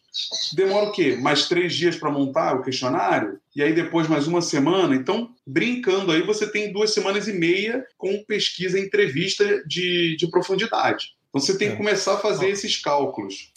Demora 0.54 0.88
o 0.88 0.92
quê? 0.92 1.16
Mais 1.22 1.48
três 1.48 1.76
dias 1.76 1.96
para 1.96 2.10
montar 2.10 2.56
o 2.56 2.64
questionário? 2.64 3.40
E 3.56 3.62
aí 3.62 3.74
depois 3.74 4.08
mais 4.08 4.26
uma 4.26 4.42
semana? 4.42 4.96
Então, 4.96 5.30
brincando 5.46 6.12
aí, 6.12 6.24
você 6.24 6.52
tem 6.52 6.74
duas 6.74 6.96
semanas 6.96 7.28
e 7.28 7.34
meia 7.34 7.86
com 7.96 8.24
pesquisa 8.24 8.80
e 8.80 8.82
entrevista 8.84 9.64
de, 9.68 10.16
de 10.18 10.28
profundidade. 10.32 11.16
Então 11.30 11.40
você 11.40 11.56
tem 11.56 11.68
que 11.68 11.76
é. 11.76 11.78
começar 11.78 12.16
a 12.16 12.20
fazer 12.20 12.50
esses 12.50 12.76
cálculos. 12.76 13.52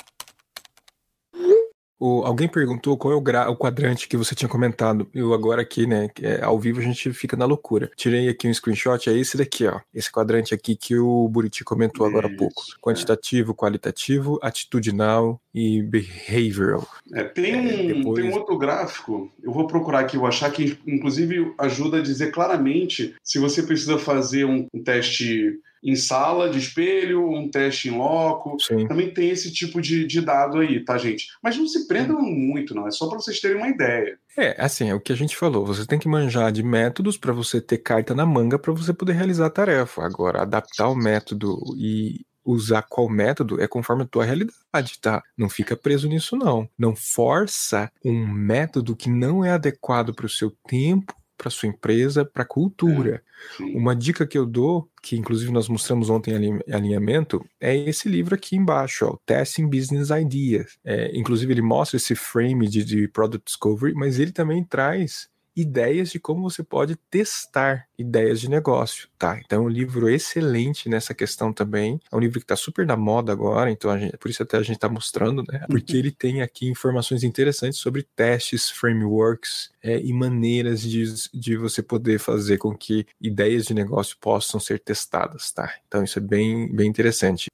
O, 2.00 2.24
alguém 2.24 2.48
perguntou 2.48 2.96
qual 2.96 3.12
é 3.12 3.16
o, 3.16 3.20
gra, 3.20 3.50
o, 3.50 3.56
quadrante 3.56 4.08
que 4.08 4.16
você 4.16 4.34
tinha 4.34 4.48
comentado. 4.48 5.06
Eu 5.14 5.34
agora 5.34 5.60
aqui, 5.60 5.86
né, 5.86 6.08
é, 6.22 6.42
ao 6.42 6.58
vivo 6.58 6.80
a 6.80 6.82
gente 6.82 7.12
fica 7.12 7.36
na 7.36 7.44
loucura. 7.44 7.90
Tirei 7.94 8.26
aqui 8.30 8.48
um 8.48 8.54
screenshot, 8.54 9.10
é 9.10 9.12
esse 9.12 9.36
daqui, 9.36 9.66
ó. 9.66 9.80
Esse 9.92 10.10
quadrante 10.10 10.54
aqui 10.54 10.74
que 10.74 10.96
o 10.96 11.28
Buriti 11.28 11.62
comentou 11.62 12.06
agora 12.06 12.26
há 12.26 12.34
pouco. 12.34 12.62
É. 12.62 12.80
Quantitativo, 12.80 13.52
é. 13.52 13.54
qualitativo, 13.54 14.38
atitudinal 14.42 15.38
e 15.54 15.82
behavioral. 15.82 16.86
É, 17.12 17.24
tem, 17.24 17.56
um, 17.56 17.86
depois... 17.86 18.20
tem 18.20 18.30
um 18.30 18.34
outro 18.34 18.56
gráfico, 18.56 19.32
eu 19.42 19.52
vou 19.52 19.66
procurar 19.66 20.00
aqui, 20.00 20.16
eu 20.16 20.26
achar 20.26 20.50
que 20.50 20.78
inclusive 20.86 21.52
ajuda 21.58 21.98
a 21.98 22.02
dizer 22.02 22.30
claramente 22.30 23.14
se 23.22 23.38
você 23.38 23.62
precisa 23.62 23.98
fazer 23.98 24.44
um, 24.44 24.66
um 24.72 24.82
teste 24.82 25.60
em 25.82 25.96
sala 25.96 26.50
de 26.50 26.58
espelho, 26.58 27.30
um 27.30 27.48
teste 27.48 27.88
em 27.88 27.96
loco. 27.96 28.56
Sim. 28.60 28.86
Também 28.86 29.12
tem 29.12 29.30
esse 29.30 29.50
tipo 29.50 29.80
de, 29.80 30.06
de, 30.06 30.20
dado 30.20 30.58
aí, 30.58 30.84
tá, 30.84 30.98
gente? 30.98 31.28
Mas 31.42 31.56
não 31.56 31.66
se 31.66 31.86
prendam 31.86 32.20
muito, 32.20 32.74
não. 32.74 32.86
É 32.86 32.90
só 32.90 33.08
para 33.08 33.18
vocês 33.18 33.40
terem 33.40 33.56
uma 33.56 33.68
ideia. 33.68 34.18
É, 34.36 34.62
assim, 34.62 34.90
é 34.90 34.94
o 34.94 35.00
que 35.00 35.12
a 35.12 35.16
gente 35.16 35.36
falou. 35.36 35.64
Você 35.66 35.86
tem 35.86 35.98
que 35.98 36.08
manjar 36.08 36.52
de 36.52 36.62
métodos 36.62 37.16
para 37.16 37.32
você 37.32 37.60
ter 37.60 37.78
carta 37.78 38.14
na 38.14 38.26
manga 38.26 38.58
para 38.58 38.72
você 38.72 38.92
poder 38.92 39.14
realizar 39.14 39.46
a 39.46 39.50
tarefa. 39.50 40.04
Agora, 40.04 40.42
adaptar 40.42 40.88
o 40.88 40.94
método 40.94 41.58
e 41.76 42.20
usar 42.50 42.82
qual 42.82 43.08
método 43.08 43.60
é 43.60 43.66
conforme 43.66 44.02
a 44.02 44.06
tua 44.06 44.24
realidade, 44.24 44.98
tá? 45.00 45.22
Não 45.36 45.48
fica 45.48 45.76
preso 45.76 46.08
nisso, 46.08 46.36
não. 46.36 46.68
Não 46.78 46.94
força 46.94 47.90
um 48.04 48.26
método 48.26 48.96
que 48.96 49.10
não 49.10 49.44
é 49.44 49.52
adequado 49.52 50.14
para 50.14 50.26
o 50.26 50.30
seu 50.30 50.50
tempo 50.66 51.14
para 51.40 51.48
sua 51.48 51.70
empresa, 51.70 52.22
para 52.22 52.42
a 52.42 52.46
cultura. 52.46 53.22
É, 53.58 53.64
Uma 53.64 53.96
dica 53.96 54.26
que 54.26 54.36
eu 54.36 54.44
dou, 54.44 54.86
que 55.02 55.16
inclusive 55.16 55.50
nós 55.50 55.70
mostramos 55.70 56.10
ontem 56.10 56.34
em 56.34 56.60
alinhamento, 56.70 57.42
é 57.58 57.74
esse 57.74 58.10
livro 58.10 58.34
aqui 58.34 58.56
embaixo, 58.56 59.06
ó, 59.06 59.16
Testing 59.24 59.66
Business 59.66 60.10
Ideas. 60.10 60.76
É, 60.84 61.16
inclusive 61.16 61.50
ele 61.50 61.62
mostra 61.62 61.96
esse 61.96 62.14
frame 62.14 62.68
de, 62.68 62.84
de 62.84 63.08
Product 63.08 63.42
Discovery, 63.46 63.94
mas 63.94 64.18
ele 64.18 64.32
também 64.32 64.62
traz 64.62 65.30
ideias 65.60 66.10
de 66.10 66.18
como 66.18 66.48
você 66.48 66.62
pode 66.62 66.96
testar 67.10 67.86
ideias 67.98 68.40
de 68.40 68.48
negócio, 68.48 69.08
tá? 69.18 69.38
Então, 69.44 69.62
é 69.62 69.66
um 69.66 69.68
livro 69.68 70.08
excelente 70.08 70.88
nessa 70.88 71.14
questão 71.14 71.52
também. 71.52 72.00
É 72.10 72.16
um 72.16 72.20
livro 72.20 72.38
que 72.38 72.44
está 72.44 72.56
super 72.56 72.86
na 72.86 72.96
moda 72.96 73.32
agora, 73.32 73.70
então 73.70 73.96
gente, 73.98 74.16
por 74.16 74.30
isso 74.30 74.42
até 74.42 74.56
a 74.56 74.62
gente 74.62 74.76
está 74.76 74.88
mostrando, 74.88 75.44
né? 75.48 75.64
Porque 75.68 75.96
ele 75.96 76.10
tem 76.10 76.42
aqui 76.42 76.68
informações 76.68 77.22
interessantes 77.22 77.78
sobre 77.78 78.02
testes, 78.16 78.70
frameworks 78.70 79.70
é, 79.82 80.00
e 80.00 80.12
maneiras 80.12 80.82
de, 80.82 81.04
de 81.32 81.56
você 81.56 81.82
poder 81.82 82.18
fazer 82.18 82.58
com 82.58 82.76
que 82.76 83.06
ideias 83.20 83.66
de 83.66 83.74
negócio 83.74 84.16
possam 84.20 84.58
ser 84.58 84.78
testadas, 84.80 85.50
tá? 85.52 85.72
Então, 85.86 86.02
isso 86.02 86.18
é 86.18 86.22
bem, 86.22 86.74
bem 86.74 86.88
interessante. 86.88 87.50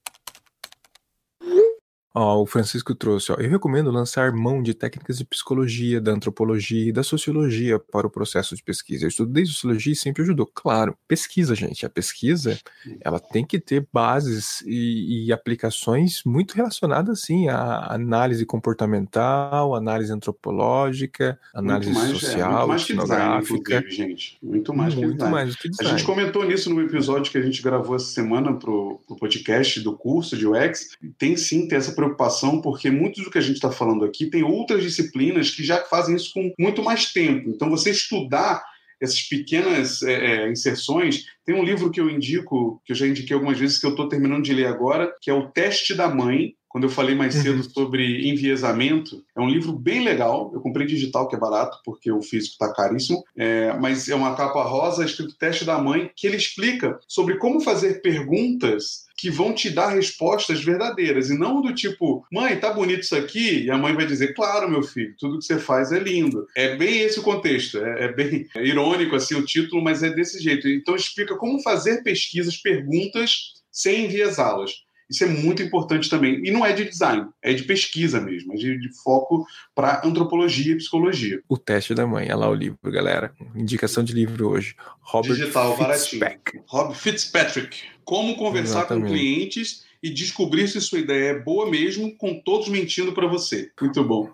Ó, 2.19 2.41
o 2.41 2.47
Francisco 2.47 2.95
trouxe, 2.95 3.31
ó, 3.31 3.35
eu 3.35 3.51
recomendo 3.51 3.91
lançar 3.91 4.33
mão 4.33 4.63
de 4.63 4.73
técnicas 4.73 5.19
de 5.19 5.25
psicologia, 5.27 6.01
da 6.01 6.13
antropologia 6.13 6.89
e 6.89 6.91
da 6.91 7.03
sociologia 7.03 7.79
para 7.79 8.07
o 8.07 8.11
processo 8.11 8.57
de 8.57 8.63
pesquisa. 8.63 9.05
Eu 9.05 9.09
estudei 9.09 9.45
sociologia 9.45 9.93
e 9.93 9.97
sempre 9.97 10.23
ajudou. 10.23 10.47
Claro, 10.47 10.97
pesquisa, 11.07 11.55
gente. 11.55 11.85
A 11.85 11.91
pesquisa, 11.91 12.59
ela 13.03 13.21
tem 13.21 13.45
que 13.45 13.61
ter 13.61 13.87
bases 13.93 14.63
e, 14.63 15.27
e 15.27 15.33
aplicações 15.33 16.23
muito 16.25 16.55
relacionadas, 16.55 17.21
sim, 17.21 17.51
à 17.51 17.93
análise 17.93 18.47
comportamental, 18.47 19.75
análise 19.75 20.11
antropológica, 20.11 21.39
análise 21.53 21.91
muito 21.91 22.01
mais, 22.03 22.17
é, 22.17 22.19
social, 22.19 22.49
é, 22.49 22.57
muito 22.57 22.69
mais 22.69 22.83
etnográfica. 22.83 23.83
Design, 23.83 23.91
gente. 23.91 24.39
Muito 24.43 24.73
mais 24.73 24.95
muito 24.95 25.09
que 25.09 25.17
design. 25.17 25.35
mais 25.35 25.51
do 25.51 25.59
que 25.59 25.69
design. 25.69 25.93
A 25.93 25.99
gente 25.99 26.07
comentou 26.07 26.47
nisso 26.47 26.71
no 26.71 26.81
episódio 26.81 27.31
que 27.31 27.37
a 27.37 27.43
gente 27.43 27.61
gravou 27.61 27.95
essa 27.95 28.07
semana 28.07 28.55
para 28.55 28.71
o 28.71 29.17
podcast 29.21 29.81
do 29.81 29.95
curso 29.95 30.35
de 30.35 30.47
UX. 30.47 30.97
Tem 31.19 31.37
sim, 31.37 31.69
tem 31.69 31.77
essa 31.77 31.93
preocupação 31.93 32.06
preocupação, 32.07 32.61
porque 32.61 32.91
muito 32.91 33.23
do 33.23 33.31
que 33.31 33.39
a 33.39 33.43
gente 33.43 33.57
está 33.57 33.71
falando 33.71 34.05
aqui 34.05 34.27
tem 34.27 34.43
outras 34.43 34.83
disciplinas 34.83 35.51
que 35.51 35.65
já 35.65 35.83
fazem 35.85 36.17
isso 36.17 36.33
com 36.33 36.53
muito 36.59 36.83
mais 36.83 37.13
tempo. 37.13 37.51
Então, 37.51 37.71
você 37.71 37.91
estudar 37.91 38.63
essas 39.01 39.23
pequenas 39.23 40.03
é, 40.03 40.13
é, 40.13 40.51
inserções. 40.51 41.25
Tem 41.45 41.55
um 41.55 41.65
livro 41.65 41.91
que 41.91 42.01
eu 42.01 42.09
indico, 42.09 42.81
que 42.85 42.93
eu 42.93 42.97
já 42.97 43.07
indiquei 43.07 43.35
algumas 43.35 43.59
vezes, 43.59 43.79
que 43.79 43.87
eu 43.87 43.91
estou 43.91 44.09
terminando 44.09 44.45
de 44.45 44.55
ler 44.55 44.67
agora, 44.67 45.15
que 45.21 45.31
é 45.31 45.35
O 45.35 45.49
Teste 45.49 45.95
da 45.95 46.09
Mãe. 46.09 46.55
Quando 46.77 46.85
eu 46.85 46.91
falei 46.91 47.15
mais 47.15 47.33
cedo 47.33 47.57
uhum. 47.57 47.71
sobre 47.71 48.29
enviesamento, 48.29 49.25
é 49.35 49.41
um 49.41 49.49
livro 49.49 49.73
bem 49.73 50.05
legal. 50.05 50.51
Eu 50.53 50.61
comprei 50.61 50.87
digital, 50.87 51.27
que 51.27 51.35
é 51.35 51.39
barato, 51.39 51.79
porque 51.83 52.13
o 52.13 52.21
físico 52.21 52.53
está 52.53 52.71
caríssimo. 52.71 53.25
É, 53.35 53.73
mas 53.81 54.11
é 54.11 54.15
uma 54.15 54.37
capa 54.37 54.63
rosa 54.63 55.03
escrito 55.03 55.39
Teste 55.39 55.65
da 55.65 55.79
Mãe, 55.79 56.11
que 56.15 56.27
ele 56.27 56.37
explica 56.37 56.99
sobre 57.09 57.39
como 57.39 57.63
fazer 57.63 58.03
perguntas 58.03 59.07
que 59.17 59.31
vão 59.31 59.55
te 59.55 59.71
dar 59.71 59.89
respostas 59.89 60.63
verdadeiras 60.63 61.31
e 61.31 61.39
não 61.39 61.63
do 61.63 61.75
tipo, 61.75 62.27
mãe, 62.31 62.61
tá 62.61 62.71
bonito 62.75 63.01
isso 63.01 63.17
aqui? 63.17 63.65
E 63.65 63.71
a 63.71 63.79
mãe 63.79 63.95
vai 63.95 64.05
dizer, 64.05 64.35
claro, 64.35 64.71
meu 64.71 64.83
filho, 64.83 65.15
tudo 65.19 65.39
que 65.39 65.47
você 65.47 65.59
faz 65.59 65.93
é 65.93 65.99
lindo. 65.99 66.47
É 66.55 66.77
bem 66.77 67.01
esse 67.01 67.19
o 67.19 67.23
contexto, 67.23 67.79
é, 67.79 68.05
é 68.05 68.13
bem 68.13 68.47
irônico 68.57 69.17
assim 69.17 69.35
o 69.35 69.47
título, 69.47 69.83
mas 69.83 70.03
é 70.03 70.11
desse 70.11 70.39
jeito. 70.43 70.69
Então 70.69 70.95
explica 70.95 71.37
como 71.37 71.63
fazer 71.63 72.03
pesquisas, 72.03 72.59
perguntas 72.59 73.55
sem 73.73 74.05
enviesá-las. 74.05 74.86
Isso 75.09 75.25
é 75.25 75.27
muito 75.29 75.63
importante 75.63 76.11
também. 76.11 76.45
E 76.45 76.51
não 76.51 76.65
é 76.65 76.73
de 76.73 76.85
design, 76.85 77.27
é 77.43 77.53
de 77.53 77.63
pesquisa 77.63 78.21
mesmo, 78.21 78.53
é 78.53 78.57
de, 78.57 78.79
de 78.79 79.03
foco 79.03 79.47
para 79.75 80.03
antropologia 80.05 80.73
e 80.73 80.77
psicologia. 80.77 81.41
O 81.49 81.57
teste 81.57 81.95
da 81.95 82.07
mãe, 82.07 82.27
olha 82.27 82.37
lá 82.37 82.49
o 82.51 82.55
livro, 82.55 82.79
galera. 82.85 83.33
Indicação 83.55 84.03
de 84.03 84.13
livro 84.13 84.49
hoje. 84.49 84.75
Robert 85.01 85.37
Digital, 85.37 85.77
Fitzpatrick. 85.77 86.19
baratinho. 86.19 86.65
Rob 86.67 86.95
Fitzpatrick. 86.95 87.79
Como 88.05 88.37
conversar 88.37 88.81
Exatamente. 88.81 89.09
com 89.09 89.13
clientes 89.13 89.85
e 90.03 90.11
descobrir 90.11 90.69
se 90.69 90.81
sua 90.81 90.99
ideia 90.99 91.31
é 91.31 91.39
boa 91.39 91.71
mesmo, 91.71 92.17
com 92.17 92.41
todos 92.41 92.69
mentindo 92.69 93.13
para 93.13 93.27
você. 93.27 93.71
Muito 93.81 94.05
bom. 94.05 94.31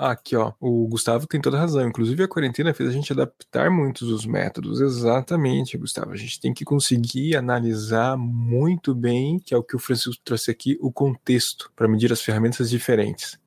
Aqui, 0.00 0.36
ó, 0.36 0.52
o 0.60 0.86
Gustavo 0.86 1.26
tem 1.26 1.40
toda 1.40 1.58
razão. 1.58 1.86
Inclusive, 1.88 2.22
a 2.22 2.28
quarentena 2.28 2.72
fez 2.72 2.88
a 2.88 2.92
gente 2.92 3.12
adaptar 3.12 3.68
muitos 3.68 4.08
dos 4.08 4.24
métodos. 4.24 4.80
Exatamente, 4.80 5.76
Gustavo. 5.76 6.12
A 6.12 6.16
gente 6.16 6.40
tem 6.40 6.54
que 6.54 6.64
conseguir 6.64 7.36
analisar 7.36 8.16
muito 8.16 8.94
bem, 8.94 9.40
que 9.40 9.52
é 9.52 9.56
o 9.56 9.62
que 9.62 9.74
o 9.74 9.78
Francisco 9.78 10.22
trouxe 10.24 10.52
aqui, 10.52 10.78
o 10.80 10.92
contexto, 10.92 11.72
para 11.74 11.88
medir 11.88 12.12
as 12.12 12.22
ferramentas 12.22 12.70
diferentes. 12.70 13.40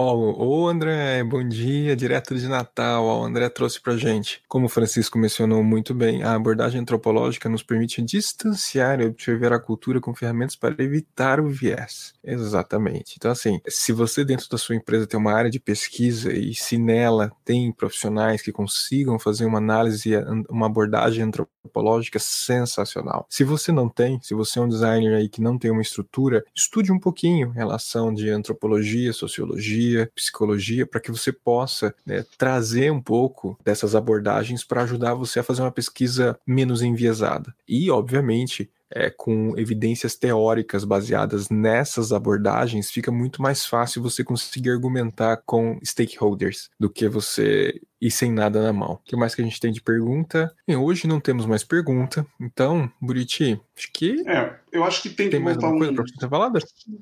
Ó, 0.00 0.14
oh, 0.14 0.62
ô 0.64 0.68
André, 0.68 1.24
bom 1.24 1.42
dia, 1.42 1.96
direto 1.96 2.36
de 2.36 2.46
Natal. 2.46 3.04
Ó, 3.04 3.22
o 3.22 3.24
André 3.24 3.48
trouxe 3.48 3.80
pra 3.80 3.96
gente. 3.96 4.40
Como 4.46 4.66
o 4.66 4.68
Francisco 4.68 5.18
mencionou 5.18 5.64
muito 5.64 5.92
bem, 5.92 6.22
a 6.22 6.34
abordagem 6.34 6.80
antropológica 6.80 7.48
nos 7.48 7.64
permite 7.64 8.00
distanciar 8.00 9.00
e 9.00 9.06
observar 9.06 9.52
a 9.52 9.58
cultura 9.58 10.00
com 10.00 10.14
ferramentas 10.14 10.54
para 10.54 10.80
evitar 10.80 11.40
o 11.40 11.48
viés. 11.48 12.14
Exatamente. 12.22 13.14
Então, 13.16 13.32
assim, 13.32 13.60
se 13.66 13.92
você 13.92 14.24
dentro 14.24 14.48
da 14.48 14.56
sua 14.56 14.76
empresa 14.76 15.04
tem 15.04 15.18
uma 15.18 15.32
área 15.32 15.50
de 15.50 15.58
pesquisa 15.58 16.32
e 16.32 16.54
se 16.54 16.78
nela 16.78 17.32
tem 17.44 17.72
profissionais 17.72 18.40
que 18.40 18.52
consigam 18.52 19.18
fazer 19.18 19.46
uma 19.46 19.58
análise, 19.58 20.12
uma 20.48 20.66
abordagem 20.66 21.24
antropológica 21.24 22.20
sensacional. 22.20 23.26
Se 23.28 23.42
você 23.42 23.72
não 23.72 23.88
tem, 23.88 24.20
se 24.22 24.32
você 24.32 24.60
é 24.60 24.62
um 24.62 24.68
designer 24.68 25.16
aí 25.16 25.28
que 25.28 25.40
não 25.40 25.58
tem 25.58 25.72
uma 25.72 25.82
estrutura, 25.82 26.44
estude 26.54 26.92
um 26.92 27.00
pouquinho 27.00 27.50
relação 27.50 28.14
de 28.14 28.30
antropologia, 28.30 29.12
sociologia 29.12 29.87
psicologia, 30.14 30.86
para 30.86 31.00
que 31.00 31.10
você 31.10 31.32
possa 31.32 31.94
né, 32.04 32.24
trazer 32.36 32.90
um 32.90 33.00
pouco 33.00 33.58
dessas 33.64 33.94
abordagens 33.94 34.64
para 34.64 34.82
ajudar 34.82 35.14
você 35.14 35.40
a 35.40 35.44
fazer 35.44 35.62
uma 35.62 35.72
pesquisa 35.72 36.38
menos 36.46 36.82
enviesada. 36.82 37.54
E, 37.68 37.90
obviamente, 37.90 38.70
é, 38.90 39.10
com 39.10 39.54
evidências 39.58 40.14
teóricas 40.14 40.84
baseadas 40.84 41.50
nessas 41.50 42.12
abordagens, 42.12 42.90
fica 42.90 43.10
muito 43.12 43.42
mais 43.42 43.66
fácil 43.66 44.02
você 44.02 44.24
conseguir 44.24 44.70
argumentar 44.70 45.42
com 45.44 45.78
stakeholders 45.84 46.70
do 46.78 46.88
que 46.88 47.08
você 47.08 47.80
ir 48.00 48.10
sem 48.10 48.32
nada 48.32 48.62
na 48.62 48.72
mão. 48.72 48.92
O 48.92 49.00
que 49.04 49.16
mais 49.16 49.34
que 49.34 49.42
a 49.42 49.44
gente 49.44 49.60
tem 49.60 49.72
de 49.72 49.80
pergunta? 49.80 50.54
E 50.66 50.74
hoje 50.74 51.06
não 51.06 51.20
temos 51.20 51.46
mais 51.46 51.64
pergunta, 51.64 52.26
então, 52.40 52.90
Buriti, 53.00 53.60
acho 53.76 53.90
que. 53.92 54.22
É, 54.28 54.54
eu 54.72 54.84
acho 54.84 55.02
que 55.02 55.08
tem, 55.08 55.28
tem 55.28 55.40
que 55.40 55.44
mais 55.44 55.56
alguma 55.56 55.78
coisa 55.78 55.92
um. 55.92 55.94
pra 55.94 56.04
você 56.04 56.14
ter 56.14 56.28
falado? 56.28 56.58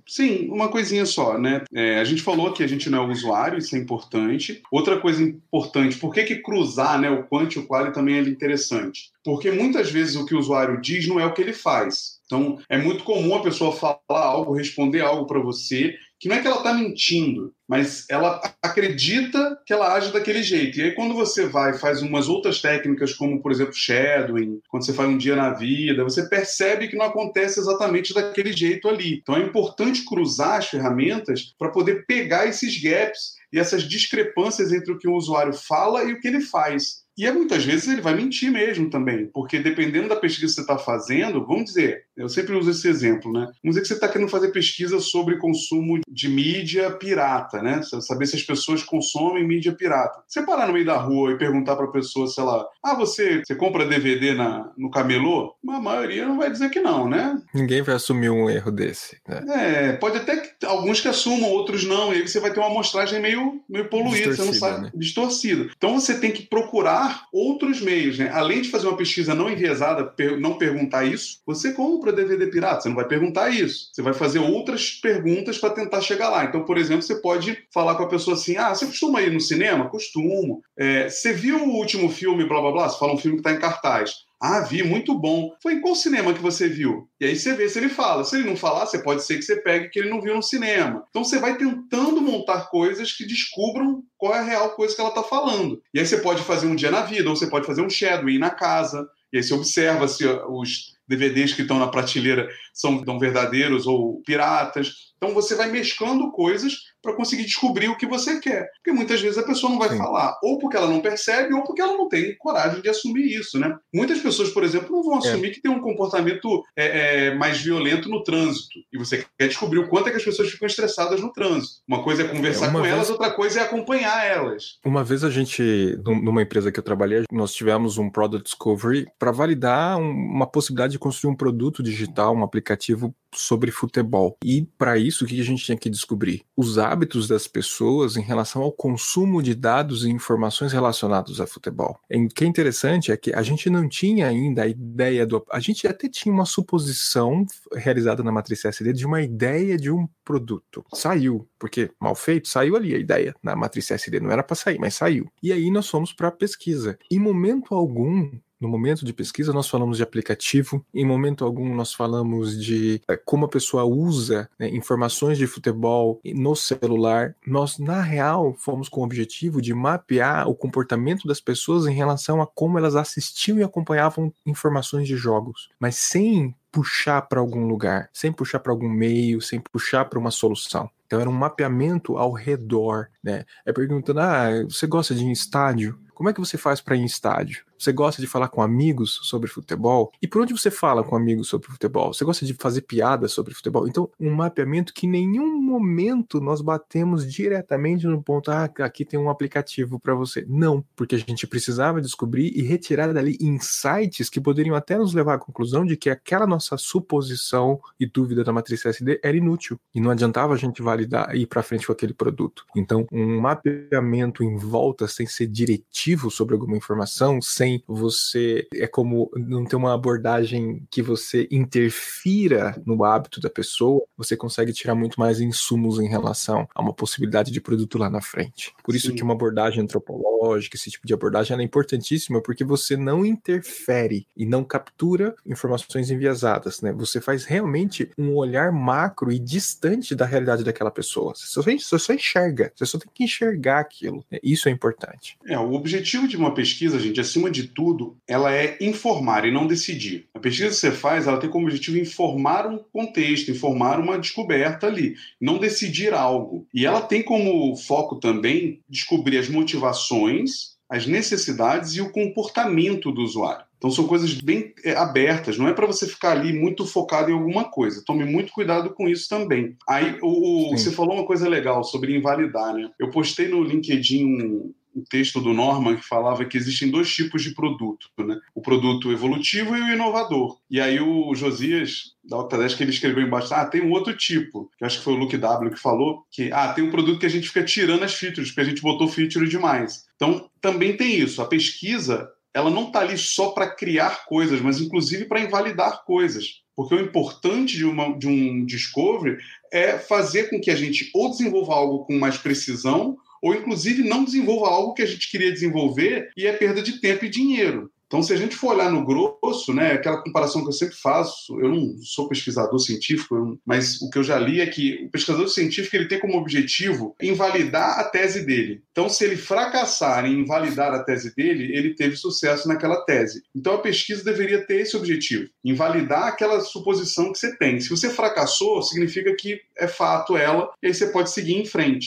Sim, 0.06 0.48
uma 0.50 0.68
coisinha 0.68 1.04
só, 1.04 1.38
né? 1.38 1.62
É, 1.74 1.98
a 1.98 2.04
gente 2.04 2.22
falou 2.22 2.52
que 2.52 2.62
a 2.62 2.66
gente 2.66 2.88
não 2.88 3.04
é 3.04 3.12
usuário, 3.12 3.58
isso 3.58 3.74
é 3.76 3.78
importante. 3.78 4.62
Outra 4.70 4.98
coisa 5.00 5.22
importante, 5.22 5.98
por 5.98 6.12
que, 6.12 6.24
que 6.24 6.36
cruzar 6.36 6.98
né, 7.00 7.10
o 7.10 7.24
quant 7.24 7.54
e 7.54 7.58
o 7.58 7.66
quali 7.66 7.92
também 7.92 8.16
é 8.16 8.20
interessante? 8.20 9.10
Porque 9.24 9.50
muitas 9.50 9.90
vezes 9.90 10.16
o 10.16 10.24
que 10.24 10.34
o 10.34 10.38
usuário 10.38 10.80
diz 10.80 11.06
não 11.08 11.18
é 11.18 11.26
o 11.26 11.32
que 11.32 11.42
ele 11.42 11.52
faz. 11.52 12.16
Então, 12.26 12.58
é 12.68 12.76
muito 12.76 13.04
comum 13.04 13.36
a 13.36 13.42
pessoa 13.42 13.72
falar 13.72 13.98
algo, 14.08 14.52
responder 14.52 15.00
algo 15.00 15.26
para 15.26 15.38
você, 15.38 15.96
que 16.18 16.28
não 16.28 16.36
é 16.36 16.40
que 16.40 16.46
ela 16.46 16.58
está 16.58 16.72
mentindo, 16.72 17.52
mas 17.68 18.06
ela 18.08 18.40
acredita 18.62 19.58
que 19.66 19.72
ela 19.72 19.92
age 19.92 20.12
daquele 20.12 20.42
jeito. 20.42 20.78
E 20.78 20.82
aí, 20.82 20.94
quando 20.94 21.14
você 21.14 21.46
vai 21.46 21.72
e 21.72 21.78
faz 21.78 22.00
umas 22.00 22.28
outras 22.28 22.60
técnicas, 22.60 23.12
como, 23.12 23.42
por 23.42 23.52
exemplo, 23.52 23.74
shadowing, 23.74 24.60
quando 24.68 24.84
você 24.84 24.92
faz 24.92 25.08
um 25.08 25.18
dia 25.18 25.36
na 25.36 25.52
vida, 25.52 26.04
você 26.04 26.28
percebe 26.28 26.88
que 26.88 26.96
não 26.96 27.06
acontece 27.06 27.60
exatamente 27.60 28.14
daquele 28.14 28.52
jeito 28.52 28.88
ali. 28.88 29.18
Então, 29.20 29.36
é 29.36 29.42
importante 29.42 30.04
cruzar 30.04 30.58
as 30.58 30.68
ferramentas 30.68 31.54
para 31.58 31.70
poder 31.70 32.06
pegar 32.06 32.46
esses 32.46 32.80
gaps 32.80 33.36
e 33.52 33.58
essas 33.58 33.82
discrepâncias 33.82 34.72
entre 34.72 34.92
o 34.92 34.98
que 34.98 35.08
o 35.08 35.14
usuário 35.14 35.52
fala 35.52 36.04
e 36.04 36.12
o 36.12 36.20
que 36.20 36.28
ele 36.28 36.40
faz. 36.40 37.05
E 37.16 37.26
é, 37.26 37.32
muitas 37.32 37.64
vezes 37.64 37.88
ele 37.88 38.02
vai 38.02 38.14
mentir 38.14 38.50
mesmo 38.50 38.90
também, 38.90 39.26
porque 39.32 39.58
dependendo 39.58 40.08
da 40.08 40.16
pesquisa 40.16 40.46
que 40.46 40.52
você 40.52 40.60
está 40.60 40.76
fazendo, 40.76 41.46
vamos 41.46 41.64
dizer, 41.64 42.04
eu 42.16 42.28
sempre 42.28 42.54
uso 42.54 42.70
esse 42.70 42.86
exemplo, 42.88 43.32
né? 43.32 43.40
Vamos 43.62 43.74
dizer 43.74 43.80
que 43.80 43.88
você 43.88 43.94
está 43.94 44.08
querendo 44.08 44.28
fazer 44.28 44.48
pesquisa 44.48 45.00
sobre 45.00 45.38
consumo 45.38 46.00
de 46.06 46.28
mídia 46.28 46.90
pirata, 46.90 47.62
né? 47.62 47.80
Saber 47.82 48.26
se 48.26 48.36
as 48.36 48.42
pessoas 48.42 48.82
consomem 48.82 49.46
mídia 49.46 49.72
pirata. 49.72 50.22
Você 50.26 50.42
parar 50.42 50.66
no 50.66 50.74
meio 50.74 50.84
da 50.84 50.96
rua 50.96 51.32
e 51.32 51.38
perguntar 51.38 51.74
para 51.76 51.86
a 51.86 51.90
pessoa, 51.90 52.26
sei 52.26 52.44
lá, 52.44 52.66
ah, 52.82 52.94
você, 52.94 53.42
você 53.44 53.54
compra 53.54 53.86
DVD 53.86 54.34
na, 54.34 54.70
no 54.76 54.90
camelô? 54.90 55.54
A 55.68 55.80
maioria 55.80 56.26
não 56.26 56.36
vai 56.36 56.50
dizer 56.50 56.70
que 56.70 56.80
não, 56.80 57.08
né? 57.08 57.40
Ninguém 57.54 57.82
vai 57.82 57.94
assumir 57.94 58.28
um 58.28 58.50
erro 58.50 58.70
desse. 58.70 59.18
Né? 59.26 59.42
É, 59.48 59.92
pode 59.94 60.18
até 60.18 60.36
que 60.36 60.66
alguns 60.66 61.00
que 61.00 61.08
assumam, 61.08 61.50
outros 61.50 61.84
não, 61.84 62.12
e 62.12 62.16
aí 62.16 62.28
você 62.28 62.40
vai 62.40 62.52
ter 62.52 62.60
uma 62.60 62.68
amostragem 62.68 63.20
meio, 63.20 63.60
meio 63.68 63.88
poluída, 63.88 64.34
você 64.34 64.44
não 64.44 64.52
sabe, 64.52 64.82
né? 64.82 64.90
distorcida. 64.94 65.70
Então 65.76 65.98
você 65.98 66.18
tem 66.18 66.30
que 66.30 66.42
procurar 66.42 67.05
outros 67.32 67.80
meios, 67.80 68.18
né? 68.18 68.30
Além 68.32 68.62
de 68.62 68.70
fazer 68.70 68.86
uma 68.86 68.96
pesquisa 68.96 69.34
não 69.34 69.50
enviesada, 69.50 70.12
não 70.38 70.58
perguntar 70.58 71.04
isso, 71.04 71.40
você 71.46 71.72
compra 71.72 72.12
DVD 72.12 72.46
pirata, 72.46 72.82
você 72.82 72.88
não 72.88 72.96
vai 72.96 73.06
perguntar 73.06 73.50
isso. 73.50 73.90
Você 73.92 74.02
vai 74.02 74.14
fazer 74.14 74.38
outras 74.38 74.90
perguntas 74.90 75.58
para 75.58 75.70
tentar 75.70 76.00
chegar 76.00 76.28
lá. 76.28 76.44
Então, 76.44 76.64
por 76.64 76.78
exemplo, 76.78 77.02
você 77.02 77.16
pode 77.16 77.56
falar 77.72 77.94
com 77.94 78.04
a 78.04 78.08
pessoa 78.08 78.36
assim: 78.36 78.56
ah, 78.56 78.74
você 78.74 78.86
costuma 78.86 79.22
ir 79.22 79.32
no 79.32 79.40
cinema? 79.40 79.88
Costumo. 79.88 80.62
É, 80.78 81.08
você 81.08 81.32
viu 81.32 81.64
o 81.64 81.76
último 81.76 82.08
filme, 82.08 82.46
blá 82.46 82.60
blá 82.60 82.72
blá? 82.72 82.88
Você 82.88 82.98
fala 82.98 83.14
um 83.14 83.18
filme 83.18 83.36
que 83.36 83.48
está 83.48 83.52
em 83.52 83.60
cartaz. 83.60 84.25
Ah, 84.40 84.60
vi, 84.60 84.82
muito 84.82 85.18
bom. 85.18 85.54
Foi 85.62 85.74
em 85.74 85.80
qual 85.80 85.94
cinema 85.94 86.34
que 86.34 86.42
você 86.42 86.68
viu? 86.68 87.08
E 87.18 87.24
aí 87.24 87.36
você 87.36 87.54
vê 87.54 87.68
se 87.68 87.78
ele 87.78 87.88
fala. 87.88 88.22
Se 88.22 88.36
ele 88.36 88.48
não 88.48 88.56
falar, 88.56 88.84
você 88.84 88.98
pode 88.98 89.22
ser 89.24 89.36
que 89.36 89.42
você 89.42 89.56
pegue 89.56 89.88
que 89.88 89.98
ele 89.98 90.10
não 90.10 90.20
viu 90.20 90.34
no 90.34 90.42
cinema. 90.42 91.04
Então 91.08 91.24
você 91.24 91.38
vai 91.38 91.56
tentando 91.56 92.20
montar 92.20 92.68
coisas 92.68 93.12
que 93.12 93.26
descubram 93.26 94.02
qual 94.18 94.34
é 94.34 94.40
a 94.40 94.42
real 94.42 94.70
coisa 94.70 94.94
que 94.94 95.00
ela 95.00 95.10
está 95.10 95.22
falando. 95.22 95.82
E 95.92 95.98
aí 95.98 96.06
você 96.06 96.18
pode 96.18 96.42
fazer 96.42 96.66
um 96.66 96.76
dia 96.76 96.90
na 96.90 97.02
vida, 97.02 97.30
ou 97.30 97.36
você 97.36 97.46
pode 97.46 97.66
fazer 97.66 97.80
um 97.80 97.90
shadowing 97.90 98.38
na 98.38 98.50
casa. 98.50 99.08
E 99.32 99.38
aí 99.38 99.42
você 99.42 99.54
observa 99.54 100.06
se 100.06 100.26
os 100.26 100.96
DVDs 101.08 101.54
que 101.54 101.62
estão 101.62 101.78
na 101.78 101.88
prateleira 101.88 102.48
são, 102.74 103.02
são 103.04 103.18
verdadeiros 103.18 103.86
ou 103.86 104.20
piratas. 104.22 105.12
Então 105.16 105.32
você 105.32 105.54
vai 105.54 105.70
mesclando 105.70 106.30
coisas 106.30 106.92
para 107.06 107.14
conseguir 107.16 107.44
descobrir 107.44 107.88
o 107.88 107.96
que 107.96 108.06
você 108.06 108.40
quer. 108.40 108.68
Porque 108.76 108.92
muitas 108.92 109.20
vezes 109.20 109.38
a 109.38 109.42
pessoa 109.44 109.70
não 109.70 109.78
vai 109.78 109.90
Sim. 109.90 109.98
falar, 109.98 110.36
ou 110.42 110.58
porque 110.58 110.76
ela 110.76 110.88
não 110.88 111.00
percebe, 111.00 111.54
ou 111.54 111.62
porque 111.62 111.80
ela 111.80 111.92
não 111.96 112.08
tem 112.08 112.36
coragem 112.36 112.80
de 112.82 112.88
assumir 112.88 113.26
isso, 113.38 113.58
né? 113.58 113.74
Muitas 113.94 114.18
pessoas, 114.20 114.50
por 114.50 114.64
exemplo, 114.64 114.90
não 114.90 115.02
vão 115.02 115.18
assumir 115.18 115.50
que 115.52 115.60
tem 115.62 115.70
um 115.70 115.80
comportamento 115.80 116.62
é, 116.76 117.28
é, 117.28 117.34
mais 117.34 117.58
violento 117.60 118.08
no 118.08 118.22
trânsito. 118.22 118.78
E 118.92 118.98
você 118.98 119.24
quer 119.38 119.48
descobrir 119.48 119.78
o 119.78 119.88
quanto 119.88 120.08
é 120.08 120.10
que 120.10 120.16
as 120.16 120.24
pessoas 120.24 120.50
ficam 120.50 120.66
estressadas 120.66 121.20
no 121.20 121.32
trânsito. 121.32 121.80
Uma 121.88 122.02
coisa 122.02 122.22
é 122.22 122.28
conversar 122.28 122.66
É, 122.66 122.68
uma 122.70 122.78
com 122.80 122.82
vez- 122.82 122.94
elas, 122.94 123.10
outra 123.10 123.30
coisa 123.30 123.60
é 123.60 123.62
acompanhar 123.62 124.24
elas. 124.26 124.78
Uma 124.84 125.04
vez 125.04 125.22
a 125.24 125.30
gente, 125.30 125.62
num- 126.04 126.20
numa 126.22 126.42
empresa 126.42 126.72
que 126.72 126.78
eu 126.78 126.84
trabalhei, 126.84 127.22
nós 127.30 127.54
tivemos 127.54 127.98
um 127.98 128.10
Product 128.10 128.44
Discovery 128.44 129.06
para 129.18 129.30
validar 129.32 129.98
um- 129.98 130.10
uma 130.10 130.46
possibilidade 130.46 130.92
de 130.92 130.98
construir 130.98 131.32
um 131.32 131.36
produto 131.36 131.82
digital, 131.82 132.34
um 132.34 132.42
aplicativo 132.42 133.14
sobre 133.34 133.70
futebol. 133.70 134.36
E 134.44 134.66
para 134.78 134.96
isso, 134.96 135.24
o 135.24 135.28
que 135.28 135.38
a 135.40 135.44
gente 135.44 135.62
tinha 135.64 135.76
que 135.76 135.90
descobrir? 135.90 136.42
Os 136.56 136.78
hábitos 136.96 137.28
das 137.28 137.46
pessoas 137.46 138.16
em 138.16 138.22
relação 138.22 138.62
ao 138.62 138.72
consumo 138.72 139.42
de 139.42 139.54
dados 139.54 140.04
e 140.04 140.10
informações 140.10 140.72
relacionados 140.72 141.42
a 141.42 141.46
futebol. 141.46 142.00
O 142.10 142.28
que 142.28 142.42
é 142.42 142.46
interessante 142.46 143.12
é 143.12 143.16
que 143.18 143.34
a 143.34 143.42
gente 143.42 143.68
não 143.68 143.86
tinha 143.86 144.26
ainda 144.26 144.62
a 144.62 144.66
ideia 144.66 145.26
do. 145.26 145.44
A 145.50 145.60
gente 145.60 145.86
até 145.86 146.08
tinha 146.08 146.32
uma 146.32 146.46
suposição 146.46 147.44
realizada 147.74 148.22
na 148.22 148.32
matriz 148.32 148.64
SD 148.64 148.94
de 148.94 149.04
uma 149.04 149.20
ideia 149.20 149.76
de 149.76 149.90
um 149.90 150.08
produto. 150.24 150.82
Saiu, 150.94 151.46
porque 151.58 151.90
mal 152.00 152.14
feito, 152.14 152.48
saiu 152.48 152.76
ali 152.76 152.94
a 152.94 152.98
ideia 152.98 153.34
na 153.42 153.54
matriz 153.54 153.90
SD. 153.90 154.18
Não 154.20 154.30
era 154.30 154.42
para 154.42 154.56
sair, 154.56 154.78
mas 154.78 154.94
saiu. 154.94 155.30
E 155.42 155.52
aí 155.52 155.70
nós 155.70 155.88
fomos 155.88 156.14
para 156.14 156.28
a 156.28 156.32
pesquisa. 156.32 156.98
Em 157.10 157.18
momento 157.18 157.74
algum, 157.74 158.30
no 158.60 158.68
momento 158.68 159.04
de 159.04 159.12
pesquisa, 159.12 159.52
nós 159.52 159.68
falamos 159.68 159.96
de 159.98 160.02
aplicativo, 160.02 160.84
em 160.94 161.04
momento 161.04 161.44
algum, 161.44 161.74
nós 161.74 161.92
falamos 161.92 162.62
de 162.62 163.00
eh, 163.08 163.16
como 163.24 163.44
a 163.44 163.48
pessoa 163.48 163.84
usa 163.84 164.48
né, 164.58 164.68
informações 164.68 165.38
de 165.38 165.46
futebol 165.46 166.20
no 166.24 166.54
celular. 166.56 167.34
Nós, 167.46 167.78
na 167.78 168.00
real, 168.00 168.54
fomos 168.58 168.88
com 168.88 169.00
o 169.00 169.04
objetivo 169.04 169.60
de 169.60 169.74
mapear 169.74 170.48
o 170.48 170.54
comportamento 170.54 171.26
das 171.26 171.40
pessoas 171.40 171.86
em 171.86 171.94
relação 171.94 172.40
a 172.40 172.46
como 172.46 172.78
elas 172.78 172.96
assistiam 172.96 173.58
e 173.58 173.62
acompanhavam 173.62 174.32
informações 174.44 175.06
de 175.06 175.16
jogos, 175.16 175.68
mas 175.78 175.96
sem 175.96 176.54
puxar 176.72 177.22
para 177.22 177.40
algum 177.40 177.66
lugar, 177.66 178.10
sem 178.12 178.30
puxar 178.30 178.58
para 178.58 178.72
algum 178.72 178.88
meio, 178.88 179.40
sem 179.40 179.60
puxar 179.60 180.04
para 180.04 180.18
uma 180.18 180.30
solução. 180.30 180.90
Então 181.06 181.20
era 181.20 181.30
um 181.30 181.32
mapeamento 181.32 182.18
ao 182.18 182.32
redor, 182.32 183.08
né? 183.22 183.44
É 183.64 183.72
perguntando: 183.72 184.20
ah, 184.20 184.48
você 184.64 184.86
gosta 184.86 185.14
de 185.14 185.24
ir 185.24 185.28
em 185.28 185.32
estádio? 185.32 185.98
Como 186.14 186.28
é 186.28 186.32
que 186.32 186.40
você 186.40 186.58
faz 186.58 186.80
para 186.80 186.96
ir 186.96 187.00
em 187.00 187.04
estádio? 187.04 187.64
Você 187.78 187.92
gosta 187.92 188.20
de 188.20 188.26
falar 188.26 188.48
com 188.48 188.62
amigos 188.62 189.20
sobre 189.22 189.48
futebol? 189.48 190.10
E 190.20 190.26
por 190.26 190.42
onde 190.42 190.52
você 190.52 190.70
fala 190.70 191.04
com 191.04 191.16
amigos 191.16 191.48
sobre 191.48 191.68
futebol? 191.68 192.12
Você 192.12 192.24
gosta 192.24 192.46
de 192.46 192.54
fazer 192.54 192.82
piadas 192.82 193.32
sobre 193.32 193.54
futebol? 193.54 193.86
Então, 193.86 194.08
um 194.18 194.32
mapeamento 194.32 194.94
que 194.94 195.06
em 195.06 195.10
nenhum 195.10 195.60
momento 195.60 196.40
nós 196.40 196.60
batemos 196.60 197.30
diretamente 197.30 198.06
no 198.06 198.22
ponto, 198.22 198.50
ah, 198.50 198.64
aqui 198.64 199.04
tem 199.04 199.18
um 199.18 199.28
aplicativo 199.28 200.00
para 200.00 200.14
você. 200.14 200.44
Não, 200.48 200.84
porque 200.94 201.14
a 201.14 201.18
gente 201.18 201.46
precisava 201.46 202.00
descobrir 202.00 202.52
e 202.54 202.62
retirar 202.62 203.12
dali 203.12 203.36
insights 203.40 204.30
que 204.30 204.40
poderiam 204.40 204.74
até 204.74 204.96
nos 204.96 205.12
levar 205.12 205.34
à 205.34 205.38
conclusão 205.38 205.84
de 205.84 205.96
que 205.96 206.08
aquela 206.08 206.46
nossa 206.46 206.76
suposição 206.76 207.80
e 207.98 208.06
dúvida 208.06 208.42
da 208.44 208.52
matriz 208.52 208.84
SD 208.84 209.20
era 209.22 209.36
inútil 209.36 209.78
e 209.94 210.00
não 210.00 210.10
adiantava 210.10 210.54
a 210.54 210.56
gente 210.56 210.82
validar 210.82 211.34
e 211.34 211.42
ir 211.42 211.46
para 211.46 211.62
frente 211.62 211.86
com 211.86 211.92
aquele 211.92 212.14
produto. 212.14 212.64
Então, 212.74 213.06
um 213.12 213.40
mapeamento 213.40 214.42
em 214.42 214.56
volta 214.56 215.08
sem 215.08 215.26
ser 215.26 215.46
diretivo 215.46 216.30
sobre 216.30 216.54
alguma 216.54 216.76
informação, 216.76 217.40
sem 217.42 217.65
você 217.86 218.66
é 218.74 218.86
como 218.86 219.30
não 219.36 219.64
ter 219.64 219.76
uma 219.76 219.94
abordagem 219.94 220.82
que 220.90 221.02
você 221.02 221.48
interfira 221.50 222.80
no 222.84 223.04
hábito 223.04 223.40
da 223.40 223.50
pessoa, 223.50 224.02
você 224.16 224.36
consegue 224.36 224.72
tirar 224.72 224.94
muito 224.94 225.18
mais 225.18 225.40
insumos 225.40 225.98
em 225.98 226.08
relação 226.08 226.68
a 226.74 226.82
uma 226.82 226.92
possibilidade 226.92 227.50
de 227.50 227.60
produto 227.60 227.98
lá 227.98 228.08
na 228.10 228.20
frente. 228.20 228.72
Por 228.82 228.94
isso 228.94 229.08
Sim. 229.08 229.14
que 229.14 229.22
uma 229.22 229.34
abordagem 229.34 229.82
antropológica, 229.82 230.76
esse 230.76 230.90
tipo 230.90 231.06
de 231.06 231.14
abordagem, 231.14 231.52
ela 231.52 231.62
é 231.62 231.64
importantíssima 231.64 232.40
porque 232.42 232.64
você 232.64 232.96
não 232.96 233.24
interfere 233.24 234.26
e 234.36 234.46
não 234.46 234.64
captura 234.64 235.34
informações 235.44 236.10
enviesadas, 236.10 236.80
né? 236.80 236.92
Você 236.92 237.20
faz 237.20 237.44
realmente 237.44 238.10
um 238.18 238.34
olhar 238.34 238.72
macro 238.72 239.32
e 239.32 239.38
distante 239.38 240.14
da 240.14 240.24
realidade 240.24 240.64
daquela 240.64 240.90
pessoa. 240.90 241.34
Você 241.34 241.46
só, 241.46 241.62
você 241.62 241.98
só 241.98 242.12
enxerga, 242.12 242.72
você 242.74 242.86
só 242.86 242.98
tem 242.98 243.08
que 243.12 243.24
enxergar 243.24 243.80
aquilo. 243.80 244.24
né? 244.30 244.38
Isso 244.42 244.68
é 244.68 244.72
importante. 244.72 245.36
É, 245.46 245.58
o 245.58 245.72
objetivo 245.72 246.28
de 246.28 246.36
uma 246.36 246.54
pesquisa, 246.54 246.98
gente, 246.98 247.20
acima 247.20 247.50
de 247.56 247.68
tudo, 247.68 248.16
ela 248.28 248.54
é 248.54 248.76
informar 248.80 249.46
e 249.46 249.50
não 249.50 249.66
decidir. 249.66 250.28
A 250.34 250.38
pesquisa 250.38 250.68
que 250.68 250.76
você 250.76 250.92
faz, 250.92 251.26
ela 251.26 251.38
tem 251.38 251.48
como 251.48 251.66
objetivo 251.66 251.98
informar 251.98 252.66
um 252.66 252.78
contexto, 252.78 253.50
informar 253.50 253.98
uma 253.98 254.18
descoberta 254.18 254.86
ali, 254.86 255.16
não 255.40 255.58
decidir 255.58 256.12
algo. 256.12 256.66
E 256.72 256.84
ela 256.84 257.00
tem 257.00 257.22
como 257.22 257.74
foco 257.76 258.16
também 258.16 258.80
descobrir 258.88 259.38
as 259.38 259.48
motivações, 259.48 260.76
as 260.88 261.06
necessidades 261.06 261.94
e 261.94 262.00
o 262.00 262.12
comportamento 262.12 263.10
do 263.10 263.22
usuário. 263.22 263.64
Então 263.78 263.90
são 263.90 264.06
coisas 264.06 264.32
bem 264.34 264.72
é, 264.84 264.94
abertas, 264.94 265.58
não 265.58 265.68
é 265.68 265.72
para 265.72 265.86
você 265.86 266.06
ficar 266.06 266.32
ali 266.32 266.52
muito 266.52 266.86
focado 266.86 267.30
em 267.30 267.34
alguma 267.34 267.64
coisa. 267.64 268.02
Tome 268.04 268.24
muito 268.24 268.52
cuidado 268.52 268.90
com 268.90 269.08
isso 269.08 269.28
também. 269.28 269.76
Aí 269.88 270.18
o, 270.22 270.70
você 270.70 270.90
falou 270.90 271.14
uma 271.14 271.26
coisa 271.26 271.48
legal 271.48 271.84
sobre 271.84 272.16
invalidar, 272.16 272.74
né? 272.74 272.90
Eu 272.98 273.10
postei 273.10 273.48
no 273.48 273.62
LinkedIn 273.62 274.72
um, 274.96 275.04
texto 275.04 275.40
do 275.40 275.52
Norman 275.52 275.96
que 275.96 276.06
falava 276.06 276.44
que 276.44 276.56
existem 276.56 276.90
dois 276.90 277.12
tipos 277.12 277.42
de 277.42 277.54
produto, 277.54 278.08
né? 278.18 278.38
O 278.54 278.62
produto 278.62 279.12
evolutivo 279.12 279.76
e 279.76 279.80
o 279.80 279.92
inovador. 279.92 280.58
E 280.70 280.80
aí 280.80 281.00
o 281.00 281.34
Josias 281.34 282.14
da 282.24 282.38
Octadesk 282.38 282.80
ele 282.80 282.90
escreveu 282.90 283.24
embaixo, 283.24 283.54
ah, 283.54 283.64
tem 283.64 283.82
um 283.82 283.92
outro 283.92 284.16
tipo, 284.16 284.70
que 284.76 284.84
acho 284.84 284.98
que 284.98 285.04
foi 285.04 285.14
o 285.14 285.16
Luke 285.16 285.36
W 285.36 285.70
que 285.70 285.80
falou, 285.80 286.24
que 286.30 286.50
ah, 286.52 286.72
tem 286.72 286.84
um 286.84 286.90
produto 286.90 287.20
que 287.20 287.26
a 287.26 287.30
gente 287.30 287.48
fica 287.48 287.64
tirando 287.64 288.02
as 288.02 288.14
features, 288.14 288.48
porque 288.48 288.60
a 288.62 288.64
gente 288.64 288.82
botou 288.82 289.08
feature 289.08 289.48
demais. 289.48 290.04
Então, 290.16 290.50
também 290.60 290.96
tem 290.96 291.18
isso. 291.20 291.40
A 291.40 291.46
pesquisa, 291.46 292.28
ela 292.52 292.70
não 292.70 292.88
está 292.88 293.00
ali 293.00 293.16
só 293.16 293.50
para 293.50 293.70
criar 293.70 294.24
coisas, 294.26 294.60
mas 294.60 294.80
inclusive 294.80 295.26
para 295.26 295.40
invalidar 295.40 296.04
coisas. 296.04 296.62
Porque 296.74 296.94
o 296.94 297.00
importante 297.00 297.76
de, 297.76 297.86
uma, 297.86 298.16
de 298.18 298.28
um 298.28 298.64
discovery 298.66 299.38
é 299.72 299.98
fazer 299.98 300.50
com 300.50 300.60
que 300.60 300.70
a 300.70 300.76
gente 300.76 301.10
ou 301.14 301.30
desenvolva 301.30 301.74
algo 301.74 302.04
com 302.04 302.18
mais 302.18 302.36
precisão, 302.36 303.16
ou 303.42 303.54
inclusive 303.54 304.02
não 304.02 304.24
desenvolva 304.24 304.68
algo 304.68 304.94
que 304.94 305.02
a 305.02 305.06
gente 305.06 305.30
queria 305.30 305.52
desenvolver 305.52 306.30
e 306.36 306.46
é 306.46 306.52
perda 306.52 306.82
de 306.82 307.00
tempo 307.00 307.24
e 307.24 307.30
dinheiro. 307.30 307.90
Então, 308.06 308.22
se 308.22 308.32
a 308.32 308.36
gente 308.36 308.54
for 308.54 308.74
olhar 308.74 308.90
no 308.90 309.04
grosso, 309.04 309.74
né, 309.74 309.92
aquela 309.92 310.22
comparação 310.22 310.62
que 310.62 310.68
eu 310.68 310.72
sempre 310.72 310.94
faço, 310.94 311.58
eu 311.60 311.68
não 311.68 311.98
sou 311.98 312.28
pesquisador 312.28 312.78
científico, 312.78 313.58
mas 313.66 314.00
o 314.00 314.08
que 314.08 314.18
eu 314.18 314.22
já 314.22 314.38
li 314.38 314.60
é 314.60 314.66
que 314.66 315.06
o 315.06 315.10
pesquisador 315.10 315.48
científico 315.48 315.96
ele 315.96 316.06
tem 316.06 316.20
como 316.20 316.38
objetivo 316.38 317.16
invalidar 317.20 317.98
a 317.98 318.04
tese 318.04 318.46
dele. 318.46 318.82
Então, 318.92 319.08
se 319.08 319.24
ele 319.24 319.36
fracassar 319.36 320.24
em 320.24 320.38
invalidar 320.38 320.94
a 320.94 321.02
tese 321.02 321.34
dele, 321.34 321.76
ele 321.76 321.94
teve 321.94 322.16
sucesso 322.16 322.68
naquela 322.68 323.04
tese. 323.04 323.42
Então, 323.54 323.74
a 323.74 323.78
pesquisa 323.78 324.22
deveria 324.22 324.64
ter 324.64 324.82
esse 324.82 324.96
objetivo, 324.96 325.48
invalidar 325.64 326.28
aquela 326.28 326.60
suposição 326.60 327.32
que 327.32 327.38
você 327.38 327.56
tem. 327.56 327.80
Se 327.80 327.90
você 327.90 328.08
fracassou, 328.08 328.82
significa 328.82 329.34
que 329.34 329.60
é 329.76 329.88
fato 329.88 330.36
ela, 330.36 330.70
e 330.80 330.86
aí 330.86 330.94
você 330.94 331.08
pode 331.08 331.30
seguir 331.30 331.54
em 331.54 331.66
frente. 331.66 332.06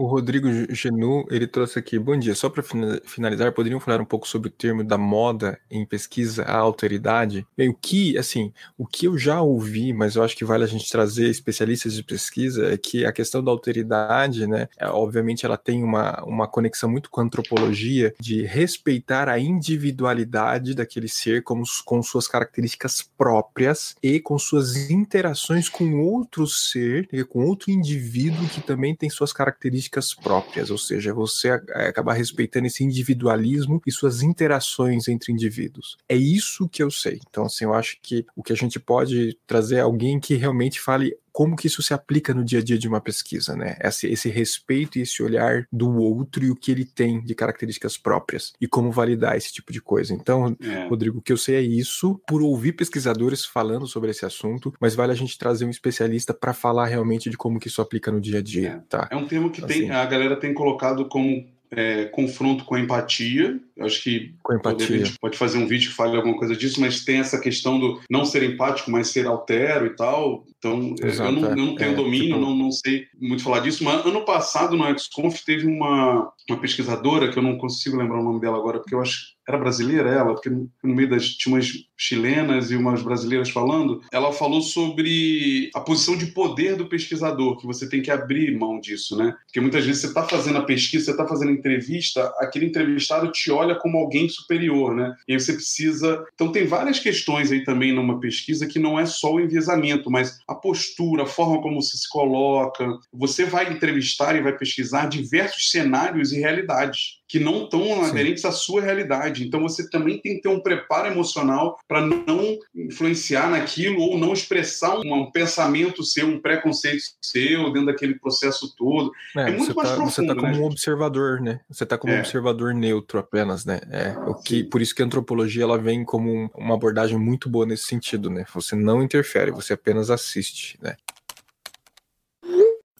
O 0.00 0.06
Rodrigo 0.06 0.48
Genu, 0.72 1.26
ele 1.28 1.48
trouxe 1.48 1.76
aqui, 1.76 1.98
bom 1.98 2.16
dia, 2.16 2.32
só 2.32 2.48
para 2.48 2.62
finalizar, 3.04 3.52
poderiam 3.52 3.80
falar 3.80 4.00
um 4.00 4.04
pouco 4.04 4.28
sobre 4.28 4.48
o 4.48 4.52
termo 4.52 4.84
da 4.84 4.96
moda 4.96 5.58
em 5.68 5.84
pesquisa 5.84 6.44
à 6.44 6.56
alteridade? 6.56 7.44
Bem, 7.56 7.68
o 7.68 7.74
que, 7.74 8.16
assim, 8.16 8.52
o 8.78 8.86
que 8.86 9.06
eu 9.06 9.18
já 9.18 9.42
ouvi, 9.42 9.92
mas 9.92 10.14
eu 10.14 10.22
acho 10.22 10.36
que 10.36 10.44
vale 10.44 10.62
a 10.62 10.68
gente 10.68 10.88
trazer 10.88 11.28
especialistas 11.28 11.94
de 11.94 12.04
pesquisa, 12.04 12.72
é 12.72 12.76
que 12.76 13.04
a 13.04 13.10
questão 13.10 13.42
da 13.42 13.50
alteridade, 13.50 14.46
né, 14.46 14.68
é, 14.78 14.86
obviamente 14.86 15.44
ela 15.44 15.56
tem 15.56 15.82
uma, 15.82 16.22
uma 16.22 16.46
conexão 16.46 16.88
muito 16.88 17.10
com 17.10 17.20
a 17.20 17.24
antropologia, 17.24 18.14
de 18.20 18.44
respeitar 18.44 19.28
a 19.28 19.36
individualidade 19.36 20.76
daquele 20.76 21.08
ser 21.08 21.42
como, 21.42 21.64
com 21.84 22.00
suas 22.04 22.28
características 22.28 23.02
próprias 23.18 23.96
e 24.00 24.20
com 24.20 24.38
suas 24.38 24.76
interações 24.88 25.68
com 25.68 26.04
outro 26.04 26.46
ser, 26.46 27.08
com 27.28 27.44
outro 27.44 27.72
indivíduo 27.72 28.48
que 28.50 28.60
também 28.60 28.94
tem 28.94 29.10
suas 29.10 29.32
características 29.32 29.87
características 29.88 30.14
próprias, 30.14 30.70
ou 30.70 30.78
seja, 30.78 31.12
você 31.12 31.50
acabar 31.50 32.12
respeitando 32.12 32.66
esse 32.66 32.84
individualismo 32.84 33.82
e 33.86 33.92
suas 33.92 34.22
interações 34.22 35.08
entre 35.08 35.32
indivíduos. 35.32 35.96
É 36.08 36.16
isso 36.16 36.68
que 36.68 36.82
eu 36.82 36.90
sei. 36.90 37.20
Então, 37.28 37.44
assim, 37.44 37.64
eu 37.64 37.74
acho 37.74 37.98
que 38.02 38.24
o 38.36 38.42
que 38.42 38.52
a 38.52 38.56
gente 38.56 38.78
pode 38.78 39.36
trazer 39.46 39.76
é 39.76 39.80
alguém 39.80 40.20
que 40.20 40.34
realmente 40.34 40.80
fale 40.80 41.16
como 41.32 41.56
que 41.56 41.66
isso 41.66 41.82
se 41.82 41.94
aplica 41.94 42.34
no 42.34 42.44
dia 42.44 42.58
a 42.58 42.62
dia 42.62 42.78
de 42.78 42.88
uma 42.88 43.00
pesquisa, 43.00 43.56
né? 43.56 43.76
Esse, 43.80 44.06
esse, 44.06 44.28
respeito 44.28 44.98
e 44.98 45.02
esse 45.02 45.22
olhar 45.22 45.66
do 45.72 45.96
outro 45.96 46.44
e 46.44 46.50
o 46.50 46.56
que 46.56 46.70
ele 46.70 46.84
tem 46.84 47.22
de 47.22 47.34
características 47.34 47.96
próprias 47.96 48.52
e 48.60 48.66
como 48.66 48.90
validar 48.90 49.36
esse 49.36 49.52
tipo 49.52 49.72
de 49.72 49.80
coisa. 49.80 50.12
Então, 50.14 50.56
é. 50.60 50.86
Rodrigo, 50.88 51.18
o 51.18 51.22
que 51.22 51.32
eu 51.32 51.36
sei 51.36 51.56
é 51.56 51.62
isso, 51.62 52.20
por 52.26 52.42
ouvir 52.42 52.72
pesquisadores 52.72 53.44
falando 53.44 53.86
sobre 53.86 54.10
esse 54.10 54.24
assunto, 54.24 54.72
mas 54.80 54.94
vale 54.94 55.12
a 55.12 55.16
gente 55.16 55.38
trazer 55.38 55.64
um 55.64 55.70
especialista 55.70 56.34
para 56.34 56.52
falar 56.52 56.86
realmente 56.86 57.30
de 57.30 57.36
como 57.36 57.58
que 57.58 57.68
isso 57.68 57.82
aplica 57.82 58.10
no 58.10 58.20
dia 58.20 58.38
a 58.38 58.42
dia, 58.42 58.68
é. 58.68 58.88
tá? 58.88 59.08
É 59.10 59.16
um 59.16 59.26
termo 59.26 59.50
que 59.50 59.64
assim. 59.64 59.80
tem, 59.80 59.90
a 59.90 60.04
galera 60.06 60.36
tem 60.36 60.52
colocado 60.54 61.08
como 61.08 61.46
é, 61.70 62.06
confronto 62.06 62.64
com 62.64 62.78
empatia. 62.78 63.58
Eu 63.76 63.86
acho 63.86 64.02
que 64.02 64.34
empatia. 64.50 64.96
a 64.96 65.04
gente 65.04 65.18
pode 65.20 65.36
fazer 65.36 65.58
um 65.58 65.66
vídeo 65.66 65.90
que 65.90 65.96
fale 65.96 66.16
alguma 66.16 66.36
coisa 66.36 66.56
disso, 66.56 66.80
mas 66.80 67.04
tem 67.04 67.18
essa 67.18 67.38
questão 67.40 67.78
do 67.78 68.00
não 68.10 68.24
ser 68.24 68.42
empático, 68.42 68.90
mas 68.90 69.08
ser 69.08 69.26
altero 69.26 69.86
e 69.86 69.96
tal. 69.96 70.44
Então, 70.58 70.94
Exato, 71.02 71.30
eu, 71.30 71.40
não, 71.40 71.48
eu, 71.50 71.56
não, 71.56 71.74
tenho 71.74 71.92
é, 71.92 71.94
domínio, 71.94 72.34
tipo... 72.34 72.40
não, 72.40 72.54
não 72.54 72.72
sei 72.72 73.06
muito 73.20 73.42
falar 73.42 73.60
disso, 73.60 73.84
mas 73.84 74.04
ano 74.04 74.24
passado 74.24 74.76
no 74.76 74.86
XConf 74.98 75.44
teve 75.44 75.66
uma, 75.66 76.32
uma 76.48 76.60
pesquisadora, 76.60 77.30
que 77.30 77.38
eu 77.38 77.42
não 77.42 77.58
consigo 77.58 77.96
lembrar 77.96 78.20
o 78.20 78.24
nome 78.24 78.40
dela 78.40 78.56
agora, 78.56 78.78
porque 78.78 78.94
eu 78.94 79.00
acho 79.00 79.37
era 79.48 79.56
brasileira 79.56 80.10
ela, 80.10 80.34
porque 80.34 80.50
no 80.50 80.94
meio 80.94 81.08
das 81.08 81.30
tinha 81.30 81.54
umas 81.54 81.72
chilenas 81.96 82.70
e 82.70 82.76
umas 82.76 83.02
brasileiras 83.02 83.48
falando, 83.48 84.02
ela 84.12 84.30
falou 84.30 84.60
sobre 84.60 85.70
a 85.74 85.80
posição 85.80 86.16
de 86.16 86.26
poder 86.26 86.76
do 86.76 86.86
pesquisador, 86.86 87.56
que 87.56 87.66
você 87.66 87.88
tem 87.88 88.02
que 88.02 88.10
abrir 88.10 88.56
mão 88.56 88.78
disso, 88.78 89.16
né? 89.16 89.34
Porque 89.46 89.60
muitas 89.60 89.86
vezes 89.86 90.02
você 90.02 90.08
está 90.08 90.22
fazendo 90.22 90.58
a 90.58 90.64
pesquisa, 90.64 91.06
você 91.06 91.10
está 91.12 91.26
fazendo 91.26 91.48
a 91.48 91.54
entrevista, 91.54 92.30
aquele 92.38 92.66
entrevistado 92.66 93.32
te 93.32 93.50
olha 93.50 93.74
como 93.74 93.96
alguém 93.96 94.28
superior, 94.28 94.94
né? 94.94 95.14
E 95.26 95.32
aí 95.32 95.40
você 95.40 95.54
precisa. 95.54 96.24
Então 96.34 96.52
tem 96.52 96.66
várias 96.66 96.98
questões 96.98 97.50
aí 97.50 97.64
também 97.64 97.92
numa 97.92 98.20
pesquisa 98.20 98.66
que 98.66 98.78
não 98.78 99.00
é 99.00 99.06
só 99.06 99.32
o 99.32 99.40
enviesamento, 99.40 100.10
mas 100.10 100.38
a 100.46 100.54
postura, 100.54 101.22
a 101.22 101.26
forma 101.26 101.62
como 101.62 101.80
você 101.80 101.96
se 101.96 102.08
coloca. 102.08 102.86
Você 103.12 103.46
vai 103.46 103.72
entrevistar 103.72 104.36
e 104.36 104.42
vai 104.42 104.56
pesquisar 104.56 105.06
diversos 105.06 105.70
cenários 105.70 106.32
e 106.32 106.38
realidades 106.38 107.17
que 107.28 107.38
não 107.38 107.64
estão 107.64 108.02
aderentes 108.04 108.44
à 108.46 108.50
sua 108.50 108.80
realidade. 108.80 109.46
Então 109.46 109.60
você 109.60 109.88
também 109.88 110.18
tem 110.18 110.36
que 110.36 110.42
ter 110.42 110.48
um 110.48 110.60
preparo 110.60 111.08
emocional 111.08 111.78
para 111.86 112.00
não 112.00 112.58
influenciar 112.74 113.50
naquilo 113.50 114.00
ou 114.00 114.18
não 114.18 114.32
expressar 114.32 114.98
um, 114.98 115.12
um, 115.12 115.30
pensamento 115.30 116.02
seu, 116.02 116.26
um 116.26 116.40
preconceito 116.40 117.02
seu 117.20 117.70
dentro 117.70 117.86
daquele 117.86 118.14
processo 118.14 118.74
todo. 118.74 119.12
É, 119.36 119.42
é 119.42 119.50
muito 119.50 119.74
mais 119.76 119.90
tá, 119.90 119.96
profundo. 119.96 120.14
Você 120.14 120.22
está 120.22 120.34
como 120.34 120.52
né? 120.52 120.58
um 120.58 120.64
observador, 120.64 121.40
né? 121.40 121.60
Você 121.70 121.84
está 121.84 121.98
como 121.98 122.12
é. 122.12 122.16
um 122.16 122.20
observador 122.20 122.74
neutro 122.74 123.18
apenas, 123.18 123.64
né? 123.66 123.80
É, 123.90 124.16
o 124.26 124.34
que, 124.34 124.64
por 124.64 124.80
isso 124.80 124.94
que 124.94 125.02
a 125.02 125.04
antropologia 125.04 125.64
ela 125.64 125.78
vem 125.78 126.04
como 126.04 126.32
um, 126.32 126.48
uma 126.56 126.74
abordagem 126.74 127.18
muito 127.18 127.48
boa 127.50 127.66
nesse 127.66 127.84
sentido, 127.84 128.30
né? 128.30 128.46
Você 128.54 128.74
não 128.74 129.02
interfere, 129.02 129.50
você 129.50 129.74
apenas 129.74 130.10
assiste, 130.10 130.78
né? 130.80 130.96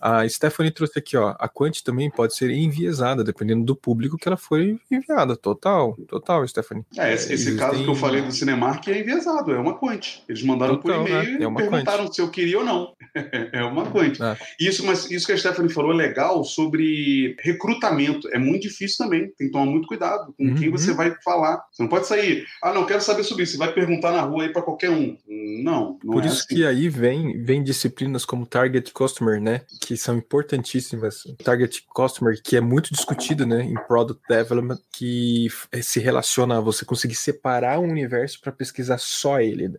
A 0.00 0.28
Stephanie 0.28 0.70
trouxe 0.70 0.98
aqui, 0.98 1.16
ó. 1.16 1.34
A 1.38 1.48
Quant 1.48 1.82
também 1.82 2.10
pode 2.10 2.34
ser 2.34 2.50
enviesada, 2.50 3.24
dependendo 3.24 3.64
do 3.64 3.74
público 3.74 4.16
que 4.16 4.28
ela 4.28 4.36
foi 4.36 4.78
enviada. 4.90 5.36
Total, 5.36 5.96
total, 6.06 6.46
Stephanie. 6.46 6.84
É, 6.96 7.14
esse, 7.14 7.32
esse 7.32 7.56
caso 7.56 7.82
que 7.82 7.88
eu 7.88 7.94
falei 7.94 8.22
do 8.22 8.32
Cinemark 8.32 8.86
é 8.88 9.00
enviesado, 9.00 9.52
é 9.52 9.58
uma 9.58 9.78
Quant. 9.78 10.22
Eles 10.28 10.42
mandaram 10.42 10.76
total, 10.76 11.02
por 11.02 11.10
e-mail 11.10 11.38
né? 11.38 11.44
é 11.44 11.48
e 11.48 11.54
perguntaram 11.54 12.04
Quant. 12.04 12.14
se 12.14 12.20
eu 12.20 12.30
queria 12.30 12.58
ou 12.58 12.64
não. 12.64 12.94
é 13.52 13.62
uma 13.64 13.90
Quant. 13.90 14.20
É. 14.20 14.36
Isso, 14.60 14.84
mas 14.86 15.10
isso 15.10 15.26
que 15.26 15.32
a 15.32 15.38
Stephanie 15.38 15.72
falou 15.72 15.92
é 15.92 15.96
legal 15.96 16.44
sobre 16.44 17.36
recrutamento. 17.40 18.28
É 18.28 18.38
muito 18.38 18.62
difícil 18.62 19.04
também. 19.04 19.32
Tem 19.36 19.48
que 19.48 19.52
tomar 19.52 19.66
muito 19.66 19.88
cuidado 19.88 20.32
com 20.36 20.44
uhum. 20.44 20.54
quem 20.54 20.70
você 20.70 20.92
vai 20.92 21.14
falar. 21.24 21.62
Você 21.72 21.82
não 21.82 21.90
pode 21.90 22.06
sair, 22.06 22.46
ah, 22.62 22.72
não, 22.72 22.86
quero 22.86 23.00
saber 23.00 23.24
sobre 23.24 23.44
isso. 23.44 23.52
Você 23.52 23.58
vai 23.58 23.72
perguntar 23.72 24.12
na 24.12 24.22
rua 24.22 24.44
aí 24.44 24.52
para 24.52 24.62
qualquer 24.62 24.90
um. 24.90 25.16
Não, 25.62 25.98
não 26.04 26.14
Por 26.14 26.22
é 26.22 26.26
isso 26.26 26.44
assim. 26.44 26.54
que 26.54 26.64
aí 26.64 26.88
vem, 26.88 27.42
vem 27.42 27.62
disciplinas 27.62 28.24
como 28.24 28.46
Target 28.46 28.92
Customer, 28.92 29.40
né? 29.40 29.62
que 29.87 29.87
são 29.96 30.16
importantíssimas. 30.16 31.24
Target 31.42 31.84
Customer, 31.94 32.40
que 32.42 32.56
é 32.56 32.60
muito 32.60 32.92
discutido 32.92 33.46
né, 33.46 33.62
em 33.62 33.74
Product 33.86 34.22
Development, 34.28 34.78
que 34.92 35.48
se 35.82 36.00
relaciona 36.00 36.58
a 36.58 36.60
você 36.60 36.84
conseguir 36.84 37.14
separar 37.14 37.78
um 37.78 37.88
universo 37.88 38.40
para 38.40 38.52
pesquisar 38.52 38.98
só 38.98 39.40
ele. 39.40 39.68
Né? 39.68 39.78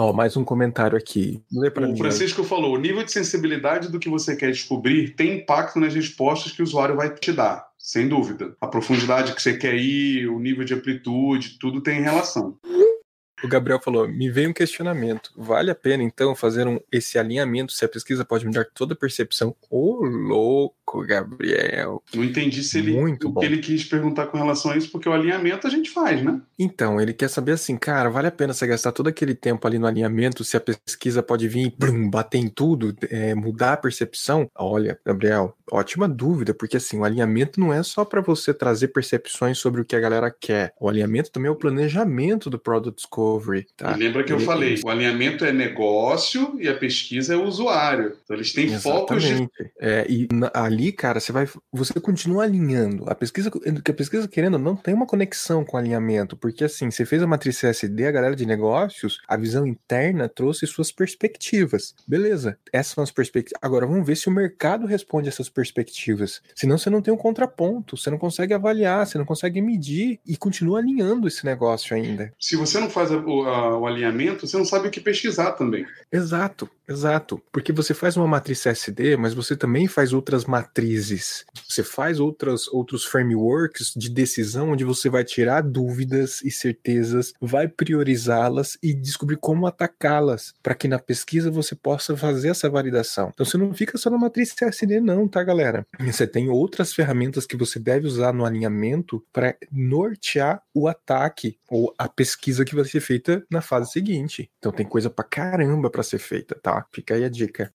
Ó, 0.00 0.14
mais 0.14 0.34
um 0.34 0.44
comentário 0.44 0.96
aqui. 0.96 1.42
O 1.52 1.96
Francisco 1.98 2.42
falou: 2.42 2.74
o 2.74 2.78
nível 2.78 3.04
de 3.04 3.12
sensibilidade 3.12 3.90
do 3.90 3.98
que 3.98 4.08
você 4.08 4.34
quer 4.34 4.50
descobrir 4.50 5.14
tem 5.14 5.38
impacto 5.38 5.78
nas 5.78 5.94
respostas 5.94 6.52
que 6.52 6.62
o 6.62 6.64
usuário 6.64 6.96
vai 6.96 7.12
te 7.14 7.32
dar, 7.32 7.66
sem 7.76 8.08
dúvida. 8.08 8.56
A 8.60 8.66
profundidade 8.66 9.34
que 9.34 9.42
você 9.42 9.58
quer 9.58 9.74
ir, 9.74 10.26
o 10.28 10.40
nível 10.40 10.64
de 10.64 10.72
amplitude, 10.72 11.58
tudo 11.58 11.82
tem 11.82 12.00
relação. 12.00 12.56
O 13.42 13.48
Gabriel 13.48 13.80
falou: 13.80 14.06
me 14.06 14.30
veio 14.30 14.50
um 14.50 14.52
questionamento. 14.52 15.32
Vale 15.36 15.70
a 15.70 15.74
pena, 15.74 16.02
então, 16.02 16.34
fazer 16.34 16.66
um, 16.66 16.78
esse 16.92 17.18
alinhamento 17.18 17.72
se 17.72 17.84
a 17.84 17.88
pesquisa 17.88 18.24
pode 18.24 18.46
mudar 18.46 18.66
toda 18.74 18.94
a 18.94 18.96
percepção? 18.96 19.54
Ô, 19.70 20.00
oh, 20.00 20.04
louco, 20.04 21.04
Gabriel. 21.06 22.02
Não 22.14 22.24
entendi 22.24 22.62
se 22.62 22.78
ele, 22.78 22.92
Muito 22.92 23.28
o 23.28 23.32
bom. 23.32 23.40
que 23.40 23.46
ele 23.46 23.58
quis 23.58 23.84
perguntar 23.84 24.26
com 24.26 24.36
relação 24.36 24.72
a 24.72 24.76
isso, 24.76 24.90
porque 24.90 25.08
o 25.08 25.12
alinhamento 25.12 25.66
a 25.66 25.70
gente 25.70 25.90
faz, 25.90 26.22
né? 26.22 26.40
Então, 26.58 27.00
ele 27.00 27.12
quer 27.12 27.28
saber 27.28 27.52
assim, 27.52 27.76
cara, 27.76 28.10
vale 28.10 28.28
a 28.28 28.32
pena 28.32 28.52
você 28.52 28.66
gastar 28.66 28.92
todo 28.92 29.08
aquele 29.08 29.34
tempo 29.34 29.66
ali 29.66 29.78
no 29.78 29.86
alinhamento 29.86 30.44
se 30.44 30.56
a 30.56 30.60
pesquisa 30.60 31.22
pode 31.22 31.48
vir 31.48 31.66
e 31.66 31.74
brum, 31.76 32.10
bater 32.10 32.38
em 32.38 32.48
tudo, 32.48 32.94
é, 33.08 33.34
mudar 33.34 33.74
a 33.74 33.76
percepção? 33.76 34.50
Olha, 34.54 34.98
Gabriel, 35.04 35.56
ótima 35.70 36.08
dúvida, 36.08 36.52
porque 36.52 36.76
assim, 36.76 36.98
o 36.98 37.04
alinhamento 37.04 37.58
não 37.58 37.72
é 37.72 37.82
só 37.82 38.04
para 38.04 38.20
você 38.20 38.52
trazer 38.52 38.88
percepções 38.88 39.58
sobre 39.58 39.80
o 39.80 39.84
que 39.84 39.96
a 39.96 40.00
galera 40.00 40.30
quer. 40.30 40.74
O 40.80 40.88
alinhamento 40.88 41.30
também 41.30 41.48
é 41.48 41.52
o 41.52 41.56
planejamento 41.56 42.50
do 42.50 42.58
Product 42.58 43.00
Score 43.00 43.29
Discovery. 43.38 43.66
Tá? 43.76 43.94
Lembra 43.96 44.24
que 44.24 44.32
eu 44.32 44.36
Ele- 44.36 44.44
falei, 44.46 44.80
o 44.84 44.88
alinhamento 44.88 45.44
é 45.44 45.52
negócio 45.52 46.56
e 46.60 46.68
a 46.68 46.74
pesquisa 46.74 47.34
é 47.34 47.36
usuário. 47.36 48.16
Então 48.24 48.36
eles 48.36 48.52
têm 48.52 48.68
focos 48.78 49.22
de. 49.22 49.48
É, 49.80 50.06
e 50.08 50.28
na- 50.32 50.50
ali, 50.54 50.92
cara, 50.92 51.20
você 51.20 51.32
vai. 51.32 51.48
Você 51.72 51.98
continua 52.00 52.44
alinhando. 52.44 53.04
A 53.08 53.14
pesquisa, 53.14 53.50
que 53.50 53.90
a 53.90 53.94
pesquisa, 53.94 54.28
querendo, 54.28 54.58
não 54.58 54.76
tem 54.76 54.94
uma 54.94 55.06
conexão 55.06 55.64
com 55.64 55.76
alinhamento. 55.76 56.36
Porque 56.36 56.64
assim, 56.64 56.90
você 56.90 57.04
fez 57.04 57.22
a 57.22 57.26
matriz 57.26 57.56
CSD, 57.58 58.06
a 58.06 58.10
galera 58.12 58.36
de 58.36 58.46
negócios, 58.46 59.20
a 59.26 59.36
visão 59.36 59.66
interna 59.66 60.28
trouxe 60.28 60.66
suas 60.66 60.90
perspectivas. 60.92 61.94
Beleza, 62.06 62.56
essas 62.72 62.92
são 62.94 63.04
as 63.04 63.10
perspectivas. 63.10 63.58
Agora 63.62 63.86
vamos 63.86 64.06
ver 64.06 64.16
se 64.16 64.28
o 64.28 64.32
mercado 64.32 64.86
responde 64.86 65.28
essas 65.28 65.48
perspectivas. 65.48 66.40
Senão 66.54 66.76
você 66.78 66.90
não 66.90 67.02
tem 67.02 67.12
um 67.12 67.16
contraponto, 67.16 67.96
você 67.96 68.10
não 68.10 68.18
consegue 68.18 68.54
avaliar, 68.54 69.06
você 69.06 69.18
não 69.18 69.24
consegue 69.24 69.60
medir 69.60 70.20
e 70.26 70.36
continua 70.36 70.78
alinhando 70.78 71.26
esse 71.28 71.44
negócio 71.44 71.94
ainda. 71.94 72.32
Se 72.38 72.56
você 72.56 72.78
não 72.78 72.90
faz 72.90 73.10
a- 73.12 73.19
o, 73.24 73.42
a- 73.46 73.78
o 73.78 73.86
alinhamento, 73.86 74.46
você 74.46 74.56
não 74.56 74.64
sabe 74.64 74.88
o 74.88 74.90
que 74.90 75.00
pesquisar 75.00 75.52
também. 75.52 75.86
Exato, 76.12 76.68
exato. 76.90 77.40
Porque 77.52 77.72
você 77.72 77.94
faz 77.94 78.16
uma 78.16 78.26
matriz 78.26 78.62
CSD, 78.62 79.16
mas 79.16 79.34
você 79.34 79.56
também 79.56 79.86
faz 79.86 80.12
outras 80.12 80.44
matrizes. 80.44 81.44
Você 81.68 81.82
faz 81.82 82.20
outras, 82.20 82.68
outros 82.68 83.04
frameworks 83.04 83.92
de 83.96 84.10
decisão 84.10 84.70
onde 84.70 84.84
você 84.84 85.08
vai 85.08 85.24
tirar 85.24 85.62
dúvidas 85.62 86.42
e 86.42 86.50
certezas, 86.50 87.32
vai 87.40 87.68
priorizá-las 87.68 88.78
e 88.82 88.92
descobrir 88.92 89.36
como 89.36 89.66
atacá-las, 89.66 90.54
para 90.62 90.74
que 90.74 90.88
na 90.88 90.98
pesquisa 90.98 91.50
você 91.50 91.74
possa 91.74 92.16
fazer 92.16 92.48
essa 92.48 92.68
validação. 92.68 93.30
Então 93.32 93.46
você 93.46 93.56
não 93.56 93.72
fica 93.72 93.96
só 93.96 94.10
na 94.10 94.18
matriz 94.18 94.52
CSD, 94.54 95.00
não, 95.00 95.28
tá, 95.28 95.42
galera? 95.42 95.86
Você 96.00 96.26
tem 96.26 96.48
outras 96.48 96.92
ferramentas 96.92 97.46
que 97.46 97.56
você 97.56 97.78
deve 97.78 98.06
usar 98.06 98.32
no 98.32 98.44
alinhamento 98.44 99.24
para 99.32 99.56
nortear 99.70 100.62
o 100.74 100.88
ataque 100.88 101.56
ou 101.68 101.94
a 101.98 102.08
pesquisa 102.08 102.64
que 102.64 102.74
vai 102.74 102.84
ser 102.84 103.00
feita 103.00 103.44
na 103.50 103.60
fase 103.60 103.92
seguinte. 103.92 104.50
Então 104.58 104.72
tem 104.72 104.86
coisa 104.86 105.08
pra 105.08 105.24
caramba 105.24 105.90
pra 105.90 106.02
ser 106.02 106.18
feita, 106.18 106.58
tá? 106.62 106.79
Fica 106.92 107.14
aí 107.14 107.24
a 107.24 107.28
dica. 107.28 107.72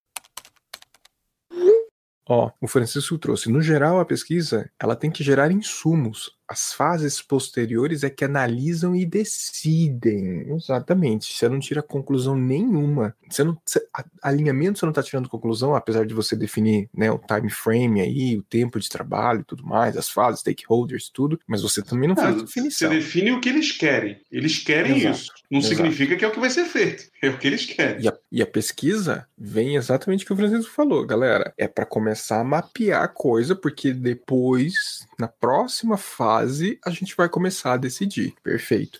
Ó, 2.27 2.51
o 2.59 2.67
Francisco 2.67 3.17
trouxe. 3.17 3.51
No 3.51 3.61
geral, 3.61 3.99
a 3.99 4.05
pesquisa 4.05 4.69
ela 4.79 4.95
tem 4.95 5.11
que 5.11 5.23
gerar 5.23 5.51
insumos. 5.51 6.34
As 6.47 6.73
fases 6.73 7.21
posteriores 7.21 8.03
é 8.03 8.09
que 8.09 8.23
analisam 8.23 8.95
e 8.95 9.05
decidem. 9.05 10.45
Exatamente. 10.53 11.33
Você 11.33 11.49
não 11.49 11.59
tira 11.59 11.81
conclusão 11.81 12.35
nenhuma. 12.35 13.15
Você 13.29 13.43
não, 13.43 13.57
você- 13.65 13.85
alinhamento 14.21 14.77
você 14.79 14.85
não 14.85 14.91
está 14.91 15.01
tirando 15.01 15.29
conclusão, 15.29 15.75
apesar 15.75 16.05
de 16.05 16.13
você 16.13 16.35
definir 16.35 16.87
né, 16.93 17.09
o 17.11 17.17
time 17.19 17.49
frame 17.49 18.01
aí, 18.01 18.37
o 18.37 18.43
tempo 18.43 18.79
de 18.79 18.89
trabalho 18.89 19.41
e 19.41 19.43
tudo 19.43 19.65
mais, 19.65 19.97
as 19.97 20.09
fases, 20.09 20.41
stakeholders, 20.41 21.09
tudo, 21.09 21.39
mas 21.47 21.61
você 21.61 21.81
também 21.81 22.07
não 22.07 22.15
faz 22.15 22.29
Ah, 22.35 22.39
Você 22.39 22.45
definição. 22.45 22.89
define 22.89 23.31
o 23.31 23.41
que 23.41 23.49
eles 23.49 23.71
querem. 23.71 24.19
Eles 24.31 24.59
querem 24.59 24.97
Exato, 24.97 25.15
isso. 25.17 25.31
Não 25.49 25.59
exato. 25.59 25.75
significa 25.75 26.15
que 26.15 26.25
é 26.25 26.27
o 26.27 26.31
que 26.31 26.39
vai 26.39 26.49
ser 26.49 26.65
feito. 26.65 27.05
É 27.21 27.29
o 27.29 27.37
que 27.39 27.47
eles 27.47 27.65
querem. 27.65 28.03
E 28.03 28.07
a, 28.07 28.13
e 28.31 28.41
a 28.41 28.45
pesquisa 28.45 29.27
vem 29.37 29.75
exatamente 29.75 30.23
o 30.23 30.27
que 30.27 30.33
o 30.33 30.35
Francisco 30.35 30.71
falou, 30.71 31.05
galera. 31.05 31.53
É 31.57 31.67
para 31.67 31.85
começar 31.85 32.39
a 32.41 32.43
mapear 32.43 33.03
a 33.03 33.07
coisa, 33.07 33.55
porque 33.55 33.91
depois, 33.93 35.07
na 35.19 35.27
próxima 35.27 35.97
fase, 35.97 36.34
a 36.39 36.89
gente 36.89 37.15
vai 37.15 37.29
começar 37.29 37.73
a 37.73 37.77
decidir. 37.77 38.33
Perfeito. 38.43 38.97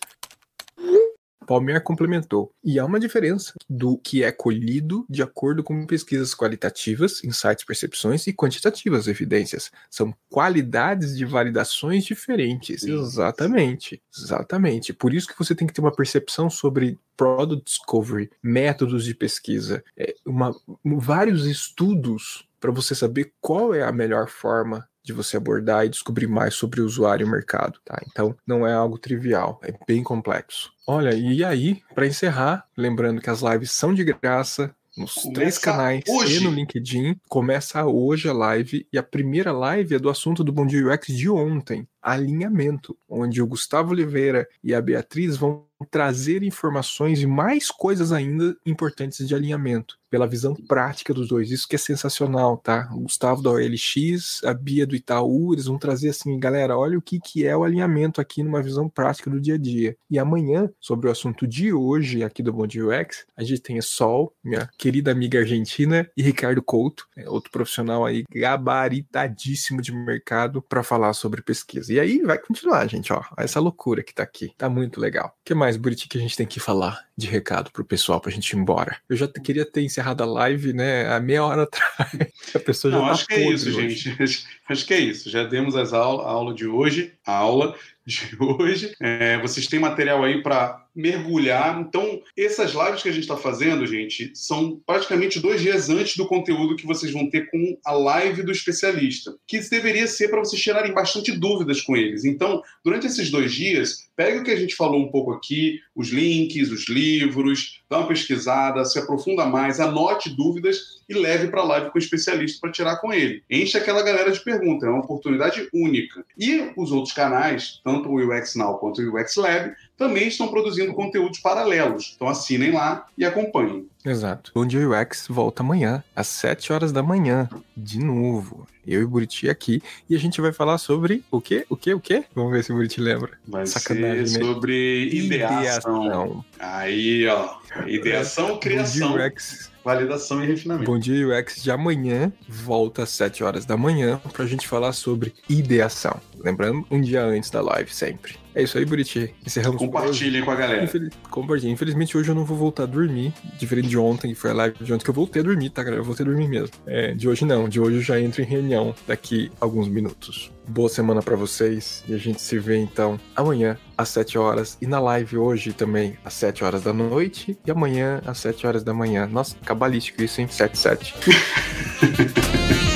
Palmer 1.46 1.80
complementou. 1.80 2.50
E 2.64 2.76
há 2.76 2.84
uma 2.84 2.98
diferença 2.98 3.52
do 3.70 3.96
que 3.98 4.24
é 4.24 4.32
colhido 4.32 5.06
de 5.08 5.22
acordo 5.22 5.62
com 5.62 5.86
pesquisas 5.86 6.34
qualitativas, 6.34 7.22
insights, 7.22 7.64
percepções 7.64 8.26
e 8.26 8.32
quantitativas, 8.32 9.06
evidências. 9.06 9.70
São 9.88 10.12
qualidades 10.28 11.16
de 11.16 11.24
validações 11.24 12.04
diferentes. 12.04 12.80
Sim. 12.82 12.98
Exatamente. 12.98 14.02
Exatamente. 14.16 14.92
Por 14.92 15.14
isso 15.14 15.28
que 15.28 15.38
você 15.38 15.54
tem 15.54 15.68
que 15.68 15.72
ter 15.72 15.80
uma 15.80 15.94
percepção 15.94 16.50
sobre 16.50 16.98
product 17.16 17.64
discovery, 17.64 18.28
métodos 18.42 19.04
de 19.04 19.14
pesquisa, 19.14 19.84
é, 19.96 20.16
uma- 20.26 20.52
vários 20.84 21.46
estudos 21.46 22.44
para 22.58 22.72
você 22.72 22.92
saber 22.92 23.32
qual 23.40 23.72
é 23.72 23.84
a 23.84 23.92
melhor 23.92 24.28
forma 24.28 24.88
de 25.06 25.12
você 25.12 25.36
abordar 25.36 25.86
e 25.86 25.88
descobrir 25.88 26.26
mais 26.26 26.54
sobre 26.54 26.80
o 26.80 26.84
usuário 26.84 27.24
e 27.24 27.28
o 27.28 27.30
mercado, 27.30 27.78
tá? 27.84 28.02
Então, 28.10 28.36
não 28.44 28.66
é 28.66 28.74
algo 28.74 28.98
trivial, 28.98 29.60
é 29.62 29.72
bem 29.86 30.02
complexo. 30.02 30.72
Olha, 30.84 31.14
e 31.14 31.44
aí, 31.44 31.80
para 31.94 32.08
encerrar, 32.08 32.66
lembrando 32.76 33.20
que 33.20 33.30
as 33.30 33.40
lives 33.40 33.70
são 33.70 33.94
de 33.94 34.02
graça 34.02 34.74
nos 34.96 35.14
Começa 35.14 35.32
três 35.32 35.58
canais 35.58 36.02
hoje. 36.08 36.38
e 36.38 36.44
no 36.44 36.50
LinkedIn. 36.50 37.20
Começa 37.28 37.84
hoje 37.84 38.28
a 38.28 38.32
live 38.32 38.84
e 38.92 38.98
a 38.98 39.02
primeira 39.02 39.52
live 39.52 39.94
é 39.94 39.98
do 39.98 40.10
assunto 40.10 40.42
do 40.42 40.52
Bom 40.52 40.66
Dia 40.66 40.92
UX 40.92 41.06
de 41.08 41.28
ontem, 41.28 41.86
alinhamento, 42.06 42.96
onde 43.08 43.42
o 43.42 43.46
Gustavo 43.48 43.90
Oliveira 43.90 44.48
e 44.62 44.72
a 44.72 44.80
Beatriz 44.80 45.36
vão 45.36 45.66
trazer 45.90 46.42
informações 46.42 47.20
e 47.20 47.26
mais 47.26 47.70
coisas 47.70 48.12
ainda 48.12 48.56
importantes 48.64 49.26
de 49.26 49.34
alinhamento, 49.34 49.98
pela 50.08 50.26
visão 50.26 50.54
prática 50.54 51.12
dos 51.12 51.28
dois. 51.28 51.50
Isso 51.50 51.68
que 51.68 51.74
é 51.74 51.78
sensacional, 51.78 52.56
tá? 52.56 52.88
O 52.94 53.00
Gustavo 53.00 53.42
da 53.42 53.50
OLX, 53.50 54.42
a 54.44 54.54
Bia 54.54 54.86
do 54.86 54.96
Itaú, 54.96 55.52
eles 55.52 55.66
vão 55.66 55.78
trazer 55.78 56.10
assim, 56.10 56.38
galera, 56.38 56.78
olha 56.78 56.96
o 56.96 57.02
que, 57.02 57.18
que 57.20 57.44
é 57.44 57.54
o 57.56 57.64
alinhamento 57.64 58.20
aqui 58.20 58.42
numa 58.42 58.62
visão 58.62 58.88
prática 58.88 59.28
do 59.28 59.40
dia 59.40 59.54
a 59.54 59.58
dia. 59.58 59.96
E 60.08 60.18
amanhã, 60.18 60.70
sobre 60.80 61.08
o 61.08 61.10
assunto 61.10 61.46
de 61.46 61.72
hoje 61.72 62.22
aqui 62.22 62.42
do 62.42 62.52
Bom 62.52 62.66
Dia 62.66 62.86
UX, 62.86 63.26
a 63.36 63.42
gente 63.42 63.60
tem 63.60 63.78
a 63.78 63.82
Sol, 63.82 64.32
minha 64.42 64.70
querida 64.78 65.10
amiga 65.10 65.40
argentina, 65.40 66.08
e 66.16 66.22
Ricardo 66.22 66.62
Couto, 66.62 67.06
é 67.16 67.28
outro 67.28 67.50
profissional 67.50 68.04
aí 68.04 68.24
gabaritadíssimo 68.30 69.82
de 69.82 69.92
mercado 69.92 70.62
para 70.62 70.82
falar 70.82 71.12
sobre 71.12 71.42
pesquisa. 71.42 71.92
E 71.92 71.95
aí 72.00 72.20
vai 72.22 72.38
continuar, 72.38 72.86
gente, 72.88 73.12
ó, 73.12 73.22
essa 73.38 73.60
loucura 73.60 74.02
que 74.02 74.14
tá 74.14 74.22
aqui. 74.22 74.52
Tá 74.56 74.68
muito 74.68 75.00
legal. 75.00 75.28
O 75.40 75.44
que 75.44 75.54
mais, 75.54 75.76
Buriti, 75.76 76.08
que 76.08 76.18
a 76.18 76.20
gente 76.20 76.36
tem 76.36 76.46
que 76.46 76.60
falar 76.60 77.05
de 77.16 77.26
recado 77.26 77.70
pro 77.72 77.84
pessoal 77.84 78.20
pra 78.20 78.30
gente 78.30 78.50
ir 78.50 78.56
embora? 78.58 78.98
Eu 79.08 79.16
já 79.16 79.26
queria 79.26 79.64
ter 79.64 79.82
encerrado 79.82 80.22
a 80.22 80.26
live, 80.26 80.72
né, 80.72 81.06
há 81.08 81.18
meia 81.18 81.44
hora 81.44 81.62
atrás. 81.64 82.30
A 82.54 82.58
pessoa 82.58 82.92
já 82.92 82.98
Não, 82.98 83.06
tá 83.06 83.12
acho 83.12 83.26
que 83.26 83.34
é 83.34 83.50
isso, 83.50 83.68
hoje. 83.68 83.94
gente. 83.94 84.46
Acho 84.68 84.84
que 84.84 84.94
é 84.94 84.98
isso. 84.98 85.30
Já 85.30 85.44
demos 85.44 85.76
as 85.76 85.92
aula, 85.92 86.24
a 86.24 86.28
aula 86.28 86.52
de 86.52 86.66
hoje, 86.66 87.12
a 87.24 87.32
aula 87.36 87.76
de 88.04 88.36
hoje. 88.40 88.92
É, 89.00 89.38
vocês 89.38 89.68
têm 89.68 89.78
material 89.78 90.24
aí 90.24 90.42
para 90.42 90.84
mergulhar. 90.92 91.80
Então, 91.80 92.20
essas 92.36 92.72
lives 92.72 93.00
que 93.00 93.08
a 93.08 93.12
gente 93.12 93.22
está 93.22 93.36
fazendo, 93.36 93.86
gente, 93.86 94.32
são 94.34 94.80
praticamente 94.84 95.38
dois 95.38 95.60
dias 95.60 95.88
antes 95.88 96.16
do 96.16 96.26
conteúdo 96.26 96.74
que 96.74 96.84
vocês 96.84 97.12
vão 97.12 97.30
ter 97.30 97.48
com 97.48 97.78
a 97.84 97.92
live 97.92 98.42
do 98.42 98.50
especialista, 98.50 99.36
que 99.46 99.60
deveria 99.70 100.08
ser 100.08 100.28
para 100.28 100.40
vocês 100.40 100.60
tirarem 100.60 100.92
bastante 100.92 101.30
dúvidas 101.30 101.80
com 101.80 101.96
eles. 101.96 102.24
Então, 102.24 102.60
durante 102.84 103.06
esses 103.06 103.30
dois 103.30 103.52
dias, 103.52 104.05
pegue 104.16 104.38
o 104.38 104.42
que 104.42 104.50
a 104.50 104.56
gente 104.56 104.74
falou 104.74 105.00
um 105.00 105.10
pouco 105.10 105.32
aqui, 105.32 105.80
os 105.94 106.08
links, 106.08 106.70
os 106.70 106.88
livros, 106.88 107.82
dá 107.88 107.98
uma 107.98 108.08
pesquisada, 108.08 108.84
se 108.84 108.98
aprofunda 108.98 109.44
mais, 109.44 109.78
anote 109.78 110.34
dúvidas 110.34 110.96
e 111.08 111.14
leve 111.14 111.48
para 111.48 111.60
a 111.60 111.64
live 111.64 111.90
com 111.90 111.98
o 111.98 112.00
especialista 112.00 112.58
para 112.60 112.72
tirar 112.72 112.96
com 112.96 113.12
ele. 113.12 113.42
Enche 113.50 113.76
aquela 113.76 114.02
galera 114.02 114.32
de 114.32 114.40
perguntas, 114.40 114.88
é 114.88 114.90
uma 114.90 115.04
oportunidade 115.04 115.68
única. 115.72 116.24
E 116.36 116.72
os 116.76 116.90
outros 116.90 117.14
canais, 117.14 117.80
tanto 117.84 118.08
o 118.08 118.16
UX 118.16 118.54
Now 118.56 118.78
quanto 118.78 119.02
o 119.02 119.20
UX 119.20 119.36
Lab, 119.36 119.72
também 119.96 120.28
estão 120.28 120.48
produzindo 120.48 120.92
conteúdos 120.92 121.38
paralelos. 121.38 122.12
Então 122.14 122.28
assinem 122.28 122.72
lá 122.72 123.06
e 123.16 123.24
acompanhem. 123.24 123.88
Exato. 124.04 124.52
Bom 124.54 124.66
Dia 124.66 124.88
UX 124.88 125.26
volta 125.28 125.62
amanhã, 125.62 126.04
às 126.14 126.28
7 126.28 126.72
horas 126.72 126.92
da 126.92 127.02
manhã, 127.02 127.48
de 127.76 127.98
novo. 127.98 128.66
Eu 128.86 129.00
e 129.00 129.04
o 129.04 129.08
Buriti 129.08 129.48
aqui, 129.48 129.82
e 130.08 130.14
a 130.14 130.18
gente 130.18 130.40
vai 130.40 130.52
falar 130.52 130.78
sobre 130.78 131.24
o 131.28 131.40
quê? 131.40 131.66
O 131.68 131.76
quê? 131.76 131.92
O 131.92 131.98
quê? 131.98 132.24
Vamos 132.34 132.52
ver 132.52 132.62
se 132.62 132.70
o 132.70 132.76
Buriti 132.76 133.00
lembra. 133.00 133.32
Vai 133.48 133.66
Sacanagem, 133.66 134.26
ser 134.28 134.38
né? 134.38 134.44
sobre 134.44 135.08
ideação. 135.12 136.44
Aí, 136.58 137.26
ó. 137.26 137.56
Ideação, 137.86 138.48
Bom 138.48 138.58
criação, 138.58 139.12
Dia 139.12 139.26
UX 139.26 139.76
validação 139.86 140.42
e 140.42 140.46
refinamento. 140.48 140.90
Bom 140.90 140.98
dia 140.98 141.28
UX 141.28 141.62
de 141.62 141.70
amanhã 141.70 142.32
volta 142.48 143.04
às 143.04 143.10
7 143.10 143.44
horas 143.44 143.64
da 143.64 143.76
manhã 143.76 144.20
pra 144.32 144.44
gente 144.44 144.66
falar 144.66 144.92
sobre 144.92 145.32
ideação. 145.48 146.20
Lembrando, 146.40 146.84
um 146.90 147.00
dia 147.00 147.22
antes 147.22 147.50
da 147.50 147.60
live, 147.60 147.94
sempre. 147.94 148.45
É 148.56 148.62
isso 148.62 148.78
aí, 148.78 148.86
Buriti. 148.86 149.34
Encerramos. 149.44 149.78
Compartilhem 149.78 150.42
com 150.42 150.50
a 150.50 150.54
galera. 150.54 150.82
Infeliz... 150.82 151.10
Compartilhe. 151.30 151.70
Infelizmente, 151.70 152.16
hoje 152.16 152.30
eu 152.30 152.34
não 152.34 152.42
vou 152.42 152.56
voltar 152.56 152.84
a 152.84 152.86
dormir. 152.86 153.34
Diferente 153.58 153.86
de 153.86 153.98
ontem, 153.98 154.28
que 154.32 154.34
foi 154.34 154.50
a 154.50 154.54
live 154.54 154.76
de 154.80 154.94
ontem, 154.94 155.04
que 155.04 155.10
eu 155.10 155.14
voltei 155.14 155.42
a 155.42 155.44
dormir, 155.44 155.68
tá, 155.68 155.82
galera? 155.82 156.00
Eu 156.00 156.04
voltei 156.06 156.24
a 156.24 156.28
dormir 156.28 156.48
mesmo. 156.48 156.70
É, 156.86 157.12
de 157.12 157.28
hoje 157.28 157.44
não. 157.44 157.68
De 157.68 157.78
hoje 157.78 157.96
eu 157.96 158.02
já 158.02 158.18
entro 158.18 158.40
em 158.40 158.46
reunião 158.46 158.94
daqui 159.06 159.52
alguns 159.60 159.88
minutos. 159.88 160.50
Boa 160.66 160.88
semana 160.88 161.22
pra 161.22 161.36
vocês. 161.36 162.02
E 162.08 162.14
a 162.14 162.18
gente 162.18 162.40
se 162.40 162.58
vê, 162.58 162.78
então, 162.78 163.20
amanhã, 163.36 163.76
às 163.96 164.08
7 164.08 164.38
horas. 164.38 164.78
E 164.80 164.86
na 164.86 165.00
live 165.00 165.36
hoje 165.36 165.74
também, 165.74 166.16
às 166.24 166.32
7 166.32 166.64
horas 166.64 166.82
da 166.82 166.94
noite. 166.94 167.58
E 167.66 167.70
amanhã, 167.70 168.22
às 168.24 168.38
7 168.38 168.66
horas 168.66 168.82
da 168.82 168.94
manhã. 168.94 169.26
Nossa, 169.26 169.54
cabalístico 169.66 170.22
isso, 170.22 170.40
hein? 170.40 170.48
7, 170.48 171.14